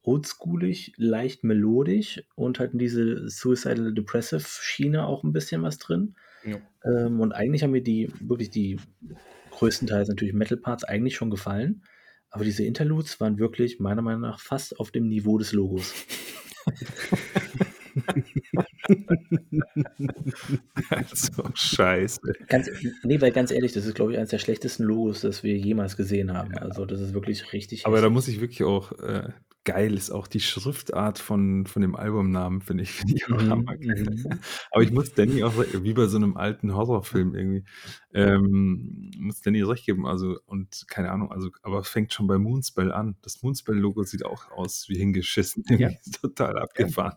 [0.03, 6.15] oldschoolig, leicht melodisch und in diese Suicidal Depressive Schiene auch 'n bisschen was drin.
[6.51, 6.61] Ja.
[6.85, 8.79] Ähm, und eigentlich haben mir die wirklich die
[9.51, 11.83] größtenteils natürlich Metal Parts eigentlich schon gefallen.
[12.31, 15.95] Aber diese Interludes waren wirklich meiner Meinung nach fast auf dem Niveau des Logos.
[21.15, 22.21] so scheiße.
[22.49, 22.71] Ganz,
[23.03, 25.97] nee, weil ganz ehrlich, das ist, glaube ich, eines der schlechtesten Logos, das wir jemals
[25.97, 26.57] gesehen haben.
[26.59, 29.31] Also das ist wirklich richtig Aber da muss ich wirklich auch, äh,
[29.65, 33.51] geil ist auch die Schriftart von, von dem Albumnamen, finde ich, finde ich auch Mhm,
[33.51, 34.07] hammergeil.
[34.11, 34.41] mhm.
[34.71, 37.65] Aber ich muss Danny auch, wie bei so einem alten Horrorfilm irgendwie,
[38.15, 42.39] ähm, muss Danny recht geben, also, und keine Ahnung, also, aber es fängt schon bei
[42.39, 43.17] Moonspell an.
[43.23, 45.91] Das Moonspell-Logo sieht auch aus wie hingeschissen, Ja.
[46.21, 47.17] total abgefahren.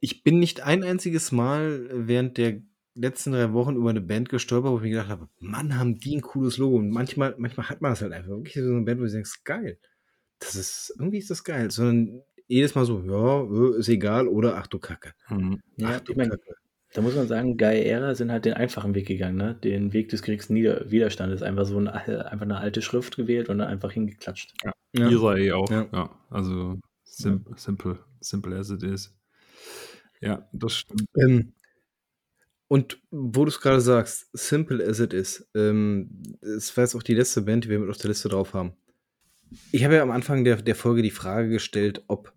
[0.00, 2.60] Ich bin nicht ein einziges Mal während der
[2.94, 6.16] letzten drei Wochen über eine Band gestolpert, wo ich mir gedacht habe, Mann, haben die
[6.16, 6.76] ein cooles Logo.
[6.76, 8.30] Und manchmal, manchmal hat man das halt einfach.
[8.30, 9.78] Wirklich so eine Band, wo du denkst, geil.
[10.38, 11.70] Das ist, irgendwie ist das geil.
[11.70, 15.12] Sondern jedes Mal so, ja, äh, ist egal oder ach du Kacke.
[15.28, 15.60] Mhm.
[15.76, 16.54] Ja, ach du ich meine, Kacke.
[16.92, 19.54] da muss man sagen, Gaia sind halt den einfachen Weg gegangen, ne?
[19.54, 21.42] Den Weg des geringsten Nieder Widerstandes.
[21.42, 24.52] Einfach so ein, einfach eine alte Schrift gewählt und dann einfach hingeklatscht.
[24.64, 25.08] Ja.
[25.08, 25.88] Ihrer eh auch, Ja.
[25.92, 26.10] ja.
[26.30, 29.16] Also, sim simple, simple as it is.
[30.20, 31.04] Ja, das stimmt.
[31.16, 31.52] Ähm,
[32.68, 37.02] und wo du es gerade sagst, simple as it is, ähm, es war jetzt auch
[37.02, 38.72] die letzte Band, die wir mit auf der Liste drauf haben.
[39.72, 42.32] Ich habe ja am Anfang der, der Folge die Frage gestellt, ob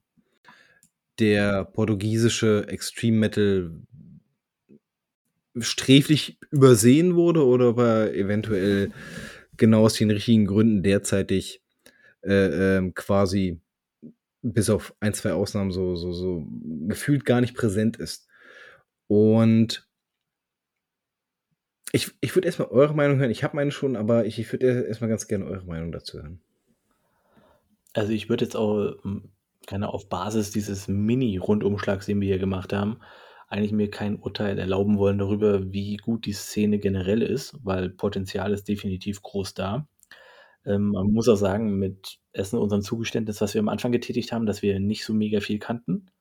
[1.20, 3.72] der portugiesische Extreme Metal
[5.60, 8.92] sträflich übersehen wurde oder ob er eventuell
[9.58, 11.64] genau aus den richtigen Gründen derzeitig
[12.22, 13.60] äh, ähm, quasi
[14.42, 16.48] bis auf ein, zwei Ausnahmen so, so, so
[16.88, 18.28] gefühlt gar nicht präsent ist.
[19.08, 19.88] Und
[21.92, 23.32] ich, ich würde erstmal eure Meinung hören.
[23.32, 26.42] Ich habe meine schon, aber ich, ich würde erstmal ganz gerne eure Meinung dazu hören.
[27.98, 29.32] Also ich würde jetzt auch ähm,
[29.66, 33.00] keine auf Basis dieses Mini-Rundumschlags, den wir hier gemacht haben,
[33.48, 38.54] eigentlich mir kein Urteil erlauben wollen darüber, wie gut die Szene generell ist, weil Potenzial
[38.54, 39.88] ist definitiv groß da.
[40.64, 44.46] Ähm, man muss auch sagen, mit Essen unserem Zugeständnis, was wir am Anfang getätigt haben,
[44.46, 46.12] dass wir nicht so mega viel kannten.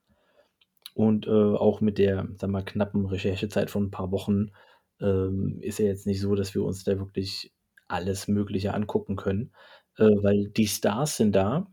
[0.95, 4.51] Und äh, auch mit der, sag mal, knappen Recherchezeit von ein paar Wochen
[4.99, 7.53] ähm, ist ja jetzt nicht so, dass wir uns da wirklich
[7.87, 9.51] alles Mögliche angucken können,
[9.97, 11.67] äh, weil die Stars sind da,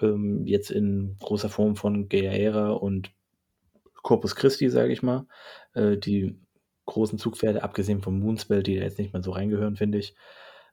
[0.00, 3.12] ähm, jetzt in großer Form von Gaera und
[4.02, 5.26] Corpus Christi, sage ich mal.
[5.74, 6.38] Äh, die
[6.86, 10.14] großen Zugpferde, abgesehen von Moonspell, die da jetzt nicht mehr so reingehören, finde ich.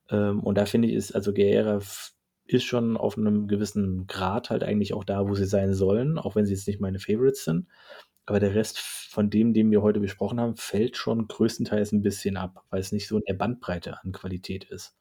[0.10, 2.14] Ähm, und da finde ich, ist also f-
[2.46, 6.36] ist schon auf einem gewissen Grad halt eigentlich auch da, wo sie sein sollen, auch
[6.36, 7.68] wenn sie jetzt nicht meine Favorites sind.
[8.26, 12.38] Aber der Rest von dem, den wir heute besprochen haben, fällt schon größtenteils ein bisschen
[12.38, 14.96] ab, weil es nicht so in der Bandbreite an Qualität ist.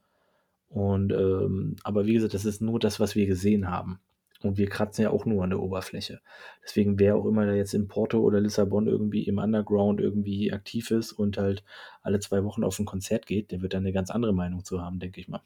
[0.71, 4.01] Und ähm, aber wie gesagt, das ist nur das, was wir gesehen haben.
[4.43, 6.21] Und wir kratzen ja auch nur an der Oberfläche.
[6.65, 10.91] Deswegen, wer auch immer da jetzt in Porto oder Lissabon irgendwie im Underground irgendwie aktiv
[10.93, 11.63] ist und halt
[12.03, 14.81] alle zwei Wochen auf ein Konzert geht, der wird da eine ganz andere Meinung zu
[14.81, 15.43] haben, denke ich mal.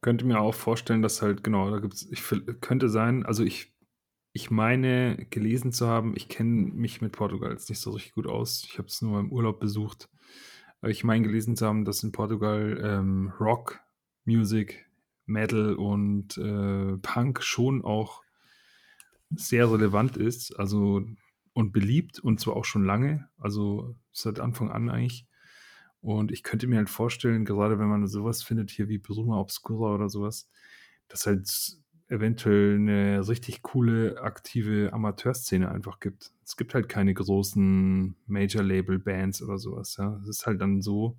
[0.00, 3.72] Könnte mir auch vorstellen, dass halt, genau, da ich will- könnte sein, also ich,
[4.32, 8.26] ich meine gelesen zu haben, ich kenne mich mit Portugal jetzt nicht so richtig gut
[8.26, 8.64] aus.
[8.66, 10.08] Ich habe es nur im Urlaub besucht.
[10.80, 13.81] Aber ich meine gelesen zu haben, dass in Portugal ähm, Rock,
[14.24, 14.86] Music,
[15.26, 18.22] Metal und äh, Punk schon auch
[19.30, 21.02] sehr relevant ist, also
[21.54, 25.26] und beliebt und zwar auch schon lange, also seit Anfang an eigentlich.
[26.00, 29.94] Und ich könnte mir halt vorstellen, gerade wenn man sowas findet hier wie Bruma Obscura
[29.94, 30.50] oder sowas,
[31.08, 31.48] dass halt
[32.08, 36.32] eventuell eine richtig coole, aktive Amateurszene einfach gibt.
[36.44, 39.96] Es gibt halt keine großen Major-Label-Bands oder sowas.
[39.96, 40.18] Ja.
[40.22, 41.16] Es ist halt dann so,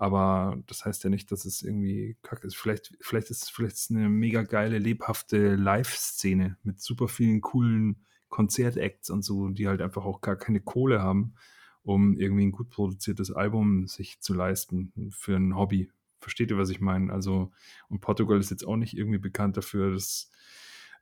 [0.00, 2.56] aber das heißt ja nicht, dass es irgendwie kacke ist.
[2.56, 9.22] Vielleicht, vielleicht ist vielleicht eine mega geile, lebhafte Live-Szene mit super vielen coolen Konzertacts und
[9.22, 11.34] so, die halt einfach auch gar keine Kohle haben,
[11.82, 15.90] um irgendwie ein gut produziertes Album sich zu leisten für ein Hobby.
[16.18, 17.12] Versteht ihr, was ich meine?
[17.12, 17.52] Also,
[17.90, 20.30] und Portugal ist jetzt auch nicht irgendwie bekannt dafür, das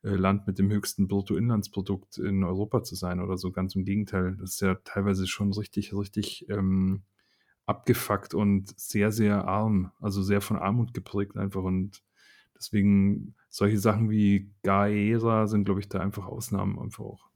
[0.02, 3.52] äh, Land mit dem höchsten Bruttoinlandsprodukt in Europa zu sein oder so.
[3.52, 4.36] Ganz im Gegenteil.
[4.40, 7.04] Das ist ja teilweise schon richtig, richtig ähm,
[7.68, 9.92] abgefuckt und sehr, sehr arm.
[10.00, 11.62] Also sehr von Armut geprägt einfach.
[11.62, 12.02] Und
[12.56, 17.28] deswegen solche Sachen wie Gaera sind, glaube ich, da einfach Ausnahmen einfach auch.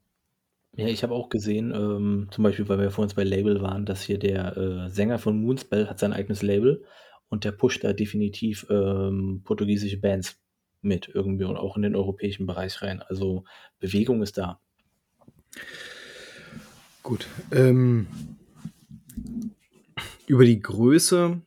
[0.75, 4.03] Ja, ich habe auch gesehen, ähm, zum Beispiel, weil wir vorhin bei Label waren, dass
[4.03, 6.83] hier der äh, Sänger von Moonspell hat sein eigenes Label
[7.29, 10.41] und der pusht da definitiv ähm, portugiesische Bands
[10.81, 13.03] mit irgendwie und auch in den europäischen Bereich rein.
[13.03, 13.45] Also
[13.81, 14.61] Bewegung ist da.
[17.03, 17.29] Gut.
[17.51, 18.07] Ähm,
[20.27, 21.43] über die Größe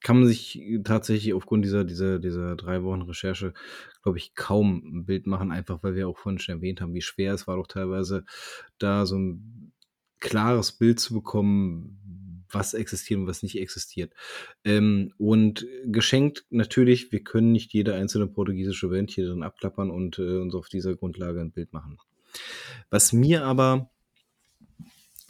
[0.00, 3.52] kann man sich tatsächlich aufgrund dieser, dieser, dieser drei Wochen Recherche,
[4.02, 7.02] glaube ich, kaum ein Bild machen, einfach weil wir auch vorhin schon erwähnt haben, wie
[7.02, 8.24] schwer es war doch teilweise,
[8.78, 9.72] da so ein
[10.20, 14.14] klares Bild zu bekommen, was existiert und was nicht existiert.
[14.64, 20.18] Ähm, und geschenkt natürlich, wir können nicht jede einzelne portugiesische Band hier drin abklappern und
[20.18, 21.98] äh, uns auf dieser Grundlage ein Bild machen.
[22.88, 23.90] Was mir aber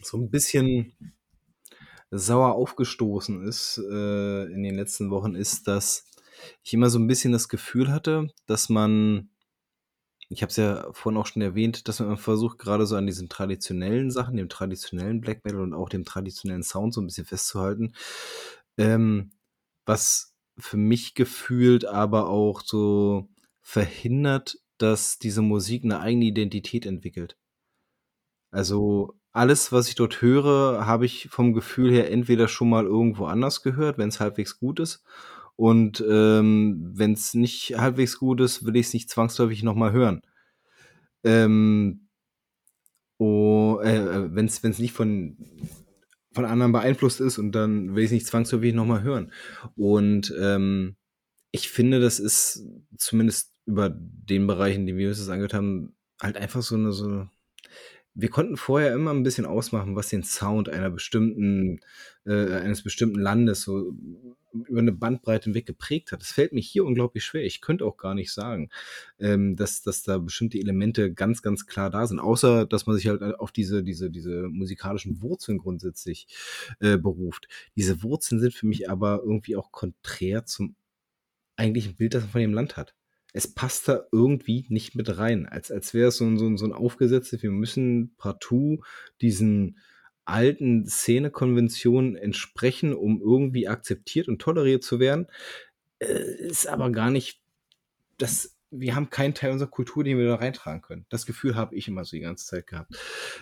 [0.03, 0.93] so ein bisschen
[2.11, 6.05] sauer aufgestoßen ist äh, in den letzten Wochen, ist, dass
[6.63, 9.31] ich immer so ein bisschen das Gefühl hatte, dass man
[10.31, 13.29] ich habe es ja vorhin auch schon erwähnt, dass man versucht, gerade so an diesen
[13.29, 17.95] traditionellen Sachen, dem traditionellen Black Metal und auch dem traditionellen Sound so ein bisschen festzuhalten.
[18.77, 19.33] Ähm,
[19.87, 23.29] was für mich gefühlt aber auch so
[23.63, 27.37] verhindert, dass diese Musik eine eigene Identität entwickelt.
[28.51, 33.27] Also alles, was ich dort höre, habe ich vom Gefühl her entweder schon mal irgendwo
[33.27, 35.05] anders gehört, wenn es halbwegs gut ist,
[35.59, 40.23] und ähm, wenn es nicht halbwegs gut ist, will ich es nicht zwangsläufig nochmal hören.
[41.25, 42.07] Ähm,
[43.19, 45.37] oh, äh, wenn es nicht von,
[46.31, 49.33] von anderen beeinflusst ist und dann will ich es nicht zwangsläufig nochmal hören.
[49.75, 50.95] Und ähm,
[51.51, 52.65] ich finde, das ist
[52.97, 57.27] zumindest über den Bereichen, die wir uns das angehört haben, halt einfach so eine, so
[58.21, 61.79] wir konnten vorher immer ein bisschen ausmachen, was den Sound einer bestimmten,
[62.27, 63.95] äh, eines bestimmten Landes so
[64.53, 66.21] über eine Bandbreite hinweg geprägt hat.
[66.21, 67.45] Das fällt mir hier unglaublich schwer.
[67.45, 68.71] Ich könnte auch gar nicht sagen,
[69.21, 73.07] ähm, dass, dass da bestimmte Elemente ganz, ganz klar da sind, außer dass man sich
[73.07, 76.27] halt auf diese, diese, diese musikalischen Wurzeln grundsätzlich
[76.81, 77.47] äh, beruft.
[77.77, 80.75] Diese Wurzeln sind für mich aber irgendwie auch konträr zum
[81.55, 82.98] eigentlichen Bild, das man von dem Land hat
[83.33, 85.47] es passt da irgendwie nicht mit rein.
[85.47, 88.83] Als, als wäre es so ein, so, ein, so ein aufgesetztes, wir müssen partout
[89.21, 89.79] diesen
[90.25, 95.27] alten Szenekonventionen entsprechen, um irgendwie akzeptiert und toleriert zu werden.
[95.99, 97.41] Äh, ist aber gar nicht
[98.19, 101.07] das wir haben keinen Teil unserer Kultur, den wir da reintragen können.
[101.09, 102.95] Das Gefühl habe ich immer so die ganze Zeit gehabt.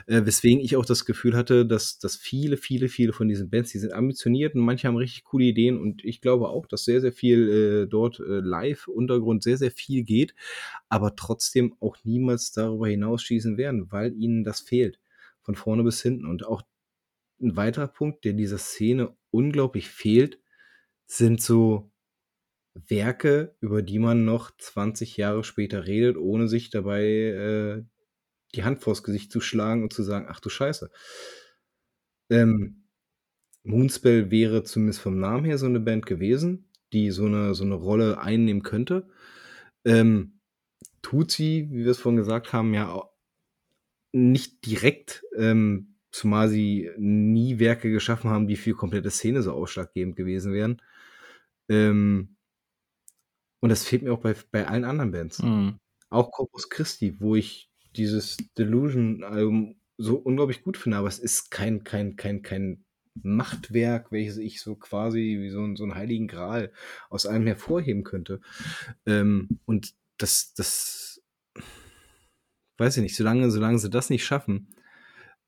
[0.06, 3.72] Äh, weswegen ich auch das Gefühl hatte, dass, dass viele, viele, viele von diesen Bands,
[3.72, 7.00] die sind ambitioniert und manche haben richtig coole Ideen und ich glaube auch, dass sehr,
[7.00, 10.34] sehr viel äh, dort äh, live, Untergrund, sehr, sehr viel geht,
[10.88, 15.00] aber trotzdem auch niemals darüber hinausschießen werden, weil ihnen das fehlt.
[15.42, 16.26] Von vorne bis hinten.
[16.26, 16.62] Und auch
[17.40, 20.40] ein weiterer Punkt, der dieser Szene unglaublich fehlt,
[21.06, 21.90] sind so
[22.88, 27.82] Werke, über die man noch 20 Jahre später redet, ohne sich dabei äh,
[28.54, 30.90] die Hand vors Gesicht zu schlagen und zu sagen, ach du Scheiße.
[32.30, 32.84] Ähm,
[33.62, 37.74] Moonspell wäre zumindest vom Namen her so eine Band gewesen, die so eine, so eine
[37.74, 39.08] Rolle einnehmen könnte.
[39.84, 40.40] Ähm,
[41.02, 43.02] tut sie, wie wir es vorhin gesagt haben, ja
[44.12, 50.16] nicht direkt, ähm, zumal sie nie Werke geschaffen haben, die für komplette Szene so ausschlaggebend
[50.16, 50.80] gewesen wären.
[51.68, 52.35] Ähm,
[53.66, 55.42] und das fehlt mir auch bei, bei allen anderen Bands.
[55.42, 55.80] Mhm.
[56.08, 61.82] Auch Corpus Christi, wo ich dieses Delusion-Album so unglaublich gut finde, aber es ist kein,
[61.82, 62.84] kein, kein, kein
[63.20, 66.72] Machtwerk, welches ich so quasi wie so, ein, so einen heiligen Gral
[67.10, 68.40] aus allem hervorheben könnte.
[69.04, 71.20] Ähm, und das, das,
[72.78, 74.68] weiß ich nicht, solange, solange sie das nicht schaffen,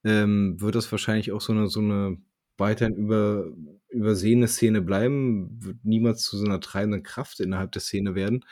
[0.03, 2.19] ähm, wird das wahrscheinlich auch so eine, so eine
[2.59, 3.53] weiterhin über,
[3.89, 8.45] übersehene Szene bleiben, wird niemals zu so einer treibenden Kraft innerhalb der Szene werden.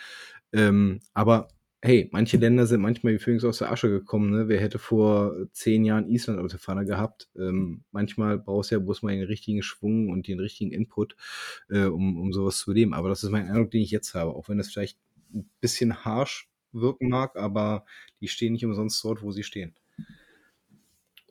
[0.52, 1.48] Ähm, aber
[1.82, 4.30] hey, manche Länder sind manchmal wie Phoenix aus der Asche gekommen.
[4.30, 4.48] Ne?
[4.48, 7.28] Wer hätte vor zehn Jahren Island auf der Pfanne gehabt?
[7.36, 11.16] Ähm, manchmal brauchst du ja bloß mal den richtigen Schwung und den richtigen Input,
[11.68, 12.94] äh, um, um sowas zu leben.
[12.94, 14.34] Aber das ist mein Eindruck, den ich jetzt habe.
[14.34, 14.98] Auch wenn das vielleicht
[15.32, 17.84] ein bisschen harsh wirken mag, aber
[18.20, 19.74] die stehen nicht umsonst dort, wo sie stehen.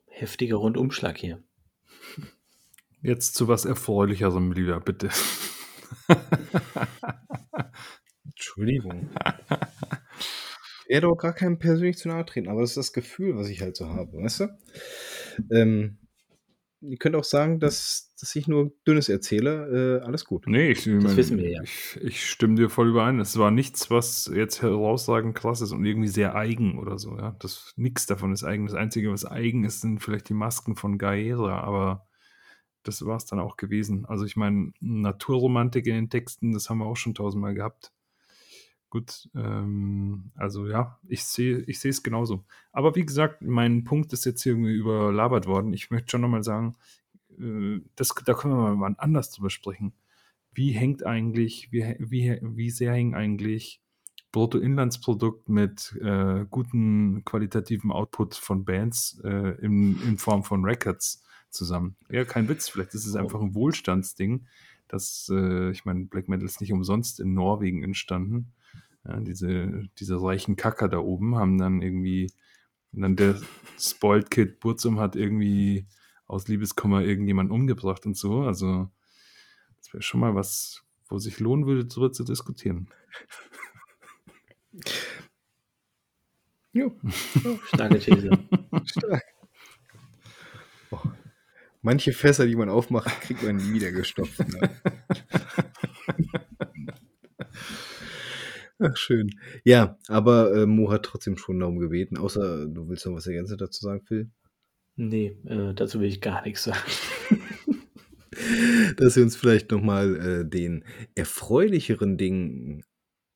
[0.08, 1.44] Heftiger Rundumschlag hier.
[3.06, 5.10] Jetzt zu was Erfreulicherem, lieber, bitte.
[8.26, 9.10] Entschuldigung.
[10.88, 13.62] Er doch gar keinem persönlich zu nahe treten, aber das ist das Gefühl, was ich
[13.62, 14.58] halt so habe, weißt du?
[15.52, 16.00] Ähm,
[16.82, 20.00] ihr könnt auch sagen, dass, dass ich nur Dünnes erzähle.
[20.02, 20.48] Äh, alles gut.
[20.48, 21.62] Nee, ich, das mein, wissen wir ja.
[21.62, 23.20] Ich, ich, stimme dir voll überein.
[23.20, 27.16] Es war nichts, was jetzt herausragend krass ist und irgendwie sehr eigen oder so.
[27.18, 27.36] Ja?
[27.38, 28.66] Das, nichts davon ist eigen.
[28.66, 32.08] Das Einzige, was eigen ist, sind vielleicht die Masken von Gaera, aber
[32.88, 34.06] das war es dann auch gewesen.
[34.06, 37.92] Also ich meine, Naturromantik in den Texten, das haben wir auch schon tausendmal gehabt.
[38.90, 42.46] Gut, ähm, also ja, ich sehe ich es genauso.
[42.72, 45.74] Aber wie gesagt, mein Punkt ist jetzt irgendwie überlabert worden.
[45.74, 46.76] Ich möchte schon nochmal sagen,
[47.40, 49.94] äh, das, da können wir mal anders drüber sprechen.
[50.54, 53.82] Wie hängt eigentlich, wie, wie, wie sehr hängt eigentlich
[54.32, 61.25] Bruttoinlandsprodukt mit äh, guten qualitativen Output von Bands äh, in, in Form von Records
[61.56, 61.96] zusammen.
[62.10, 64.48] Ja, kein Witz, vielleicht ist es einfach ein Wohlstandsding.
[64.88, 68.54] Das, äh, ich meine, Black Metal ist nicht umsonst in Norwegen entstanden.
[69.04, 72.32] Ja, diese, diese reichen Kacker da oben haben dann irgendwie,
[72.92, 73.40] dann der
[73.80, 75.88] Spoiled Kid Burzum hat irgendwie
[76.28, 78.42] aus Liebeskummer irgendjemand umgebracht und so.
[78.42, 78.90] Also,
[79.78, 82.90] das wäre schon mal was, wo sich lohnen würde, darüber zu diskutieren.
[86.74, 86.92] Jo.
[87.74, 88.32] Starke These.
[88.86, 89.24] Stark.
[91.86, 94.40] Manche Fässer, die man aufmacht, kriegt man nie wieder gestopft.
[94.40, 94.72] Ne?
[98.80, 99.30] Ach, schön.
[99.64, 103.60] Ja, aber äh, Mo hat trotzdem schon darum gebeten, außer du willst noch was ergänzen
[103.60, 104.32] dazu sagen, Phil?
[104.96, 106.80] Nee, äh, dazu will ich gar nichts sagen.
[108.98, 112.84] Dass wir uns vielleicht nochmal äh, den erfreulicheren Dingen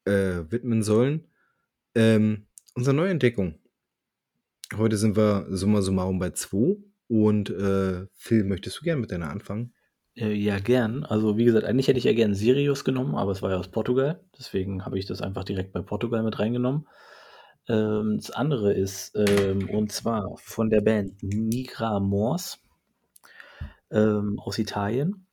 [0.06, 1.28] äh, widmen sollen.
[1.94, 3.60] Ähm, unsere Neuentdeckung.
[4.76, 9.30] Heute sind wir summa summarum bei 2 und äh, Phil, möchtest du gerne mit deiner
[9.30, 9.74] anfangen?
[10.16, 11.04] Äh, ja, gern.
[11.04, 13.70] Also wie gesagt, eigentlich hätte ich ja gern Sirius genommen, aber es war ja aus
[13.70, 14.22] Portugal.
[14.38, 16.88] Deswegen habe ich das einfach direkt bei Portugal mit reingenommen.
[17.68, 22.60] Ähm, das andere ist, ähm, und zwar von der Band Nigra Mors
[23.92, 25.28] ähm, aus Italien.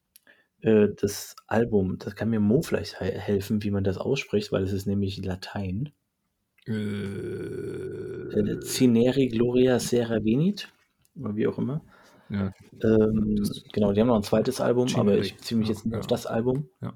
[0.61, 4.65] Äh, das Album, das kann mir Mo vielleicht he helfen, wie man das ausspricht, weil
[4.65, 5.93] es ist nämlich Latein.
[6.66, 6.74] Äh,
[8.32, 10.69] Äh, Cineri Gloria Sera Venit,
[11.18, 11.82] oder wie auch immer.
[12.28, 12.52] ja,
[12.82, 15.86] Ähm, genau, die haben noch ein zweites Album, aber Generic, ich ziehe mich ja, jetzt
[15.86, 16.09] nur auf ja.
[16.09, 16.68] das Album.
[16.80, 16.94] Ja.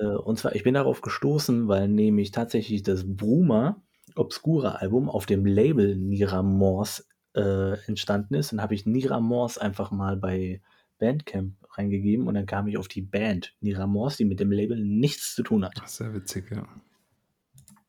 [0.00, 3.82] Äh, und zwar, ich bin darauf gestoßen, weil nämlich tatsächlich das Bruma
[4.14, 8.52] Obscura Album auf dem Label Niramors äh, entstanden ist.
[8.52, 10.62] Dann habe ich Niramors einfach mal bei
[10.98, 15.34] Bandcamp reingegeben und dann kam ich auf die Band Niramors, die mit dem Label nichts
[15.34, 15.74] zu tun hat.
[15.80, 16.66] Ach, sehr witzig, ja.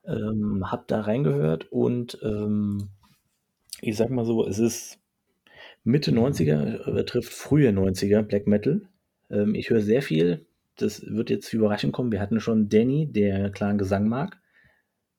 [0.04, 2.90] Ähm, hab da reingehört und ähm,
[3.82, 5.00] ich sag mal so, es ist
[5.88, 8.82] Mitte 90er, äh, trifft frühe 90er Black Metal.
[9.30, 10.46] Ähm, ich höre sehr viel.
[10.76, 12.12] Das wird jetzt überraschend kommen.
[12.12, 14.38] Wir hatten schon Danny, der klaren Gesang mag,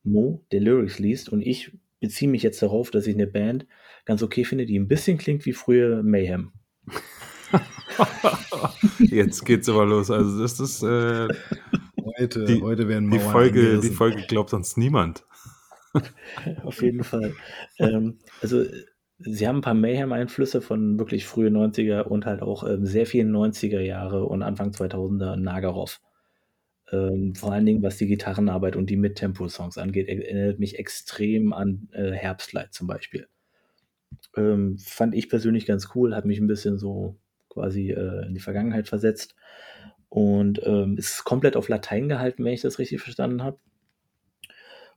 [0.04, 3.66] Mo, der Lyrics liest und ich beziehe mich jetzt darauf, dass ich eine Band
[4.04, 6.52] ganz okay finde, die ein bisschen klingt wie frühe Mayhem.
[8.98, 10.10] Jetzt geht's aber los.
[10.10, 11.28] Also das ist äh,
[12.18, 13.94] Heute, Die- heute werden die Mauern Folge, die eingerissen.
[13.94, 15.24] Folge glaubt uns niemand.
[16.64, 17.34] Auf jeden Fall.
[17.78, 18.64] ähm, also,
[19.18, 23.30] sie haben ein paar Mayhem-Einflüsse von wirklich frühe 90er und halt auch ähm, sehr vielen
[23.30, 26.00] 90er Jahre und Anfang 2000er Nagarov.
[26.92, 31.52] Ähm, vor allen Dingen, was die Gitarrenarbeit und die Mittempo-Songs angeht, er- erinnert mich extrem
[31.52, 33.28] an äh, Herbstlight zum Beispiel.
[34.36, 37.16] Ähm, fand ich persönlich ganz cool, hat mich ein bisschen so
[37.48, 39.34] quasi äh, in die Vergangenheit versetzt.
[40.10, 43.58] Und ähm, ist komplett auf Latein gehalten, wenn ich das richtig verstanden habe.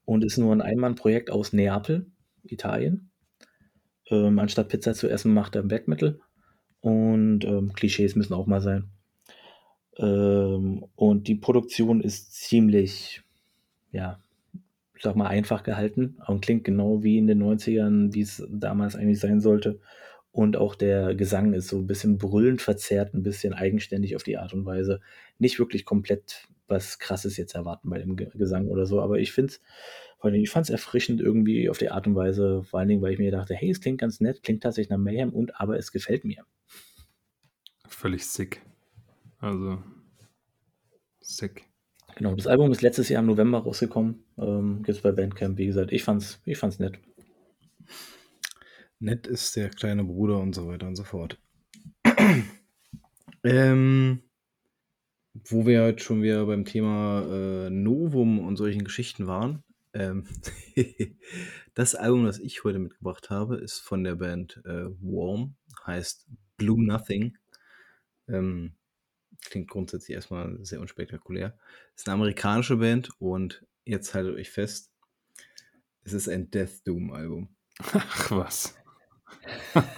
[0.05, 2.05] Und ist nur ein Einmannprojekt aus Neapel,
[2.43, 3.10] Italien.
[4.11, 6.19] Ähm, anstatt Pizza zu essen, macht er Black Metal.
[6.81, 8.89] Und ähm, Klischees müssen auch mal sein.
[9.97, 13.21] Ähm, und die Produktion ist ziemlich,
[13.91, 14.19] ja,
[14.95, 18.95] ich sag mal, einfach gehalten und klingt genau wie in den 90ern, wie es damals
[18.95, 19.79] eigentlich sein sollte.
[20.31, 24.37] Und auch der Gesang ist so ein bisschen brüllend verzerrt, ein bisschen eigenständig auf die
[24.37, 25.01] Art und Weise.
[25.39, 29.33] Nicht wirklich komplett was Krasses jetzt erwarten bei dem Ge- Gesang oder so, aber ich
[29.33, 29.61] finde es
[30.23, 33.31] ich fand's erfrischend irgendwie auf die Art und Weise, vor allen Dingen, weil ich mir
[33.31, 36.45] dachte, hey, es klingt ganz nett, klingt tatsächlich nach Mayhem und aber es gefällt mir.
[37.87, 38.61] Völlig sick.
[39.39, 39.81] Also
[41.19, 41.65] sick.
[42.15, 44.23] Genau, das Album ist letztes Jahr im November rausgekommen.
[44.37, 45.91] Ähm, Gibt bei Bandcamp, wie gesagt.
[45.91, 46.99] Ich fand's, ich fand's nett.
[48.99, 51.39] Nett ist der kleine Bruder und so weiter und so fort.
[53.43, 54.21] ähm,
[55.33, 59.63] wo wir heute schon wieder beim Thema äh, Novum und solchen Geschichten waren.
[59.93, 60.25] Ähm,
[61.73, 65.55] das Album, das ich heute mitgebracht habe, ist von der Band äh, Warm,
[65.85, 66.27] heißt
[66.57, 67.37] Blue Nothing.
[68.27, 68.75] Ähm,
[69.43, 71.57] klingt grundsätzlich erstmal sehr unspektakulär.
[71.95, 74.91] Ist eine amerikanische Band und jetzt haltet euch fest,
[76.03, 77.49] es ist ein Death Doom Album.
[77.79, 78.75] Ach was.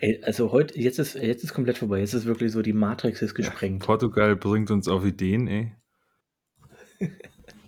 [0.00, 2.00] Ey, also heute, jetzt ist, jetzt ist komplett vorbei.
[2.00, 3.82] Jetzt ist wirklich so, die Matrix ist gesprengt.
[3.82, 5.72] Portugal bringt uns auf Ideen, ey.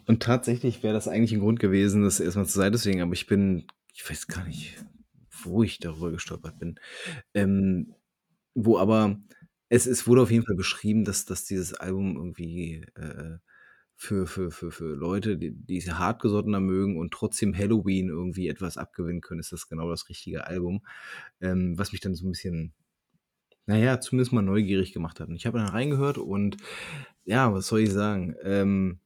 [0.06, 3.66] Und tatsächlich wäre das eigentlich ein Grund gewesen, das erstmal zu legen, aber ich bin,
[3.94, 4.85] ich weiß gar nicht,
[5.43, 6.78] wo ich darüber gestolpert bin.
[7.32, 7.94] Ähm,
[8.55, 9.18] wo aber,
[9.68, 13.39] es, es wurde auf jeden Fall beschrieben, dass, dass dieses Album irgendwie äh,
[13.97, 18.76] für, für, für, für Leute, die, die es hartgesottener mögen und trotzdem Halloween irgendwie etwas
[18.76, 20.85] abgewinnen können, ist das genau das richtige Album.
[21.40, 22.74] Ähm, was mich dann so ein bisschen,
[23.66, 25.28] naja, zumindest mal neugierig gemacht hat.
[25.28, 26.56] Und ich habe dann reingehört und
[27.24, 28.35] ja, was soll ich sagen?
[28.43, 29.01] Ähm,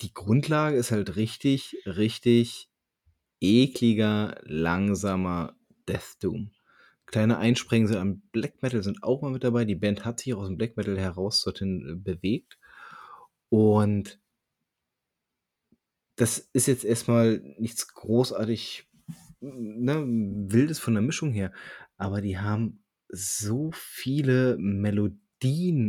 [0.00, 2.68] die Grundlage ist halt richtig, richtig
[3.40, 5.56] ekliger, langsamer
[5.88, 6.50] Death Doom.
[7.06, 9.64] Kleine Einsprengsel am Black Metal sind auch mal mit dabei.
[9.64, 12.58] Die Band hat sich aus dem Black Metal heraus dorthin äh, bewegt.
[13.50, 14.20] Und
[16.16, 18.88] das ist jetzt erstmal nichts großartig
[19.40, 21.52] ne, wildes von der Mischung her,
[21.96, 25.23] aber die haben so viele Melodien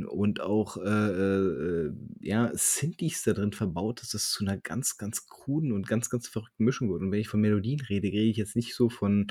[0.05, 4.97] und auch, äh, äh, äh, ja, Synthes da drin verbaut, dass das zu einer ganz,
[4.97, 7.01] ganz kruden und ganz, ganz verrückten Mischung wird.
[7.01, 9.27] Und wenn ich von Melodien rede, rede ich jetzt nicht so von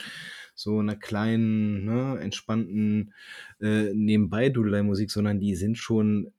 [0.55, 3.12] so einer kleinen, ne, entspannten,
[3.60, 6.32] äh, Nebenbei-Dudelei-Musik, sondern die sind schon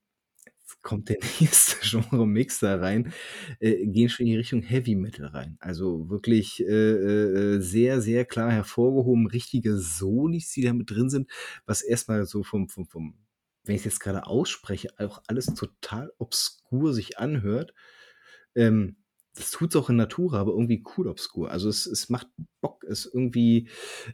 [0.82, 3.12] kommt der nächste Genre-Mix da rein,
[3.60, 5.58] äh, gehen schon in die Richtung Heavy Metal rein.
[5.60, 11.30] Also wirklich äh, äh, sehr, sehr klar hervorgehoben, richtige Solis, die da mit drin sind,
[11.66, 13.16] was erstmal so vom, vom, vom
[13.66, 17.74] wenn ich es jetzt gerade ausspreche, auch alles total obskur sich anhört.
[18.56, 18.98] Ähm,
[19.36, 21.52] das tut es auch in Natura, aber irgendwie cool obskur.
[21.52, 22.28] Also es, es macht
[22.62, 23.70] Bock, es irgendwie,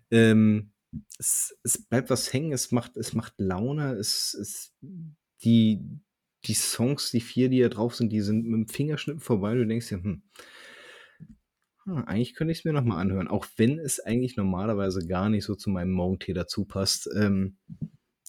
[0.09, 0.71] ähm,
[1.19, 4.73] es, es bleibt was hängen, es macht, es macht Laune, es, es
[5.43, 5.79] die,
[6.45, 9.53] die Songs, die vier, die da drauf sind, die sind mit dem Fingerschnippen vorbei.
[9.53, 10.23] Du denkst dir, hm,
[11.85, 15.45] hm eigentlich könnte ich es mir nochmal anhören, auch wenn es eigentlich normalerweise gar nicht
[15.45, 17.07] so zu meinem Morgentee dazu passt.
[17.15, 17.57] Ähm,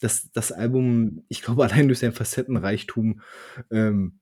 [0.03, 3.21] das, das Album, ich glaube, allein durch sein Facettenreichtum
[3.71, 4.21] ähm,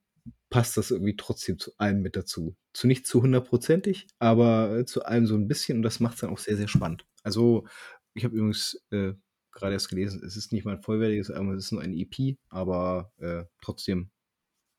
[0.51, 2.57] passt das irgendwie trotzdem zu allem mit dazu.
[2.73, 6.31] Zu nicht zu hundertprozentig, aber zu allem so ein bisschen und das macht es dann
[6.31, 7.07] auch sehr, sehr spannend.
[7.23, 7.67] Also,
[8.15, 9.13] ich habe übrigens äh,
[9.53, 12.37] gerade erst gelesen, es ist nicht mal ein vollwertiges Album, es ist nur ein EP,
[12.49, 14.11] aber äh, trotzdem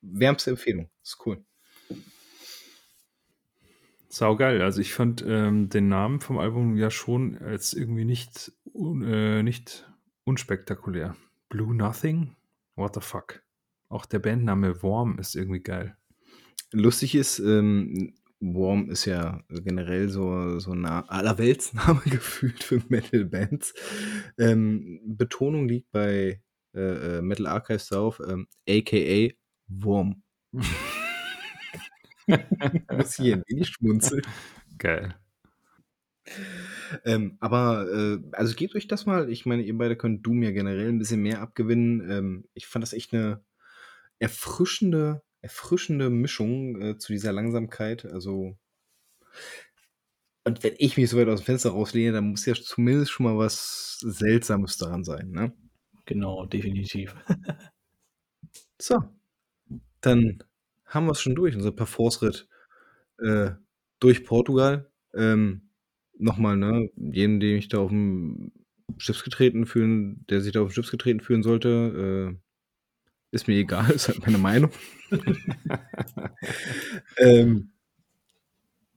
[0.01, 0.89] wärmste Empfehlung.
[1.03, 1.43] Ist cool.
[4.09, 4.61] Sau geil.
[4.61, 9.41] Also ich fand ähm, den Namen vom Album ja schon als irgendwie nicht, un, äh,
[9.41, 9.89] nicht
[10.23, 11.15] unspektakulär.
[11.49, 12.35] Blue Nothing?
[12.75, 13.43] What the fuck?
[13.89, 15.97] Auch der Bandname Worm ist irgendwie geil.
[16.71, 23.73] Lustig ist, ähm, Worm ist ja generell so, so ein Allerweltsname gefühlt für Metal-Bands.
[24.37, 26.41] Ähm, Betonung liegt bei
[26.73, 29.33] äh, äh Metal Archives drauf, ähm, aka
[29.67, 30.23] Worm.
[32.91, 34.21] Muss hier ein wenig schmunzeln.
[34.77, 35.15] Geil.
[37.05, 39.29] Ähm, aber, äh, also gebt euch das mal.
[39.29, 42.09] Ich meine, ihr beide könnt Doom ja generell ein bisschen mehr abgewinnen.
[42.09, 43.43] Ähm, ich fand das echt eine
[44.19, 48.05] erfrischende erfrischende Mischung äh, zu dieser Langsamkeit.
[48.05, 48.57] Also,
[50.43, 53.25] und wenn ich mich so weit aus dem Fenster rauslehne, dann muss ja zumindest schon
[53.25, 55.53] mal was Seltsames daran sein, ne?
[56.05, 57.15] Genau, definitiv.
[58.81, 58.97] so,
[60.01, 60.43] dann
[60.85, 62.47] haben wir es schon durch, unser Parforce-Ritt
[63.19, 63.51] äh,
[63.99, 64.91] durch Portugal.
[65.13, 65.70] Ähm,
[66.21, 68.51] Nochmal, ne, jeden, den ich da auf dem
[68.97, 72.35] Schiffs getreten fühlen, der sich da auf dem Schiffs getreten fühlen sollte, äh,
[73.31, 74.69] ist mir egal, ist halt meine Meinung.
[77.17, 77.71] ähm,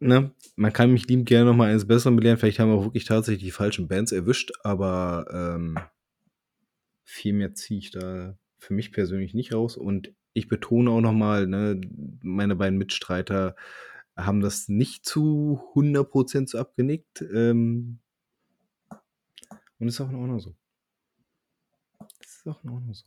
[0.01, 0.33] ne?
[0.57, 2.37] Man kann mich liebend gerne noch mal eines Besseren belehren.
[2.37, 5.79] Vielleicht haben wir auch wirklich tatsächlich die falschen Bands erwischt, aber ähm,
[7.05, 9.79] viel mehr ziehe ich da für mich persönlich nicht raus.
[9.79, 11.81] Und ich betone auch noch mal, ne,
[12.21, 13.57] meine beiden Mitstreiter
[14.17, 17.23] haben das nicht zu 100% so abgenickt.
[17.23, 18.01] Ähm,
[19.79, 20.55] und ist auch in Ordnung so.
[21.99, 23.05] Das ist auch in Ordnung so.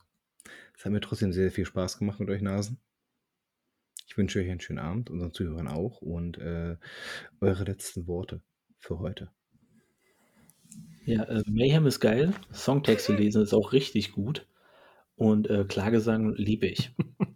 [0.76, 2.78] Es hat mir trotzdem sehr, sehr viel Spaß gemacht mit euch Nasen.
[4.06, 6.76] Ich wünsche euch einen schönen Abend, unseren Zuhörern auch und äh,
[7.40, 8.42] eure letzten Worte
[8.78, 9.30] für heute.
[11.04, 12.34] Ja, äh, Mayhem ist geil.
[12.52, 14.46] Songtexte lesen ist auch richtig gut.
[15.16, 16.94] Und äh, Klagesang liebe ich.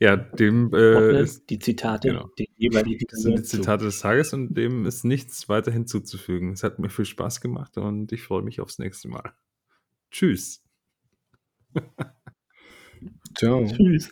[0.00, 2.30] ja, dem äh, ist, die Zitate, genau.
[2.38, 2.48] die,
[3.06, 6.52] das sind die Zitate des Tages und dem ist nichts weiter hinzuzufügen.
[6.52, 9.34] Es hat mir viel Spaß gemacht und ich freue mich aufs nächste Mal.
[10.10, 10.64] Tschüss.
[13.36, 13.66] Ciao.
[13.66, 14.10] Tschüss.